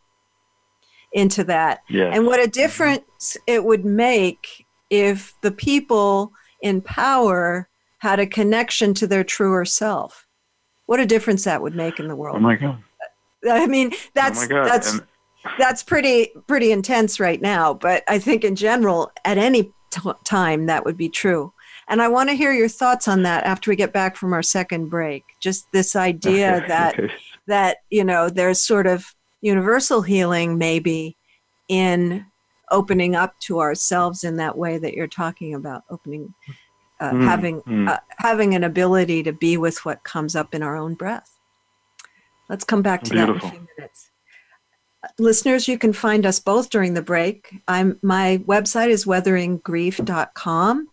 into 1.13 1.45
that. 1.45 1.81
Yes. 1.89 2.15
And 2.15 2.27
what 2.27 2.41
a 2.41 2.47
difference 2.47 3.37
it 3.47 3.65
would 3.65 3.85
make 3.85 4.67
if 4.91 5.35
the 5.41 5.51
people 5.51 6.33
in 6.61 6.83
power 6.83 7.70
had 8.01 8.21
a 8.21 8.27
connection 8.27 8.93
to 8.95 9.07
their 9.07 9.25
truer 9.25 9.65
self. 9.65 10.27
What 10.87 11.01
a 11.01 11.07
difference 11.07 11.45
that 11.45 11.63
would 11.63 11.75
make 11.75 12.01
in 12.01 12.09
the 12.09 12.17
world. 12.17 12.37
Oh 12.37 12.41
my 12.41 12.57
God. 12.57 12.83
I 13.49 13.67
mean, 13.67 13.91
oh 13.93 13.97
that's 14.15 14.45
oh 14.45 14.65
that's 14.65 14.93
and, 14.95 15.07
that's 15.59 15.83
pretty 15.83 16.31
pretty 16.47 16.73
intense 16.73 17.19
right 17.19 17.41
now 17.41 17.73
but 17.73 18.03
i 18.09 18.19
think 18.19 18.45
in 18.45 18.55
general 18.55 19.11
at 19.25 19.39
any 19.39 19.73
t- 19.91 20.11
time 20.25 20.67
that 20.67 20.85
would 20.85 20.97
be 20.97 21.09
true 21.09 21.53
and 21.89 22.03
i 22.03 22.09
want 22.09 22.29
to 22.29 22.37
hear 22.37 22.53
your 22.53 22.69
thoughts 22.69 23.09
on 23.09 23.23
that 23.23 23.45
after 23.45 23.71
we 23.71 23.77
get 23.77 23.93
back 23.93 24.17
from 24.17 24.33
our 24.33 24.43
second 24.43 24.89
break 24.89 25.25
just 25.41 25.71
this 25.73 25.97
idea 25.97 26.65
that 26.69 26.99
that 27.47 27.79
you 27.91 28.05
know 28.05 28.29
there's 28.29 28.61
sort 28.61 28.87
of 28.87 29.15
universal 29.41 30.03
healing 30.03 30.59
maybe 30.59 31.17
in 31.69 32.25
opening 32.71 33.17
up 33.17 33.39
to 33.41 33.61
ourselves 33.61 34.23
in 34.23 34.37
that 34.37 34.57
way 34.57 34.79
that 34.79 34.95
you're 34.95 35.09
talking 35.09 35.55
about 35.55 35.83
opening 35.91 36.33
uh, 37.01 37.13
mm, 37.13 37.25
having 37.25 37.61
mm. 37.63 37.89
Uh, 37.89 37.99
having 38.19 38.55
an 38.55 38.65
ability 38.65 39.23
to 39.23 39.33
be 39.33 39.57
with 39.57 39.85
what 39.85 40.05
comes 40.05 40.37
up 40.37 40.55
in 40.55 40.63
our 40.63 40.77
own 40.77 40.95
breath 40.95 41.39
let's 42.49 42.65
come 42.65 42.83
back 42.83 43.03
to 43.03 43.11
Beautiful. 43.11 43.35
that 43.35 43.43
in 43.43 43.49
a 43.49 43.53
few 43.53 43.69
minutes 43.79 44.11
listeners, 45.19 45.69
you 45.69 45.79
can 45.79 45.93
find 45.93 46.27
us 46.27 46.41
both 46.41 46.71
during 46.71 46.95
the 46.95 47.03
break. 47.03 47.55
I'm 47.69 47.99
my 48.03 48.43
website 48.47 48.89
is 48.89 49.05
weatheringgrief.com, 49.05 50.89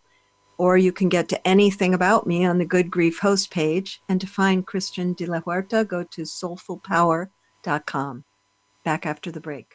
or 0.56 0.78
you 0.78 0.92
can 0.92 1.08
get 1.08 1.28
to 1.28 1.48
anything 1.48 1.94
about 1.94 2.26
me 2.26 2.44
on 2.44 2.58
the 2.58 2.64
Good 2.64 2.90
Grief 2.90 3.18
host 3.18 3.50
page. 3.50 4.00
And 4.08 4.20
to 4.20 4.26
find 4.26 4.66
Christian 4.66 5.12
de 5.14 5.26
la 5.26 5.40
Huerta, 5.40 5.86
go 5.86 6.04
to 6.04 6.22
soulfulpower.com. 6.22 8.24
Back 8.84 9.06
after 9.06 9.30
the 9.30 9.40
break. 9.40 9.74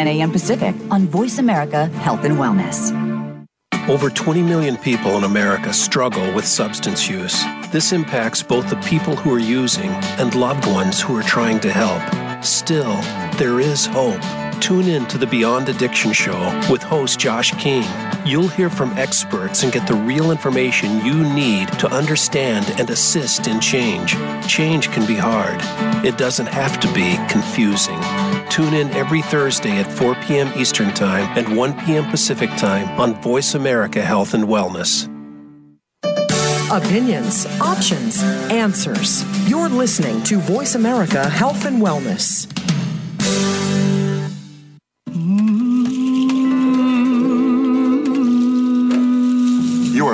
a.m. 0.07 0.31
Pacific 0.31 0.75
on 0.89 1.07
Voice 1.07 1.37
America 1.37 1.87
Health 1.87 2.23
and 2.23 2.37
Wellness. 2.37 2.91
Over 3.89 4.09
20 4.09 4.43
million 4.43 4.77
people 4.77 5.17
in 5.17 5.23
America 5.23 5.73
struggle 5.73 6.33
with 6.33 6.45
substance 6.45 7.09
use. 7.09 7.43
This 7.71 7.91
impacts 7.91 8.43
both 8.43 8.69
the 8.69 8.75
people 8.87 9.15
who 9.15 9.33
are 9.33 9.39
using 9.39 9.89
and 10.19 10.35
loved 10.35 10.67
ones 10.67 11.01
who 11.01 11.17
are 11.17 11.23
trying 11.23 11.59
to 11.61 11.71
help. 11.71 12.01
Still, 12.43 12.95
there 13.37 13.59
is 13.59 13.87
hope. 13.87 14.21
Tune 14.61 14.87
in 14.87 15.07
to 15.07 15.17
the 15.17 15.25
Beyond 15.25 15.69
Addiction 15.69 16.13
Show 16.13 16.39
with 16.69 16.83
host 16.83 17.19
Josh 17.19 17.51
King. 17.55 17.83
You'll 18.23 18.47
hear 18.47 18.69
from 18.69 18.91
experts 18.99 19.63
and 19.63 19.73
get 19.73 19.87
the 19.87 19.95
real 19.95 20.31
information 20.31 21.03
you 21.03 21.23
need 21.33 21.67
to 21.79 21.91
understand 21.91 22.71
and 22.77 22.87
assist 22.91 23.47
in 23.47 23.59
change. 23.59 24.15
Change 24.47 24.91
can 24.91 25.07
be 25.07 25.15
hard, 25.15 25.59
it 26.05 26.19
doesn't 26.19 26.47
have 26.47 26.79
to 26.81 26.93
be 26.93 27.17
confusing. 27.27 27.99
Tune 28.51 28.73
in 28.73 28.89
every 28.89 29.21
Thursday 29.21 29.79
at 29.79 29.89
4 29.89 30.13
p.m. 30.15 30.51
Eastern 30.57 30.93
Time 30.93 31.37
and 31.37 31.55
1 31.55 31.85
p.m. 31.85 32.03
Pacific 32.11 32.49
Time 32.57 32.99
on 32.99 33.13
Voice 33.21 33.55
America 33.55 34.01
Health 34.01 34.33
and 34.33 34.43
Wellness. 34.43 35.07
Opinions, 36.69 37.45
options, 37.61 38.21
answers. 38.51 39.23
You're 39.49 39.69
listening 39.69 40.21
to 40.23 40.39
Voice 40.39 40.75
America 40.75 41.29
Health 41.29 41.63
and 41.63 41.81
Wellness. 41.81 42.45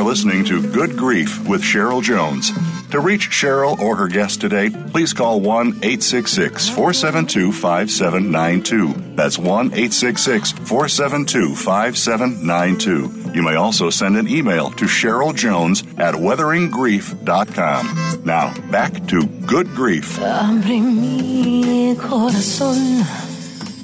Listening 0.08 0.46
to 0.46 0.66
Good 0.72 0.96
Grief 0.96 1.46
with 1.50 1.62
Cheryl 1.62 2.02
Jones. 2.02 2.54
To 2.92 3.02
reach 3.02 3.30
Cheryl 3.30 3.78
or 3.78 3.98
her 3.98 4.08
guest 4.08 4.40
today, 4.40 4.70
please 4.70 5.12
call 5.12 5.42
1 5.42 5.80
866 5.84 6.70
472 6.70 7.52
5792. 7.52 8.94
That's 9.18 9.38
1 9.38 9.74
866 9.74 10.54
472 10.54 11.56
5792. 11.56 13.34
You 13.34 13.44
may 13.44 13.56
also 13.56 13.90
send 13.90 14.16
an 14.16 14.30
email 14.30 14.70
to 14.72 14.86
Cheryl 14.86 15.36
Jones 15.36 15.82
at 15.98 16.16
weatheringgrief.com. 16.16 18.24
Now, 18.24 18.54
back 18.72 19.06
to 19.08 19.28
Good 19.46 19.68
Grief. 19.76 20.18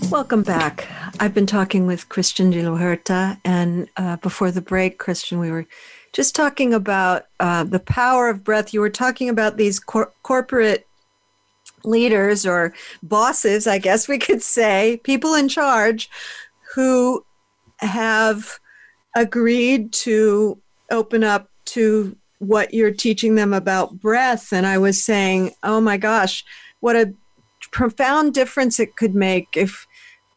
Welcome 0.10 0.44
back. 0.44 0.88
I've 1.20 1.34
been 1.34 1.48
talking 1.48 1.86
with 1.86 2.08
Christian 2.08 2.50
de 2.50 2.62
la 2.62 2.78
Huerta, 2.78 3.42
and 3.44 3.90
uh, 3.98 4.16
before 4.18 4.52
the 4.52 4.62
break, 4.62 4.98
Christian, 4.98 5.40
we 5.40 5.52
were 5.52 5.66
just 6.14 6.36
talking 6.36 6.74
about 6.74 7.26
uh, 7.40 7.64
the 7.64 7.80
power 7.80 8.30
of 8.30 8.44
breath. 8.44 8.74
You 8.74 8.80
were 8.80 8.90
talking 8.90 9.30
about 9.30 9.58
these 9.58 9.80
cor- 9.80 10.14
corporate 10.22 10.88
leaders 11.84 12.46
or 12.46 12.74
bosses, 13.02 13.68
I 13.68 13.80
guess 13.80 14.08
we 14.08 14.20
could 14.20 14.42
say, 14.42 15.02
people 15.04 15.34
in 15.34 15.50
charge 15.50 16.10
who 16.76 17.26
have 17.80 18.60
agreed 19.16 19.92
to 19.92 20.60
open 20.92 21.24
up 21.24 21.50
to 21.66 22.16
what 22.40 22.74
you're 22.74 22.92
teaching 22.92 23.36
them 23.36 23.54
about 23.54 24.00
breath. 24.00 24.54
And 24.54 24.66
I 24.66 24.78
was 24.78 25.04
saying, 25.04 25.52
oh 25.64 25.82
my 25.82 25.98
gosh, 25.98 26.44
what 26.80 26.96
a 26.96 27.14
profound 27.72 28.34
difference 28.34 28.80
it 28.80 28.96
could 28.96 29.16
make 29.16 29.48
if 29.56 29.88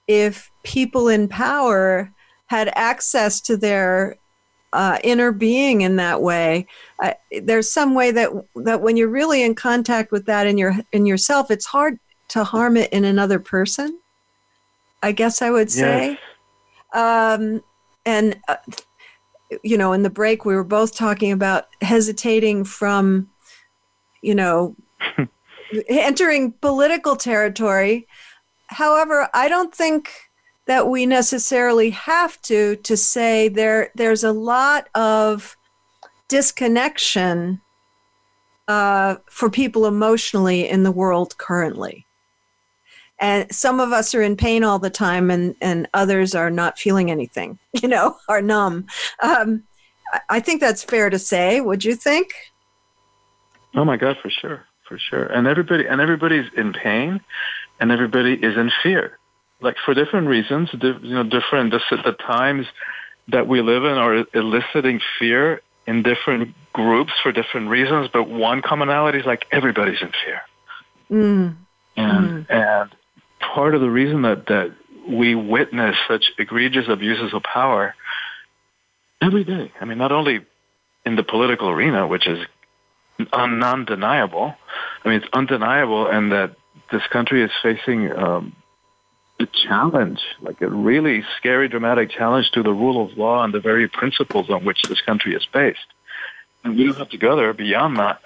if 0.09 0.51
people 0.63 1.09
in 1.09 1.27
power 1.27 2.13
had 2.47 2.71
access 2.77 3.41
to 3.41 3.57
their 3.57 4.17
uh, 4.77 4.99
inner 5.03 5.33
being 5.33 5.81
in 5.81 5.97
that 5.97 6.21
way. 6.21 6.67
Uh, 7.03 7.15
there's 7.43 7.71
some 7.71 7.95
way 7.95 8.11
that 8.11 8.31
that 8.57 8.83
when 8.83 8.97
you're 8.99 9.09
really 9.09 9.43
in 9.43 9.55
contact 9.55 10.13
with 10.13 10.27
that 10.27 10.47
in 10.47 10.59
your 10.59 10.75
in 10.93 11.07
yourself, 11.07 11.51
it's 11.51 11.65
hard 11.65 11.99
to 12.29 12.45
harm 12.45 12.77
it 12.77 12.93
in 12.93 13.05
another 13.05 13.39
person. 13.39 13.99
I 15.03 15.13
guess 15.13 15.41
I 15.41 15.51
would 15.51 15.71
say. 15.71 16.19
Yes. 16.95 17.39
Um, 17.41 17.63
and 18.05 18.39
uh, 18.49 18.57
you 19.63 19.79
know, 19.79 19.95
in 19.95 20.03
the 20.03 20.11
break, 20.11 20.45
we 20.45 20.55
were 20.55 20.65
both 20.65 20.95
talking 20.95 21.33
about 21.33 21.69
hesitating 21.81 22.65
from, 22.65 23.31
you 24.21 24.35
know, 24.35 24.77
entering 25.89 26.53
political 26.53 27.17
territory. 27.17 28.07
However, 28.67 29.31
I 29.33 29.49
don't 29.49 29.75
think 29.75 30.11
that 30.67 30.89
we 30.89 31.07
necessarily 31.07 31.91
have 31.91 32.41
to 32.43 32.77
to 32.77 32.97
say 32.97 33.49
there 33.49 33.91
there's 33.95 34.25
a 34.25 34.33
lot 34.33 34.89
of 34.95 35.57
disconnection 36.29 37.61
uh, 38.69 39.17
for 39.31 39.49
people 39.49 39.87
emotionally 39.87 40.69
in 40.69 40.83
the 40.83 40.91
world 40.91 41.39
currently. 41.39 42.05
And 43.19 43.51
some 43.55 43.79
of 43.79 43.93
us 43.93 44.13
are 44.15 44.23
in 44.23 44.37
pain 44.37 44.65
all 44.65 44.79
the 44.79 44.91
time 44.91 45.31
and 45.31 45.55
and 45.61 45.89
others 45.95 46.35
are 46.35 46.51
not 46.51 46.79
feeling 46.79 47.11
anything 47.11 47.59
you 47.73 47.89
know 47.89 48.17
are 48.29 48.43
numb. 48.43 48.87
Um, 49.21 49.65
i 50.29 50.39
think 50.39 50.61
that's 50.61 50.85
fair 50.85 51.11
to 51.11 51.19
say 51.19 51.61
would 51.61 51.85
you 51.85 51.95
think? 51.95 52.33
Oh 53.75 53.85
my 53.85 53.97
god 53.97 54.17
for 54.23 54.31
sure 54.31 54.65
for 54.87 54.99
sure. 54.99 55.27
And 55.27 55.47
everybody 55.47 55.87
and 55.87 56.01
everybody's 56.01 56.53
in 56.57 56.73
pain 56.73 57.21
and 57.81 57.91
everybody 57.91 58.35
is 58.35 58.57
in 58.57 58.71
fear 58.83 59.19
like 59.61 59.77
for 59.85 59.95
different 59.95 60.29
reasons, 60.29 60.71
you 60.73 61.15
know, 61.15 61.23
different 61.23 61.73
the, 61.73 61.81
the 62.05 62.13
times 62.13 62.67
that 63.29 63.49
we 63.49 63.61
live 63.61 63.85
in 63.85 63.93
are 63.93 64.25
eliciting 64.35 65.01
fear 65.19 65.61
in 65.87 66.03
different 66.03 66.55
groups 66.73 67.13
for 67.23 67.33
different 67.33 67.69
reasons. 67.69 68.09
But 68.13 68.29
one 68.29 68.63
commonality 68.63 69.19
is 69.19 69.27
like 69.27 69.47
everybody's 69.51 70.01
in 70.03 70.13
fear, 70.25 70.41
mm. 71.11 71.57
and 71.97 72.47
mm. 72.47 72.47
and 72.51 72.91
part 73.41 73.75
of 73.75 73.81
the 73.81 73.91
reason 73.91 74.23
that 74.23 74.47
that 74.47 74.75
we 75.09 75.35
witness 75.35 75.97
such 76.09 76.33
egregious 76.39 76.87
abuses 76.89 77.33
of 77.33 77.43
power 77.43 77.95
every 79.23 79.45
day. 79.45 79.73
I 79.81 79.85
mean, 79.85 79.99
not 79.99 80.13
only 80.13 80.41
in 81.05 81.17
the 81.17 81.23
political 81.23 81.69
arena, 81.69 82.07
which 82.07 82.27
is 82.27 82.45
non-deniable. 83.33 84.55
I 85.05 85.09
mean, 85.09 85.23
it's 85.23 85.29
undeniable, 85.33 86.07
and 86.07 86.33
that 86.33 86.57
this 86.91 87.03
country 87.11 87.43
is 87.43 87.51
facing 87.63 88.13
um, 88.13 88.55
a 89.39 89.47
challenge, 89.47 90.21
like 90.41 90.61
a 90.63 90.69
really 90.69 91.23
scary, 91.37 91.69
dramatic 91.69 92.11
challenge 92.11 92.51
to 92.53 92.63
the 92.63 92.73
rule 92.73 93.05
of 93.05 93.17
law 93.19 93.45
and 93.45 93.53
the 93.53 93.61
very 93.61 93.89
principles 93.89 94.49
on 94.51 94.65
which 94.65 94.83
this 94.83 95.01
country 95.03 95.35
is 95.35 95.47
based. 95.53 95.87
And 96.65 96.77
we 96.77 96.85
don't 96.85 96.97
have 96.97 97.11
to 97.11 97.19
go 97.19 97.37
there 97.37 97.53
beyond 97.53 97.99
that. 97.99 98.21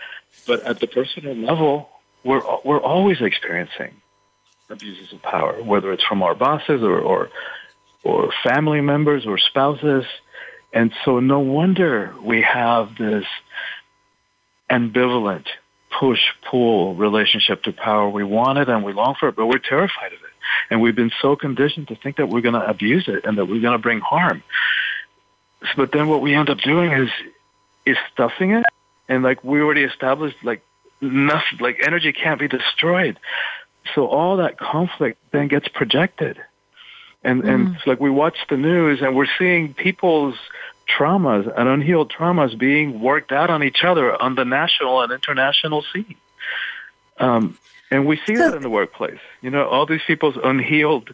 But 0.47 0.63
at 0.63 0.79
the 0.79 0.87
personal 0.87 1.35
level, 1.35 1.89
we're, 2.25 2.43
we're 2.65 2.81
always 2.81 3.21
experiencing 3.21 3.93
abuses 4.69 5.13
of 5.13 5.21
power, 5.23 5.63
whether 5.63 5.93
it's 5.93 6.05
from 6.05 6.23
our 6.23 6.35
bosses 6.35 6.83
or, 6.83 6.99
or, 6.99 7.31
or 8.05 8.33
family 8.45 8.81
members 8.81 9.27
or 9.27 9.37
spouses. 9.37 10.05
And 10.73 10.93
so 11.05 11.19
no 11.19 11.41
wonder 11.41 12.15
we 12.23 12.43
have 12.43 12.97
this 12.97 13.25
ambivalent 14.71 15.47
push-pull 15.99 16.95
relationship 16.95 17.65
to 17.65 17.73
power. 17.73 18.09
We 18.09 18.23
want 18.23 18.59
it 18.59 18.69
and 18.69 18.85
we 18.85 18.93
long 18.93 19.17
for 19.19 19.29
it, 19.29 19.37
but 19.37 19.47
we're 19.47 19.59
terrified 19.59 20.13
of 20.13 20.21
it. 20.23 20.30
And 20.71 20.81
we've 20.81 20.95
been 20.95 21.13
so 21.21 21.37
conditioned 21.37 21.89
to 21.89 21.97
think 21.97 22.17
that 22.17 22.29
we're 22.29 22.41
going 22.41 22.55
to 22.55 22.67
abuse 22.67 23.09
it 23.09 23.25
and 23.25 23.39
that 23.39 23.47
we're 23.47 23.61
going 23.61 23.73
to 23.73 23.83
bring 23.83 24.01
harm. 24.01 24.43
But 25.77 25.93
then 25.93 26.09
what 26.09 26.23
we 26.23 26.35
end 26.35 26.51
up 26.51 26.59
doing 26.59 26.93
is 26.93 27.11
is 27.87 27.97
stuffing 28.13 28.53
it, 28.53 28.65
and 29.09 29.23
like 29.23 29.43
we 29.45 29.61
already 29.61 29.83
established, 29.83 30.37
like 30.43 30.63
nothing, 31.01 31.59
like 31.61 31.81
energy 31.85 32.13
can't 32.13 32.39
be 32.41 32.49
destroyed. 32.49 33.19
So 33.95 34.07
all 34.07 34.39
that 34.39 34.59
conflict 34.59 35.19
then 35.33 35.49
gets 35.49 35.69
projected, 35.69 36.39
and 37.23 37.43
mm. 37.43 37.49
and 37.49 37.77
it's 37.77 37.87
like 37.87 38.01
we 38.01 38.11
watch 38.11 38.39
the 38.49 38.57
news 38.57 39.03
and 39.03 39.15
we're 39.15 39.29
seeing 39.39 39.75
people's 39.75 40.37
traumas 40.89 41.53
and 41.57 41.69
unhealed 41.69 42.11
traumas 42.11 42.59
being 42.59 43.01
worked 43.01 43.33
out 43.33 43.51
on 43.51 43.63
each 43.63 43.85
other 43.85 44.21
on 44.21 44.35
the 44.35 44.45
national 44.45 45.03
and 45.03 45.13
international 45.13 45.85
scene. 45.93 46.17
Um, 47.19 47.59
and 47.91 48.07
we 48.07 48.21
see 48.27 48.37
that 48.37 48.55
in 48.55 48.63
the 48.63 48.71
workplace. 48.71 49.19
You 49.41 49.51
know, 49.51 49.69
all 49.69 49.87
these 49.87 50.03
people's 50.07 50.37
unhealed 50.43 51.13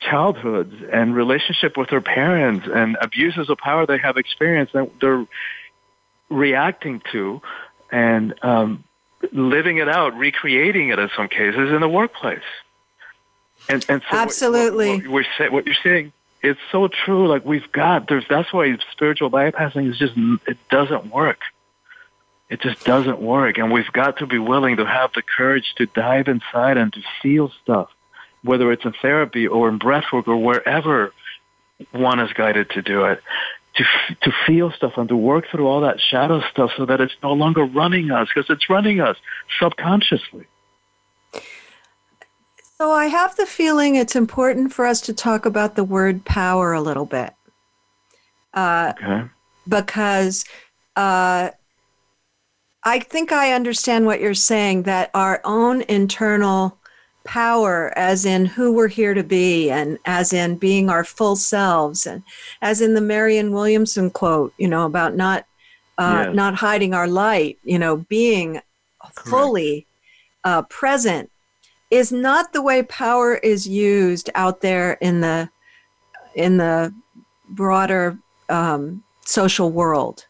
childhoods 0.00 0.74
and 0.92 1.14
relationship 1.14 1.76
with 1.76 1.88
their 1.88 2.00
parents 2.00 2.66
and 2.72 2.96
abuses 3.00 3.48
of 3.48 3.58
power 3.58 3.86
they 3.86 3.98
have 3.98 4.16
experienced 4.16 4.72
that 4.74 4.90
they're 5.00 5.26
reacting 6.28 7.00
to 7.12 7.40
and 7.90 8.34
um, 8.42 8.84
living 9.32 9.78
it 9.78 9.88
out, 9.88 10.16
recreating 10.16 10.88
it 10.88 10.98
in 10.98 11.08
some 11.16 11.28
cases 11.28 11.70
in 11.70 11.80
the 11.80 11.88
workplace. 11.88 12.40
And, 13.68 13.84
and 13.88 14.02
so 14.10 14.16
absolutely, 14.16 14.98
what, 14.98 15.08
what, 15.08 15.26
we're, 15.38 15.50
what 15.50 15.66
you're 15.66 15.76
saying 15.82 16.12
it's 16.44 16.60
so 16.70 16.88
true. 16.88 17.26
Like 17.26 17.44
we've 17.46 17.72
got 17.72 18.06
there's 18.08 18.24
that's 18.28 18.52
why 18.52 18.76
spiritual 18.92 19.30
bypassing 19.30 19.90
is 19.90 19.98
just 19.98 20.12
it 20.46 20.58
doesn't 20.70 21.06
work 21.06 21.40
it 22.54 22.60
just 22.60 22.84
doesn't 22.84 23.20
work. 23.20 23.58
And 23.58 23.72
we've 23.72 23.92
got 23.92 24.18
to 24.18 24.26
be 24.26 24.38
willing 24.38 24.76
to 24.76 24.86
have 24.86 25.10
the 25.12 25.22
courage 25.22 25.74
to 25.76 25.86
dive 25.86 26.28
inside 26.28 26.76
and 26.76 26.92
to 26.92 27.00
feel 27.20 27.50
stuff, 27.64 27.88
whether 28.44 28.70
it's 28.70 28.84
in 28.84 28.92
therapy 29.02 29.48
or 29.48 29.68
in 29.68 29.80
breathwork 29.80 30.28
or 30.28 30.36
wherever 30.36 31.12
one 31.90 32.20
is 32.20 32.32
guided 32.32 32.70
to 32.70 32.82
do 32.82 33.06
it. 33.06 33.20
To, 33.76 33.84
to 34.22 34.32
feel 34.46 34.70
stuff 34.70 34.92
and 34.96 35.08
to 35.08 35.16
work 35.16 35.46
through 35.50 35.66
all 35.66 35.80
that 35.80 35.98
shadow 35.98 36.40
stuff 36.52 36.70
so 36.76 36.86
that 36.86 37.00
it's 37.00 37.16
no 37.24 37.32
longer 37.32 37.64
running 37.64 38.12
us 38.12 38.28
because 38.32 38.48
it's 38.48 38.70
running 38.70 39.00
us 39.00 39.16
subconsciously. 39.58 40.46
So 42.78 42.92
I 42.92 43.06
have 43.06 43.34
the 43.34 43.46
feeling 43.46 43.96
it's 43.96 44.14
important 44.14 44.72
for 44.72 44.86
us 44.86 45.00
to 45.00 45.12
talk 45.12 45.44
about 45.44 45.74
the 45.74 45.82
word 45.82 46.24
power 46.24 46.72
a 46.72 46.80
little 46.80 47.04
bit. 47.04 47.34
Uh, 48.52 48.92
okay. 48.96 49.28
Because 49.66 50.44
uh, 50.94 51.50
I 52.84 52.98
think 52.98 53.32
I 53.32 53.52
understand 53.52 54.04
what 54.04 54.20
you're 54.20 54.34
saying 54.34 54.82
that 54.82 55.10
our 55.14 55.40
own 55.44 55.82
internal 55.82 56.78
power, 57.24 57.96
as 57.96 58.26
in 58.26 58.44
who 58.44 58.72
we're 58.72 58.88
here 58.88 59.14
to 59.14 59.24
be, 59.24 59.70
and 59.70 59.98
as 60.04 60.34
in 60.34 60.56
being 60.56 60.90
our 60.90 61.04
full 61.04 61.36
selves, 61.36 62.06
and 62.06 62.22
as 62.60 62.82
in 62.82 62.92
the 62.92 63.00
Marianne 63.00 63.52
Williamson 63.52 64.10
quote, 64.10 64.52
you 64.58 64.68
know, 64.68 64.84
about 64.84 65.16
not 65.16 65.46
uh, 65.96 66.24
yes. 66.26 66.34
not 66.34 66.54
hiding 66.54 66.92
our 66.92 67.08
light, 67.08 67.58
you 67.64 67.78
know, 67.78 67.96
being 67.96 68.60
Correct. 69.00 69.28
fully 69.28 69.86
uh, 70.44 70.62
present, 70.62 71.30
is 71.90 72.12
not 72.12 72.52
the 72.52 72.62
way 72.62 72.82
power 72.82 73.36
is 73.36 73.66
used 73.66 74.28
out 74.34 74.60
there 74.60 74.94
in 75.00 75.20
the 75.20 75.48
in 76.34 76.58
the 76.58 76.92
broader 77.48 78.18
um, 78.50 79.02
social 79.24 79.70
world 79.70 80.26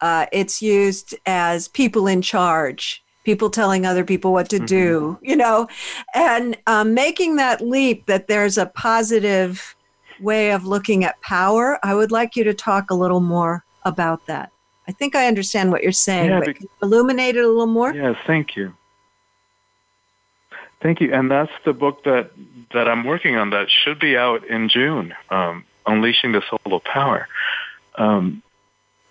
Uh, 0.00 0.26
it's 0.32 0.62
used 0.62 1.14
as 1.26 1.68
people 1.68 2.06
in 2.06 2.22
charge, 2.22 3.02
people 3.24 3.50
telling 3.50 3.84
other 3.84 4.04
people 4.04 4.32
what 4.32 4.48
to 4.48 4.56
mm-hmm. 4.56 4.66
do, 4.66 5.18
you 5.22 5.36
know, 5.36 5.66
and 6.14 6.56
um, 6.66 6.94
making 6.94 7.36
that 7.36 7.60
leap 7.60 8.06
that 8.06 8.28
there's 8.28 8.56
a 8.58 8.66
positive 8.66 9.74
way 10.20 10.50
of 10.52 10.64
looking 10.64 11.04
at 11.04 11.20
power. 11.20 11.78
I 11.82 11.94
would 11.94 12.12
like 12.12 12.36
you 12.36 12.44
to 12.44 12.54
talk 12.54 12.90
a 12.90 12.94
little 12.94 13.20
more 13.20 13.64
about 13.84 14.26
that. 14.26 14.50
I 14.86 14.92
think 14.92 15.14
I 15.14 15.26
understand 15.26 15.70
what 15.70 15.82
you're 15.82 15.92
saying, 15.92 16.30
yeah, 16.30 16.40
but 16.40 16.56
can 16.56 16.62
you 16.62 16.70
illuminate 16.82 17.36
it 17.36 17.44
a 17.44 17.48
little 17.48 17.66
more? 17.66 17.92
Yes, 17.92 18.16
thank 18.26 18.56
you. 18.56 18.74
Thank 20.80 21.00
you. 21.00 21.12
And 21.12 21.30
that's 21.30 21.52
the 21.64 21.72
book 21.72 22.04
that, 22.04 22.30
that 22.72 22.88
I'm 22.88 23.04
working 23.04 23.36
on 23.36 23.50
that 23.50 23.68
should 23.68 23.98
be 23.98 24.16
out 24.16 24.46
in 24.46 24.68
June, 24.68 25.14
um, 25.30 25.64
Unleashing 25.86 26.32
the 26.32 26.42
Soul 26.48 26.74
of 26.74 26.84
Power. 26.84 27.28
Um, 27.96 28.42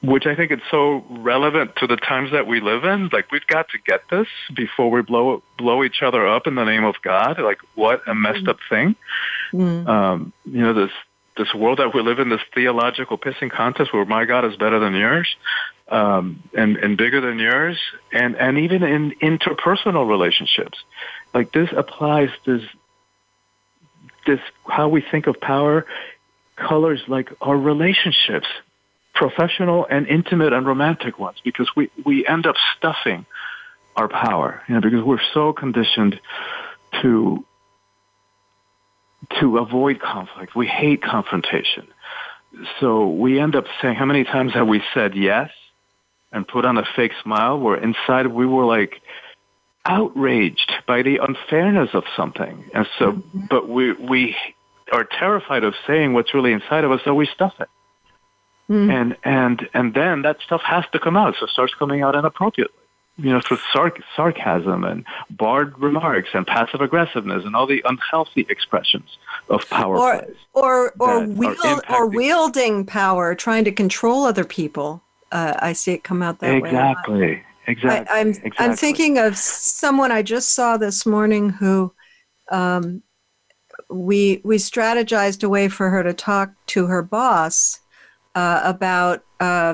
which 0.03 0.25
I 0.27 0.35
think 0.35 0.51
is 0.51 0.59
so 0.69 1.03
relevant 1.09 1.75
to 1.77 1.87
the 1.87 1.95
times 1.95 2.31
that 2.31 2.45
we 2.45 2.61
live 2.61 2.83
in. 2.83 3.09
Like 3.11 3.31
we've 3.31 3.47
got 3.47 3.69
to 3.69 3.79
get 3.79 4.01
this 4.09 4.27
before 4.55 4.91
we 4.91 5.01
blow 5.01 5.41
blow 5.57 5.83
each 5.83 6.01
other 6.03 6.27
up 6.27 6.45
in 6.45 6.55
the 6.55 6.63
name 6.63 6.83
of 6.83 6.95
God. 7.01 7.39
Like 7.39 7.59
what 7.75 8.07
a 8.07 8.13
messed 8.13 8.47
up 8.47 8.57
thing. 8.69 8.95
Mm. 9.53 9.87
Um, 9.87 10.33
you 10.45 10.61
know 10.61 10.73
this 10.73 10.91
this 11.37 11.53
world 11.53 11.79
that 11.79 11.93
we 11.93 12.01
live 12.01 12.19
in, 12.19 12.29
this 12.29 12.41
theological 12.53 13.17
pissing 13.17 13.51
contest 13.51 13.93
where 13.93 14.05
my 14.05 14.25
God 14.25 14.45
is 14.45 14.55
better 14.55 14.79
than 14.79 14.93
yours, 14.93 15.35
um, 15.89 16.43
and 16.55 16.77
and 16.77 16.97
bigger 16.97 17.21
than 17.21 17.39
yours, 17.39 17.77
and 18.11 18.35
and 18.35 18.59
even 18.59 18.83
in 18.83 19.11
interpersonal 19.21 20.07
relationships, 20.07 20.77
like 21.33 21.51
this 21.51 21.69
applies 21.75 22.29
this 22.45 22.61
this 24.27 24.39
how 24.67 24.89
we 24.89 25.01
think 25.01 25.25
of 25.25 25.39
power 25.41 25.87
colors 26.55 27.01
like 27.07 27.31
our 27.39 27.55
relationships 27.55 28.47
professional 29.17 29.85
and 29.89 30.07
intimate 30.07 30.53
and 30.53 30.65
romantic 30.65 31.17
ones 31.19 31.37
because 31.43 31.69
we, 31.75 31.89
we 32.05 32.25
end 32.25 32.45
up 32.45 32.55
stuffing 32.77 33.25
our 33.95 34.07
power, 34.07 34.61
you 34.67 34.75
know, 34.75 34.81
because 34.81 35.03
we're 35.03 35.21
so 35.33 35.53
conditioned 35.53 36.19
to 37.01 37.43
to 39.41 39.57
avoid 39.57 39.99
conflict. 39.99 40.55
We 40.55 40.67
hate 40.67 41.01
confrontation. 41.01 41.87
So 42.79 43.07
we 43.09 43.39
end 43.39 43.55
up 43.55 43.65
saying, 43.81 43.95
how 43.95 44.05
many 44.05 44.23
times 44.23 44.53
have 44.53 44.67
we 44.67 44.81
said 44.93 45.15
yes 45.15 45.49
and 46.31 46.47
put 46.47 46.65
on 46.65 46.77
a 46.77 46.83
fake 46.95 47.11
smile 47.23 47.59
where 47.59 47.75
inside 47.75 48.27
we 48.27 48.45
were 48.45 48.65
like 48.65 49.01
outraged 49.85 50.71
by 50.85 51.01
the 51.01 51.17
unfairness 51.17 51.89
of 51.93 52.03
something. 52.15 52.69
And 52.73 52.87
so, 52.99 53.13
mm-hmm. 53.13 53.45
but 53.49 53.67
we, 53.67 53.93
we 53.93 54.35
are 54.91 55.05
terrified 55.05 55.63
of 55.63 55.73
saying 55.87 56.13
what's 56.13 56.33
really 56.33 56.51
inside 56.51 56.83
of 56.83 56.91
us, 56.91 57.01
so 57.03 57.13
we 57.13 57.25
stuff 57.25 57.53
it. 57.59 57.69
Mm. 58.69 58.91
And 58.91 59.17
and 59.23 59.69
and 59.73 59.93
then 59.93 60.21
that 60.23 60.41
stuff 60.41 60.61
has 60.63 60.83
to 60.91 60.99
come 60.99 61.15
out. 61.15 61.35
So 61.39 61.45
it 61.45 61.51
starts 61.51 61.73
coming 61.73 62.01
out 62.01 62.15
inappropriately. 62.15 62.73
You 63.19 63.31
know, 63.31 63.41
through 63.41 63.57
sarc- 63.73 64.03
sarcasm 64.15 64.83
and 64.83 65.03
barred 65.31 65.79
remarks 65.79 66.29
and 66.33 66.45
passive 66.45 66.81
aggressiveness 66.81 67.45
and 67.45 67.55
all 67.55 67.65
the 67.65 67.81
unhealthy 67.83 68.45
expressions 68.47 69.17
of 69.49 69.67
power. 69.69 69.97
Or 69.97 70.27
or 70.53 70.93
or, 70.99 71.25
wield, 71.25 71.81
or 71.89 72.07
wielding 72.07 72.85
power, 72.85 73.33
trying 73.33 73.63
to 73.63 73.71
control 73.71 74.25
other 74.25 74.43
people. 74.43 75.01
Uh, 75.31 75.55
I 75.57 75.73
see 75.73 75.93
it 75.93 76.03
come 76.03 76.21
out 76.21 76.39
that 76.39 76.55
exactly. 76.55 77.19
way. 77.19 77.43
Exactly. 77.65 78.15
I, 78.15 78.19
am 78.19 78.29
exactly. 78.29 78.53
I'm 78.59 78.75
thinking 78.75 79.17
of 79.17 79.35
someone 79.37 80.11
I 80.11 80.21
just 80.21 80.51
saw 80.51 80.77
this 80.77 81.05
morning 81.05 81.49
who 81.49 81.93
um, 82.51 83.01
we 83.89 84.41
we 84.43 84.57
strategized 84.57 85.43
a 85.43 85.49
way 85.49 85.69
for 85.69 85.89
her 85.89 86.03
to 86.03 86.13
talk 86.13 86.51
to 86.67 86.85
her 86.85 87.01
boss 87.01 87.79
uh, 88.37 88.61
about 88.63 89.23
uh, 89.39 89.73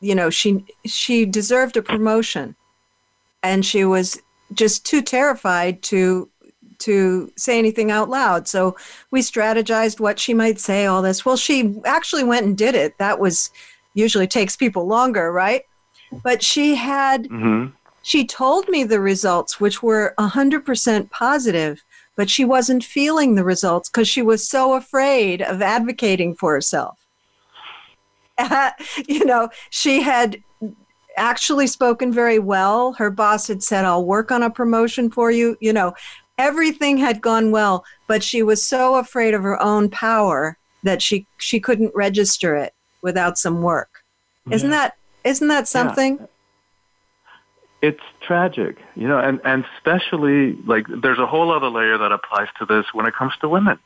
you 0.00 0.14
know 0.14 0.28
she 0.28 0.62
she 0.84 1.24
deserved 1.24 1.78
a 1.78 1.82
promotion. 1.82 2.54
And 3.42 3.64
she 3.64 3.84
was 3.84 4.20
just 4.52 4.84
too 4.84 5.00
terrified 5.00 5.82
to 5.84 6.28
to 6.80 7.32
say 7.36 7.58
anything 7.58 7.90
out 7.90 8.10
loud. 8.10 8.46
So 8.46 8.76
we 9.10 9.20
strategized 9.22 10.00
what 10.00 10.18
she 10.18 10.34
might 10.34 10.60
say 10.60 10.84
all 10.84 11.00
this. 11.00 11.24
Well 11.24 11.38
she 11.38 11.80
actually 11.86 12.24
went 12.24 12.44
and 12.44 12.58
did 12.58 12.74
it. 12.74 12.98
That 12.98 13.18
was 13.18 13.50
usually 13.94 14.26
takes 14.26 14.54
people 14.54 14.86
longer 14.86 15.32
right? 15.32 15.62
But 16.22 16.42
she 16.42 16.74
had 16.74 17.24
mm-hmm. 17.24 17.74
she 18.02 18.26
told 18.26 18.68
me 18.68 18.84
the 18.84 19.00
results 19.00 19.58
which 19.58 19.82
were 19.82 20.14
100% 20.18 21.10
positive 21.10 21.82
but 22.16 22.30
she 22.30 22.44
wasn't 22.44 22.84
feeling 22.84 23.34
the 23.34 23.44
results 23.44 23.88
because 23.88 24.08
she 24.08 24.22
was 24.22 24.48
so 24.48 24.74
afraid 24.74 25.42
of 25.42 25.62
advocating 25.62 26.34
for 26.34 26.52
herself. 26.52 26.98
you 29.08 29.24
know, 29.24 29.48
she 29.70 30.02
had 30.02 30.42
actually 31.16 31.66
spoken 31.66 32.12
very 32.12 32.38
well. 32.38 32.92
Her 32.94 33.10
boss 33.10 33.46
had 33.46 33.62
said, 33.62 33.84
I'll 33.84 34.04
work 34.04 34.30
on 34.30 34.42
a 34.42 34.50
promotion 34.50 35.10
for 35.10 35.30
you. 35.30 35.56
You 35.60 35.72
know, 35.72 35.94
everything 36.38 36.98
had 36.98 37.20
gone 37.20 37.50
well, 37.50 37.84
but 38.08 38.22
she 38.22 38.42
was 38.42 38.64
so 38.64 38.96
afraid 38.96 39.34
of 39.34 39.42
her 39.42 39.60
own 39.60 39.88
power 39.90 40.56
that 40.84 41.00
she 41.00 41.26
she 41.38 41.60
couldn't 41.60 41.94
register 41.94 42.56
it 42.56 42.74
without 43.02 43.38
some 43.38 43.62
work. 43.62 44.02
Yeah. 44.46 44.56
Isn't 44.56 44.70
that 44.70 44.96
isn't 45.24 45.48
that 45.48 45.68
something? 45.68 46.18
Yeah 46.18 46.26
it's 47.82 48.00
tragic, 48.20 48.78
you 48.94 49.08
know, 49.08 49.18
and, 49.18 49.40
and 49.44 49.64
especially 49.76 50.52
like 50.64 50.86
there's 50.88 51.18
a 51.18 51.26
whole 51.26 51.52
other 51.52 51.68
layer 51.68 51.98
that 51.98 52.12
applies 52.12 52.46
to 52.60 52.64
this 52.64 52.86
when 52.94 53.06
it 53.06 53.14
comes 53.14 53.32
to 53.40 53.48
women. 53.48 53.78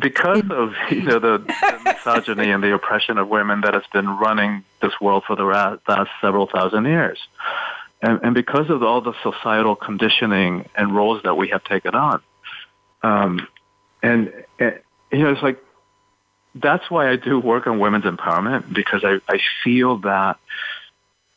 Because 0.00 0.44
of 0.50 0.72
you 0.90 1.02
know 1.02 1.18
the, 1.18 1.38
the 1.38 1.80
misogyny 1.84 2.50
and 2.50 2.62
the 2.62 2.72
oppression 2.72 3.18
of 3.18 3.28
women 3.28 3.60
that 3.62 3.74
has 3.74 3.82
been 3.92 4.08
running 4.08 4.64
this 4.80 4.92
world 5.00 5.24
for 5.26 5.36
the 5.36 5.44
last 5.44 6.10
several 6.20 6.46
thousand 6.46 6.86
years, 6.86 7.18
and, 8.00 8.20
and 8.22 8.34
because 8.34 8.70
of 8.70 8.82
all 8.82 9.02
the 9.02 9.14
societal 9.22 9.74
conditioning 9.74 10.68
and 10.76 10.94
roles 10.94 11.22
that 11.24 11.34
we 11.34 11.48
have 11.48 11.64
taken 11.64 11.94
on, 11.94 12.22
um, 13.02 13.46
and, 14.02 14.32
and 14.58 14.78
you 15.10 15.18
know 15.18 15.32
it's 15.32 15.42
like 15.42 15.62
that's 16.54 16.90
why 16.90 17.10
I 17.10 17.16
do 17.16 17.38
work 17.38 17.66
on 17.66 17.78
women's 17.78 18.04
empowerment 18.04 18.72
because 18.72 19.04
I, 19.04 19.18
I 19.28 19.40
feel 19.64 19.98
that 19.98 20.38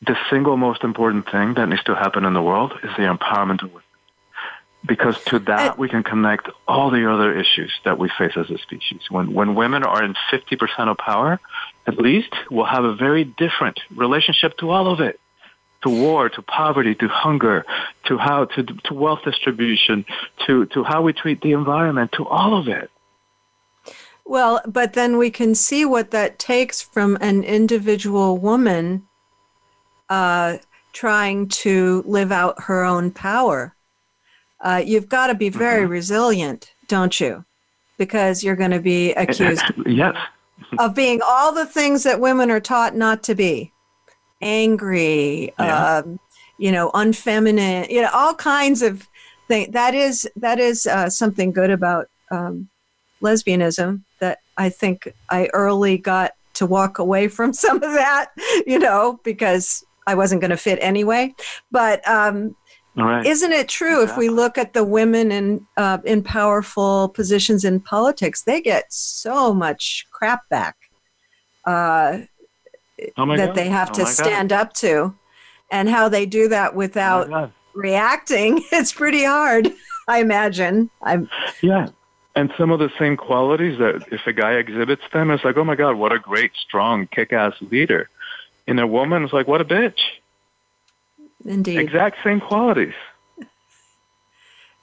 the 0.06 0.16
single 0.30 0.56
most 0.56 0.84
important 0.84 1.30
thing 1.30 1.54
that 1.54 1.68
needs 1.68 1.82
to 1.84 1.94
happen 1.94 2.24
in 2.24 2.32
the 2.32 2.42
world 2.42 2.72
is 2.82 2.90
the 2.96 3.02
empowerment 3.02 3.62
of 3.62 3.70
women. 3.70 3.82
Because 4.86 5.22
to 5.24 5.40
that, 5.40 5.78
we 5.78 5.88
can 5.88 6.04
connect 6.04 6.48
all 6.68 6.90
the 6.90 7.10
other 7.10 7.36
issues 7.36 7.72
that 7.84 7.98
we 7.98 8.08
face 8.16 8.32
as 8.36 8.48
a 8.50 8.58
species. 8.58 9.00
When, 9.10 9.34
when 9.34 9.56
women 9.56 9.82
are 9.82 10.02
in 10.04 10.14
50% 10.30 10.88
of 10.88 10.96
power, 10.96 11.40
at 11.88 11.98
least 11.98 12.32
we'll 12.50 12.66
have 12.66 12.84
a 12.84 12.94
very 12.94 13.24
different 13.24 13.80
relationship 13.94 14.56
to 14.58 14.70
all 14.70 14.92
of 14.92 15.00
it. 15.00 15.18
To 15.82 15.90
war, 15.90 16.28
to 16.28 16.42
poverty, 16.42 16.94
to 16.96 17.08
hunger, 17.08 17.64
to 18.06 18.16
how, 18.16 18.44
to, 18.46 18.62
to 18.62 18.94
wealth 18.94 19.20
distribution, 19.24 20.04
to, 20.46 20.66
to 20.66 20.84
how 20.84 21.02
we 21.02 21.12
treat 21.12 21.40
the 21.42 21.52
environment, 21.52 22.12
to 22.12 22.26
all 22.26 22.58
of 22.58 22.68
it. 22.68 22.90
Well, 24.24 24.60
but 24.66 24.94
then 24.94 25.18
we 25.18 25.30
can 25.30 25.54
see 25.54 25.84
what 25.84 26.10
that 26.12 26.38
takes 26.38 26.80
from 26.80 27.18
an 27.20 27.44
individual 27.44 28.38
woman 28.38 29.06
uh, 30.08 30.58
trying 30.92 31.48
to 31.48 32.02
live 32.06 32.32
out 32.32 32.62
her 32.62 32.82
own 32.84 33.10
power. 33.10 33.74
Uh, 34.60 34.82
you've 34.84 35.08
got 35.08 35.26
to 35.26 35.34
be 35.34 35.48
very 35.48 35.82
mm-hmm. 35.82 35.92
resilient, 35.92 36.72
don't 36.88 37.20
you? 37.20 37.44
Because 37.98 38.42
you're 38.42 38.56
going 38.56 38.70
to 38.70 38.80
be 38.80 39.12
accused 39.12 39.64
yes. 39.84 40.16
of 40.78 40.94
being 40.94 41.20
all 41.26 41.52
the 41.52 41.66
things 41.66 42.02
that 42.04 42.20
women 42.20 42.50
are 42.50 42.60
taught 42.60 42.96
not 42.96 43.22
to 43.24 43.34
be 43.34 43.72
angry, 44.40 45.52
yeah. 45.58 45.98
um, 45.98 46.18
you 46.58 46.72
know, 46.72 46.90
unfeminine, 46.92 47.90
you 47.90 48.00
know, 48.00 48.10
all 48.12 48.34
kinds 48.34 48.82
of 48.82 49.06
things. 49.48 49.72
That 49.72 49.94
is, 49.94 50.28
that 50.36 50.58
is 50.58 50.86
uh, 50.86 51.10
something 51.10 51.52
good 51.52 51.70
about 51.70 52.08
um, 52.30 52.68
lesbianism 53.22 54.02
that 54.20 54.38
I 54.56 54.70
think 54.70 55.12
I 55.30 55.48
early 55.52 55.98
got 55.98 56.32
to 56.54 56.66
walk 56.66 56.98
away 56.98 57.28
from 57.28 57.52
some 57.64 57.76
of 57.76 57.92
that, 57.92 58.28
you 58.66 58.78
know, 58.78 59.20
because 59.24 59.84
I 60.06 60.14
wasn't 60.14 60.40
going 60.40 60.50
to 60.50 60.56
fit 60.56 60.78
anyway. 60.80 61.34
But 61.70 62.06
um, 62.08 62.56
right. 62.96 63.26
isn't 63.26 63.52
it 63.52 63.68
true 63.68 64.02
exactly. 64.02 64.26
if 64.26 64.30
we 64.30 64.34
look 64.34 64.58
at 64.58 64.72
the 64.72 64.84
women 64.84 65.32
in 65.32 65.66
uh, 65.76 65.98
in 66.04 66.22
powerful 66.22 67.08
positions 67.08 67.64
in 67.64 67.80
politics, 67.80 68.42
they 68.42 68.60
get 68.60 68.92
so 68.92 69.52
much 69.52 70.06
crap 70.12 70.48
back 70.48 70.76
uh, 71.64 72.18
oh 73.16 73.36
that 73.36 73.48
God. 73.48 73.54
they 73.54 73.68
have 73.68 73.90
oh 73.90 73.94
to 73.94 74.06
stand 74.06 74.50
God. 74.50 74.60
up 74.60 74.72
to, 74.74 75.14
and 75.70 75.88
how 75.88 76.08
they 76.08 76.26
do 76.26 76.48
that 76.48 76.74
without 76.74 77.32
oh 77.32 77.52
reacting. 77.74 78.62
It's 78.72 78.92
pretty 78.92 79.24
hard. 79.24 79.72
I 80.08 80.20
imagine. 80.20 80.90
I'm. 81.02 81.28
Yeah. 81.62 81.88
And 82.34 82.52
some 82.58 82.70
of 82.70 82.78
the 82.78 82.90
same 82.98 83.16
qualities 83.16 83.78
that 83.78 84.06
if 84.12 84.26
a 84.26 84.32
guy 84.32 84.52
exhibits 84.52 85.02
them, 85.12 85.30
it's 85.30 85.42
like, 85.42 85.56
oh 85.56 85.64
my 85.64 85.74
God, 85.74 85.96
what 85.96 86.12
a 86.12 86.18
great, 86.18 86.52
strong, 86.54 87.06
kick-ass 87.06 87.54
leader 87.70 88.10
in 88.66 88.78
a 88.78 88.86
woman 88.86 89.24
is 89.24 89.32
like, 89.32 89.46
what 89.46 89.60
a 89.60 89.64
bitch. 89.64 90.00
Indeed. 91.44 91.78
Exact 91.78 92.18
same 92.24 92.40
qualities. 92.40 92.94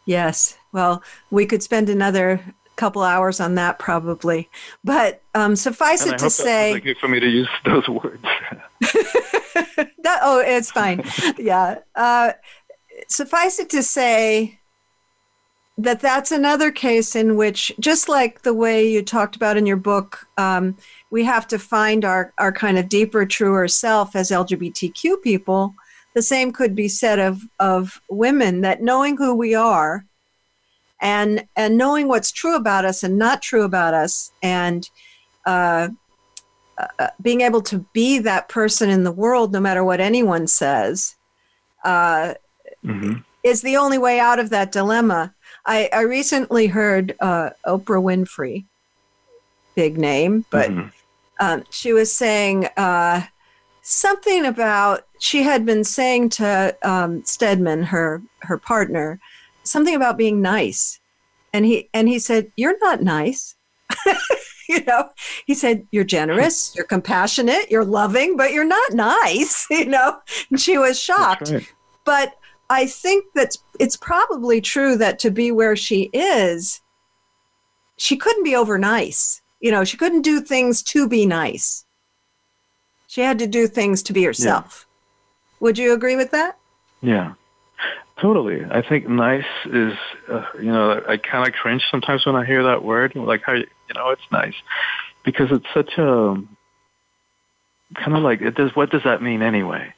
Yes. 0.05 0.57
Well, 0.73 1.01
we 1.31 1.45
could 1.45 1.63
spend 1.63 1.87
another 1.87 2.41
couple 2.75 3.03
hours 3.03 3.39
on 3.39 3.55
that 3.55 3.79
probably. 3.79 4.49
But 4.83 5.21
um, 5.33 5.55
suffice 5.55 6.03
and 6.03 6.13
it 6.13 6.17
to 6.17 6.29
say, 6.29 6.73
like 6.73 6.97
for 6.97 7.07
me 7.07 7.21
to 7.21 7.27
use 7.29 7.47
those 7.65 7.87
words. 7.87 8.21
that, 8.81 10.19
oh, 10.21 10.43
it's 10.45 10.71
fine. 10.71 11.03
yeah. 11.37 11.79
Uh, 11.95 12.33
suffice 13.07 13.59
it 13.59 13.69
to 13.69 13.81
say 13.83 14.59
that 15.77 15.99
that's 15.99 16.31
another 16.31 16.71
case 16.71 17.15
in 17.15 17.35
which, 17.35 17.71
just 17.79 18.07
like 18.07 18.41
the 18.43 18.53
way 18.53 18.87
you 18.87 19.01
talked 19.01 19.35
about 19.35 19.57
in 19.57 19.65
your 19.65 19.77
book, 19.77 20.27
um, 20.37 20.77
we 21.09 21.23
have 21.23 21.47
to 21.47 21.57
find 21.57 22.05
our, 22.05 22.33
our 22.37 22.51
kind 22.51 22.77
of 22.77 22.89
deeper, 22.89 23.25
truer 23.25 23.67
self 23.67 24.15
as 24.15 24.29
LGBTQ 24.29 25.21
people. 25.23 25.73
The 26.13 26.21
same 26.21 26.51
could 26.51 26.75
be 26.75 26.87
said 26.87 27.17
of, 27.17 27.41
of 27.59 27.99
women 28.09 28.61
that 28.61 28.83
knowing 28.83 29.17
who 29.17 29.33
we 29.33 29.55
are 29.55 30.05
and 31.03 31.45
and 31.55 31.77
knowing 31.77 32.07
what's 32.07 32.31
true 32.31 32.55
about 32.55 32.85
us 32.85 33.03
and 33.03 33.17
not 33.17 33.43
true 33.43 33.63
about 33.63 33.93
us 33.93 34.31
and 34.41 34.89
uh, 35.45 35.89
uh, 36.77 37.07
being 37.21 37.41
able 37.41 37.61
to 37.61 37.85
be 37.93 38.17
that 38.19 38.49
person 38.49 38.89
in 38.89 39.03
the 39.03 39.11
world 39.11 39.51
no 39.51 39.59
matter 39.59 39.83
what 39.83 39.99
anyone 39.99 40.47
says 40.47 41.15
uh, 41.83 42.33
mm-hmm. 42.83 43.15
is 43.43 43.61
the 43.61 43.75
only 43.75 43.97
way 43.97 44.19
out 44.19 44.39
of 44.39 44.49
that 44.49 44.71
dilemma 44.71 45.33
i, 45.65 45.89
I 45.93 46.01
recently 46.01 46.67
heard 46.67 47.15
uh, 47.19 47.51
oprah 47.65 48.01
winfrey 48.01 48.65
big 49.75 49.97
name 49.97 50.45
but 50.49 50.69
mm-hmm. 50.69 50.87
um, 51.39 51.63
she 51.69 51.93
was 51.93 52.11
saying 52.11 52.67
uh, 52.77 53.21
something 53.81 54.45
about 54.45 55.05
she 55.19 55.43
had 55.43 55.65
been 55.65 55.83
saying 55.83 56.29
to 56.29 56.75
um, 56.83 57.23
stedman 57.25 57.83
her 57.83 58.21
her 58.41 58.57
partner 58.57 59.19
something 59.63 59.95
about 59.95 60.17
being 60.17 60.41
nice. 60.41 60.99
And 61.53 61.65
he 61.65 61.89
and 61.93 62.07
he 62.07 62.19
said, 62.19 62.51
You're 62.55 62.77
not 62.79 63.01
nice. 63.01 63.55
you 64.69 64.83
know, 64.85 65.09
he 65.45 65.53
said, 65.53 65.87
You're 65.91 66.03
generous, 66.03 66.75
you're 66.75 66.85
compassionate, 66.85 67.71
you're 67.71 67.85
loving, 67.85 68.37
but 68.37 68.51
you're 68.51 68.63
not 68.63 68.93
nice, 68.93 69.65
you 69.71 69.85
know. 69.85 70.17
And 70.49 70.59
she 70.59 70.77
was 70.77 70.99
shocked. 70.99 71.51
Right. 71.51 71.73
But 72.05 72.35
I 72.69 72.85
think 72.85 73.25
that 73.35 73.57
it's 73.79 73.97
probably 73.97 74.61
true 74.61 74.95
that 74.97 75.19
to 75.19 75.31
be 75.31 75.51
where 75.51 75.75
she 75.75 76.09
is, 76.13 76.81
she 77.97 78.17
couldn't 78.17 78.43
be 78.43 78.55
over 78.55 78.77
nice. 78.77 79.41
You 79.59 79.71
know, 79.71 79.83
she 79.83 79.97
couldn't 79.97 80.23
do 80.23 80.41
things 80.41 80.81
to 80.83 81.07
be 81.07 81.25
nice. 81.25 81.85
She 83.07 83.21
had 83.21 83.39
to 83.39 83.47
do 83.47 83.67
things 83.67 84.01
to 84.03 84.13
be 84.13 84.23
herself. 84.23 84.87
Yeah. 84.87 85.57
Would 85.59 85.77
you 85.77 85.93
agree 85.93 86.15
with 86.15 86.31
that? 86.31 86.57
Yeah. 87.01 87.33
Totally. 88.19 88.65
I 88.69 88.81
think 88.81 89.07
nice 89.07 89.45
is, 89.65 89.93
uh, 90.29 90.45
you 90.55 90.71
know, 90.71 91.01
I 91.07 91.17
kind 91.17 91.47
of 91.47 91.53
cringe 91.53 91.83
sometimes 91.91 92.25
when 92.25 92.35
I 92.35 92.45
hear 92.45 92.63
that 92.63 92.83
word. 92.83 93.15
Like, 93.15 93.43
how, 93.45 93.53
you 93.53 93.65
know, 93.93 94.09
it's 94.09 94.21
nice. 94.31 94.55
Because 95.23 95.51
it's 95.51 95.65
such 95.73 95.97
a, 95.97 96.41
kind 97.95 98.17
of 98.17 98.23
like, 98.23 98.41
it 98.41 98.55
does, 98.55 98.75
what 98.75 98.89
does 98.89 99.03
that 99.03 99.21
mean 99.21 99.41
anyway? 99.41 99.93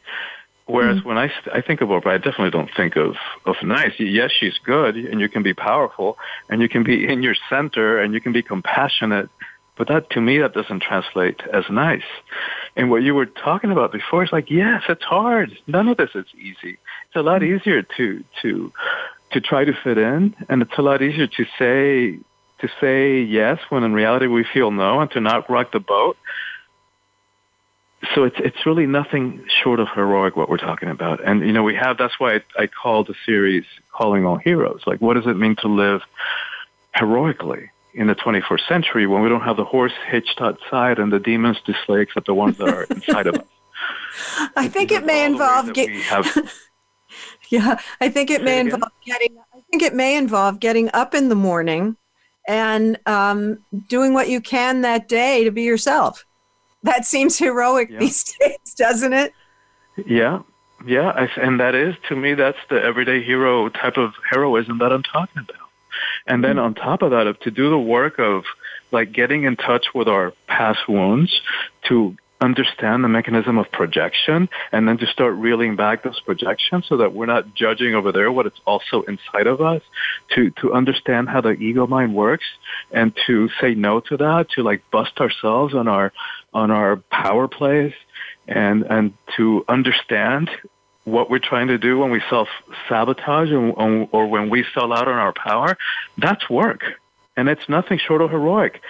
Whereas 0.67 0.97
mm-hmm. 0.97 1.07
when 1.07 1.17
I, 1.17 1.31
I 1.53 1.61
think 1.61 1.81
of 1.81 1.89
Oprah, 1.89 2.07
I 2.07 2.17
definitely 2.17 2.49
don't 2.49 2.71
think 2.75 2.95
of, 2.95 3.15
of 3.45 3.55
nice. 3.61 3.93
Yes, 3.99 4.31
she's 4.31 4.57
good, 4.63 4.95
and 4.95 5.21
you 5.21 5.29
can 5.29 5.43
be 5.43 5.53
powerful, 5.53 6.17
and 6.49 6.59
you 6.61 6.67
can 6.67 6.83
be 6.83 7.07
in 7.07 7.21
your 7.21 7.35
center, 7.49 7.99
and 7.99 8.15
you 8.15 8.21
can 8.21 8.33
be 8.33 8.41
compassionate, 8.41 9.29
but 9.77 9.87
that, 9.89 10.09
to 10.11 10.21
me, 10.21 10.39
that 10.39 10.53
doesn't 10.53 10.81
translate 10.81 11.41
as 11.53 11.65
nice. 11.69 12.09
And 12.75 12.89
what 12.89 13.03
you 13.03 13.13
were 13.13 13.27
talking 13.27 13.71
about 13.71 13.91
before 13.91 14.23
is 14.23 14.31
like, 14.31 14.49
yes, 14.49 14.81
it's 14.89 15.03
hard. 15.03 15.55
None 15.67 15.87
of 15.87 15.97
this 15.97 16.11
is 16.15 16.25
easy. 16.35 16.77
It's 17.07 17.15
a 17.15 17.21
lot 17.21 17.41
mm-hmm. 17.41 17.57
easier 17.57 17.83
to, 17.83 18.23
to, 18.41 18.73
to 19.33 19.41
try 19.41 19.65
to 19.65 19.73
fit 19.83 19.99
in, 19.99 20.35
and 20.49 20.63
it's 20.63 20.77
a 20.77 20.81
lot 20.81 21.03
easier 21.03 21.27
to 21.27 21.45
say, 21.59 22.19
to 22.59 22.69
say 22.81 23.21
yes 23.21 23.59
when 23.69 23.83
in 23.83 23.93
reality 23.93 24.25
we 24.25 24.45
feel 24.51 24.71
no, 24.71 24.99
and 25.01 25.11
to 25.11 25.21
not 25.21 25.47
rock 25.47 25.73
the 25.73 25.79
boat. 25.79 26.17
So 28.13 28.23
it's 28.23 28.35
it's 28.39 28.65
really 28.65 28.85
nothing 28.85 29.45
short 29.63 29.79
of 29.79 29.87
heroic 29.93 30.35
what 30.35 30.49
we're 30.49 30.57
talking 30.57 30.89
about, 30.89 31.23
and 31.23 31.41
you 31.41 31.53
know 31.53 31.63
we 31.63 31.75
have 31.75 31.97
that's 31.97 32.19
why 32.19 32.35
I, 32.35 32.63
I 32.63 32.67
called 32.67 33.07
the 33.07 33.15
series 33.25 33.63
"Calling 33.91 34.25
All 34.25 34.37
Heroes." 34.37 34.81
Like, 34.85 35.01
what 35.01 35.15
does 35.15 35.25
it 35.25 35.37
mean 35.37 35.55
to 35.57 35.67
live 35.67 36.01
heroically? 36.95 37.71
in 37.95 38.07
the 38.07 38.15
21st 38.15 38.67
century 38.67 39.07
when 39.07 39.21
we 39.21 39.29
don't 39.29 39.41
have 39.41 39.55
the 39.55 39.63
horse 39.63 39.93
hitched 40.07 40.41
outside 40.41 40.99
and 40.99 41.13
the 41.13 41.19
demons 41.19 41.57
to 41.65 41.73
slay 41.85 42.01
except 42.01 42.25
the 42.25 42.33
ones 42.33 42.57
that 42.57 42.67
are 42.67 42.83
inside 42.89 43.25
of 43.25 43.35
us. 43.35 43.47
I 44.55 44.67
think 44.67 44.91
it 44.91 45.05
may 45.05 45.25
involve 45.25 45.73
getting. 45.73 46.01
yeah, 47.49 47.79
I 48.01 48.09
think 48.09 48.29
it 48.29 48.43
may 48.43 48.59
involve 48.59 48.91
getting. 49.05 49.37
I 49.53 49.59
think 49.71 49.81
it 49.81 49.93
may 49.93 50.17
involve 50.17 50.59
getting 50.59 50.89
up 50.93 51.13
in 51.13 51.29
the 51.29 51.35
morning 51.35 51.95
and 52.47 52.99
um, 53.05 53.59
doing 53.87 54.13
what 54.13 54.29
you 54.29 54.41
can 54.41 54.81
that 54.81 55.07
day 55.07 55.43
to 55.43 55.51
be 55.51 55.63
yourself. 55.63 56.25
That 56.85 57.03
seems 57.03 57.37
heroic 57.37 57.89
yeah. 57.89 57.99
these 57.99 58.23
days, 58.39 58.73
doesn't 58.77 59.13
it? 59.13 59.33
Yeah, 60.05 60.43
yeah, 60.85 61.09
I, 61.09 61.29
and 61.41 61.59
that 61.59 61.73
is 61.73 61.95
to 62.09 62.15
me 62.15 62.35
that's 62.35 62.59
the 62.69 62.81
everyday 62.81 63.23
hero 63.23 63.69
type 63.69 63.97
of 63.97 64.13
heroism 64.29 64.77
that 64.79 64.93
I'm 64.93 65.03
talking 65.03 65.41
about. 65.41 65.69
And 66.27 66.43
then 66.43 66.59
on 66.59 66.75
top 66.75 67.01
of 67.01 67.11
that, 67.11 67.41
to 67.41 67.51
do 67.51 67.69
the 67.69 67.79
work 67.79 68.19
of 68.19 68.43
like 68.91 69.11
getting 69.11 69.43
in 69.45 69.55
touch 69.55 69.87
with 69.95 70.07
our 70.07 70.33
past 70.47 70.87
wounds 70.87 71.41
to 71.87 72.15
understand 72.41 73.03
the 73.03 73.07
mechanism 73.07 73.57
of 73.57 73.71
projection 73.71 74.49
and 74.71 74.87
then 74.87 74.97
to 74.97 75.07
start 75.07 75.33
reeling 75.35 75.75
back 75.75 76.03
those 76.03 76.19
projections 76.19 76.85
so 76.87 76.97
that 76.97 77.13
we're 77.13 77.25
not 77.25 77.55
judging 77.55 77.95
over 77.95 78.11
there 78.11 78.31
what 78.31 78.45
it's 78.45 78.59
also 78.65 79.03
inside 79.03 79.47
of 79.47 79.61
us 79.61 79.81
to 80.33 80.51
to 80.51 80.73
understand 80.73 81.29
how 81.29 81.39
the 81.39 81.51
ego 81.51 81.87
mind 81.87 82.13
works 82.13 82.45
and 82.91 83.15
to 83.25 83.49
say 83.61 83.73
no 83.73 84.01
to 84.01 84.17
that 84.17 84.49
to 84.49 84.63
like 84.63 84.83
bust 84.91 85.17
ourselves 85.19 85.73
on 85.73 85.87
our 85.87 86.11
on 86.55 86.71
our 86.71 86.95
power 87.11 87.47
plays 87.47 87.93
and 88.47 88.83
and 88.83 89.13
to 89.35 89.63
understand 89.67 90.49
what 91.03 91.29
we're 91.29 91.39
trying 91.39 91.67
to 91.67 91.77
do 91.77 91.99
when 91.99 92.09
we 92.09 92.21
self 92.29 92.47
sabotage 92.89 93.51
or 93.51 94.27
when 94.27 94.49
we 94.49 94.65
sell 94.73 94.91
out 94.91 95.07
on 95.07 95.13
our 95.13 95.33
power, 95.33 95.77
that's 96.17 96.49
work. 96.49 96.83
And 97.37 97.47
it's 97.47 97.69
nothing 97.69 97.99
short 97.99 98.21
of 98.21 98.31
heroic. 98.31 98.81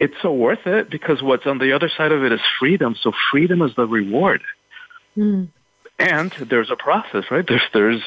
It's 0.00 0.14
so 0.22 0.32
worth 0.32 0.66
it 0.66 0.90
because 0.90 1.22
what's 1.22 1.46
on 1.46 1.58
the 1.58 1.72
other 1.72 1.90
side 1.94 2.12
of 2.12 2.24
it 2.24 2.32
is 2.32 2.40
freedom. 2.58 2.96
So 3.00 3.12
freedom 3.30 3.60
is 3.62 3.74
the 3.74 3.86
reward. 3.86 4.42
Mm. 5.16 5.48
And 5.98 6.30
there's 6.32 6.70
a 6.70 6.76
process, 6.76 7.24
right? 7.30 7.46
There's, 7.46 7.62
there's 7.72 8.02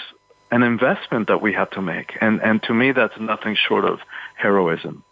an 0.52 0.64
investment 0.64 1.28
that 1.28 1.42
we 1.42 1.54
have 1.54 1.72
to 1.72 1.82
make. 1.82 2.18
And, 2.22 2.42
and 2.42 2.62
to 2.64 2.74
me, 2.74 2.92
that's 2.92 3.20
nothing 3.20 3.56
short 3.56 3.86
of 3.86 4.00
heroism. 4.36 5.04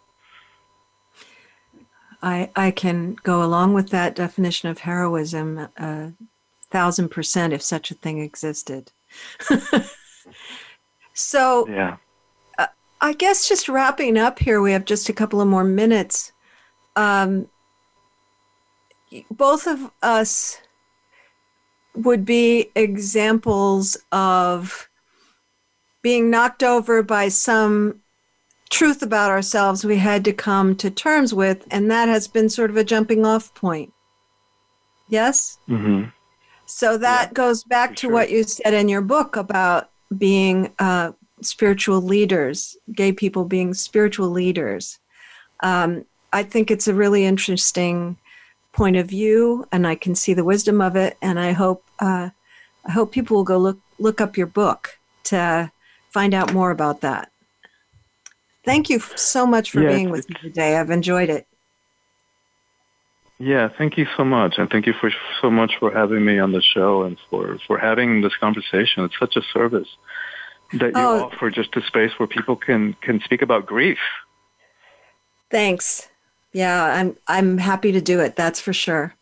I, 2.21 2.49
I 2.55 2.71
can 2.71 3.15
go 3.23 3.43
along 3.43 3.73
with 3.73 3.89
that 3.89 4.15
definition 4.15 4.69
of 4.69 4.79
heroism. 4.79 5.69
Uh, 5.77 6.09
thousand 6.69 7.09
percent 7.09 7.53
if 7.53 7.61
such 7.61 7.91
a 7.91 7.95
thing 7.95 8.19
existed. 8.19 8.91
so, 11.13 11.67
yeah. 11.67 11.97
Uh, 12.57 12.67
I 13.01 13.13
guess 13.13 13.47
just 13.47 13.69
wrapping 13.69 14.17
up 14.17 14.39
here, 14.39 14.61
we 14.61 14.71
have 14.71 14.85
just 14.85 15.09
a 15.09 15.13
couple 15.13 15.41
of 15.41 15.47
more 15.47 15.63
minutes. 15.63 16.31
Um, 16.95 17.47
both 19.31 19.67
of 19.67 19.91
us 20.01 20.59
would 21.95 22.25
be 22.25 22.69
examples 22.75 23.97
of 24.11 24.89
being 26.01 26.29
knocked 26.29 26.63
over 26.63 27.01
by 27.01 27.29
some 27.29 28.01
truth 28.69 29.01
about 29.01 29.31
ourselves 29.31 29.85
we 29.85 29.97
had 29.97 30.25
to 30.25 30.33
come 30.33 30.75
to 30.77 30.89
terms 30.89 31.33
with, 31.33 31.65
and 31.71 31.89
that 31.91 32.09
has 32.09 32.27
been 32.27 32.49
sort 32.49 32.69
of 32.69 32.77
a 32.77 32.83
jumping 32.83 33.25
off 33.25 33.53
point. 33.53 33.93
Yes? 35.07 35.57
Mm-hmm. 35.69 36.09
So 36.65 36.97
that 36.97 37.29
yeah, 37.29 37.33
goes 37.33 37.63
back 37.63 37.95
to 37.97 38.07
sure. 38.07 38.11
what 38.11 38.29
you 38.29 38.43
said 38.43 38.73
in 38.73 38.89
your 38.89 39.01
book 39.01 39.37
about 39.37 39.89
being 40.17 40.73
uh, 40.79 41.13
spiritual 41.41 42.01
leaders, 42.01 42.75
gay 42.93 43.11
people 43.11 43.45
being 43.45 43.73
spiritual 43.73 44.29
leaders. 44.29 44.99
Um, 45.61 46.05
I 46.33 46.43
think 46.43 46.69
it's 46.69 46.87
a 46.87 46.93
really 46.93 47.25
interesting 47.25 48.17
point 48.73 48.97
of 48.97 49.07
view, 49.07 49.65
and 49.71 49.87
I 49.87 49.95
can 49.95 50.13
see 50.13 50.33
the 50.33 50.43
wisdom 50.43 50.81
of 50.81 50.95
it. 50.95 51.17
And 51.21 51.39
I 51.39 51.53
hope 51.53 51.83
uh, 51.99 52.29
I 52.85 52.91
hope 52.91 53.11
people 53.11 53.37
will 53.37 53.43
go 53.43 53.57
look 53.57 53.79
look 53.97 54.19
up 54.19 54.37
your 54.37 54.47
book 54.47 54.99
to 55.25 55.71
find 56.09 56.33
out 56.33 56.53
more 56.53 56.71
about 56.71 57.01
that. 57.01 57.31
Thank 58.67 58.89
you 58.89 58.99
so 59.15 59.47
much 59.47 59.71
for 59.71 59.81
yeah, 59.81 59.93
being 59.93 60.09
with 60.09 60.27
me 60.27 60.35
today. 60.41 60.75
I've 60.75 60.89
enjoyed 60.89 61.29
it. 61.29 61.47
Yeah, 63.39 63.69
thank 63.77 63.97
you 63.97 64.05
so 64.17 64.25
much, 64.25 64.55
and 64.57 64.69
thank 64.69 64.85
you 64.85 64.93
for 64.99 65.09
so 65.41 65.49
much 65.49 65.77
for 65.79 65.89
having 65.89 66.25
me 66.25 66.37
on 66.37 66.51
the 66.51 66.61
show 66.61 67.03
and 67.03 67.17
for 67.29 67.57
for 67.65 67.77
having 67.77 68.19
this 68.19 68.35
conversation. 68.35 69.05
It's 69.05 69.17
such 69.17 69.37
a 69.37 69.41
service 69.53 69.87
that 70.73 70.87
you 70.87 71.01
oh, 71.01 71.29
offer 71.31 71.49
just 71.49 71.77
a 71.77 71.81
space 71.83 72.11
where 72.17 72.27
people 72.27 72.57
can 72.57 72.93
can 72.99 73.21
speak 73.21 73.41
about 73.41 73.65
grief. 73.65 73.99
Thanks. 75.49 76.09
Yeah, 76.51 76.83
I'm 76.83 77.15
I'm 77.25 77.59
happy 77.59 77.93
to 77.93 78.01
do 78.01 78.19
it. 78.19 78.35
That's 78.35 78.59
for 78.59 78.73
sure. 78.73 79.15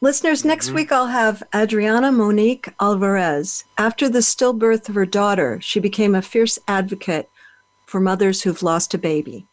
Listeners, 0.00 0.44
next 0.44 0.66
mm-hmm. 0.66 0.76
week 0.76 0.90
I'll 0.90 1.06
have 1.06 1.44
Adriana 1.54 2.10
Monique 2.10 2.70
Alvarez. 2.80 3.62
After 3.78 4.08
the 4.08 4.18
stillbirth 4.18 4.88
of 4.88 4.96
her 4.96 5.06
daughter, 5.06 5.60
she 5.60 5.78
became 5.78 6.16
a 6.16 6.22
fierce 6.22 6.58
advocate 6.66 7.28
for 7.90 7.98
mothers 7.98 8.40
who've 8.40 8.62
lost 8.62 8.94
a 8.94 8.98
baby. 8.98 9.44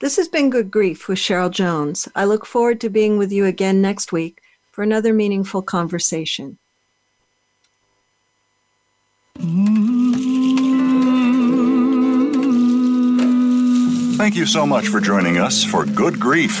This 0.00 0.16
has 0.16 0.26
been 0.26 0.50
Good 0.50 0.72
Grief 0.72 1.06
with 1.06 1.18
Cheryl 1.18 1.52
Jones. 1.52 2.08
I 2.16 2.24
look 2.24 2.44
forward 2.44 2.80
to 2.80 2.90
being 2.90 3.16
with 3.16 3.30
you 3.30 3.44
again 3.44 3.80
next 3.80 4.10
week 4.10 4.42
for 4.72 4.82
another 4.82 5.14
meaningful 5.14 5.62
conversation. 5.62 6.58
Thank 14.18 14.34
you 14.34 14.46
so 14.46 14.66
much 14.66 14.88
for 14.88 15.00
joining 15.00 15.38
us 15.38 15.62
for 15.62 15.86
Good 15.86 16.18
Grief. 16.18 16.60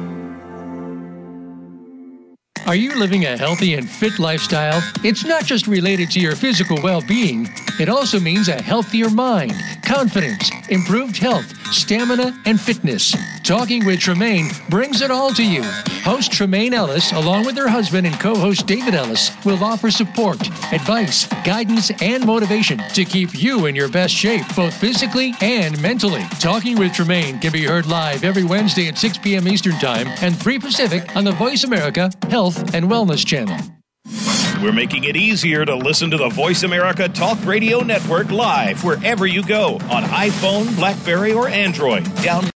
Are 2.71 2.75
you 2.75 2.95
living 2.95 3.25
a 3.25 3.35
healthy 3.35 3.73
and 3.73 3.89
fit 3.89 4.17
lifestyle? 4.17 4.81
It's 5.03 5.25
not 5.25 5.43
just 5.43 5.67
related 5.67 6.09
to 6.11 6.21
your 6.21 6.37
physical 6.37 6.81
well 6.81 7.01
being, 7.01 7.49
it 7.81 7.89
also 7.89 8.17
means 8.17 8.47
a 8.47 8.61
healthier 8.61 9.09
mind, 9.09 9.53
confidence, 9.83 10.49
improved 10.69 11.17
health, 11.17 11.53
stamina, 11.73 12.39
and 12.45 12.61
fitness. 12.61 13.13
Talking 13.43 13.85
with 13.85 13.99
Tremaine 13.99 14.51
brings 14.69 15.01
it 15.01 15.11
all 15.11 15.31
to 15.31 15.43
you. 15.43 15.63
Host 16.03 16.31
Tremaine 16.31 16.73
Ellis, 16.73 17.11
along 17.11 17.45
with 17.45 17.57
her 17.57 17.67
husband 17.67 18.07
and 18.07 18.17
co 18.19 18.35
host 18.35 18.67
David 18.67 18.93
Ellis, 18.93 19.31
will 19.43 19.61
offer 19.63 19.91
support, 19.91 20.39
advice, 20.71 21.27
guidance, 21.43 21.91
and 22.01 22.25
motivation 22.25 22.77
to 22.93 23.03
keep 23.03 23.39
you 23.39 23.65
in 23.65 23.75
your 23.75 23.89
best 23.89 24.13
shape, 24.13 24.45
both 24.55 24.73
physically 24.73 25.33
and 25.41 25.79
mentally. 25.81 26.23
Talking 26.39 26.77
with 26.77 26.93
Tremaine 26.93 27.39
can 27.39 27.51
be 27.51 27.65
heard 27.65 27.85
live 27.85 28.23
every 28.23 28.43
Wednesday 28.43 28.87
at 28.87 28.97
6 28.97 29.17
p.m. 29.17 29.47
Eastern 29.47 29.77
Time 29.79 30.07
and 30.21 30.37
3 30.37 30.59
Pacific 30.59 31.15
on 31.15 31.23
the 31.23 31.33
Voice 31.33 31.63
America 31.63 32.11
Health 32.29 32.60
and 32.73 32.85
Wellness 32.85 33.25
Channel. 33.25 33.57
We're 34.61 34.71
making 34.71 35.05
it 35.05 35.15
easier 35.17 35.65
to 35.65 35.75
listen 35.75 36.11
to 36.11 36.17
the 36.17 36.29
Voice 36.29 36.61
America 36.61 37.09
Talk 37.09 37.43
Radio 37.45 37.79
Network 37.79 38.29
live 38.29 38.83
wherever 38.83 39.25
you 39.25 39.43
go 39.43 39.73
on 39.89 40.03
iPhone, 40.03 40.75
Blackberry, 40.75 41.33
or 41.33 41.47
Android. 41.47 42.03
Down 42.21 42.45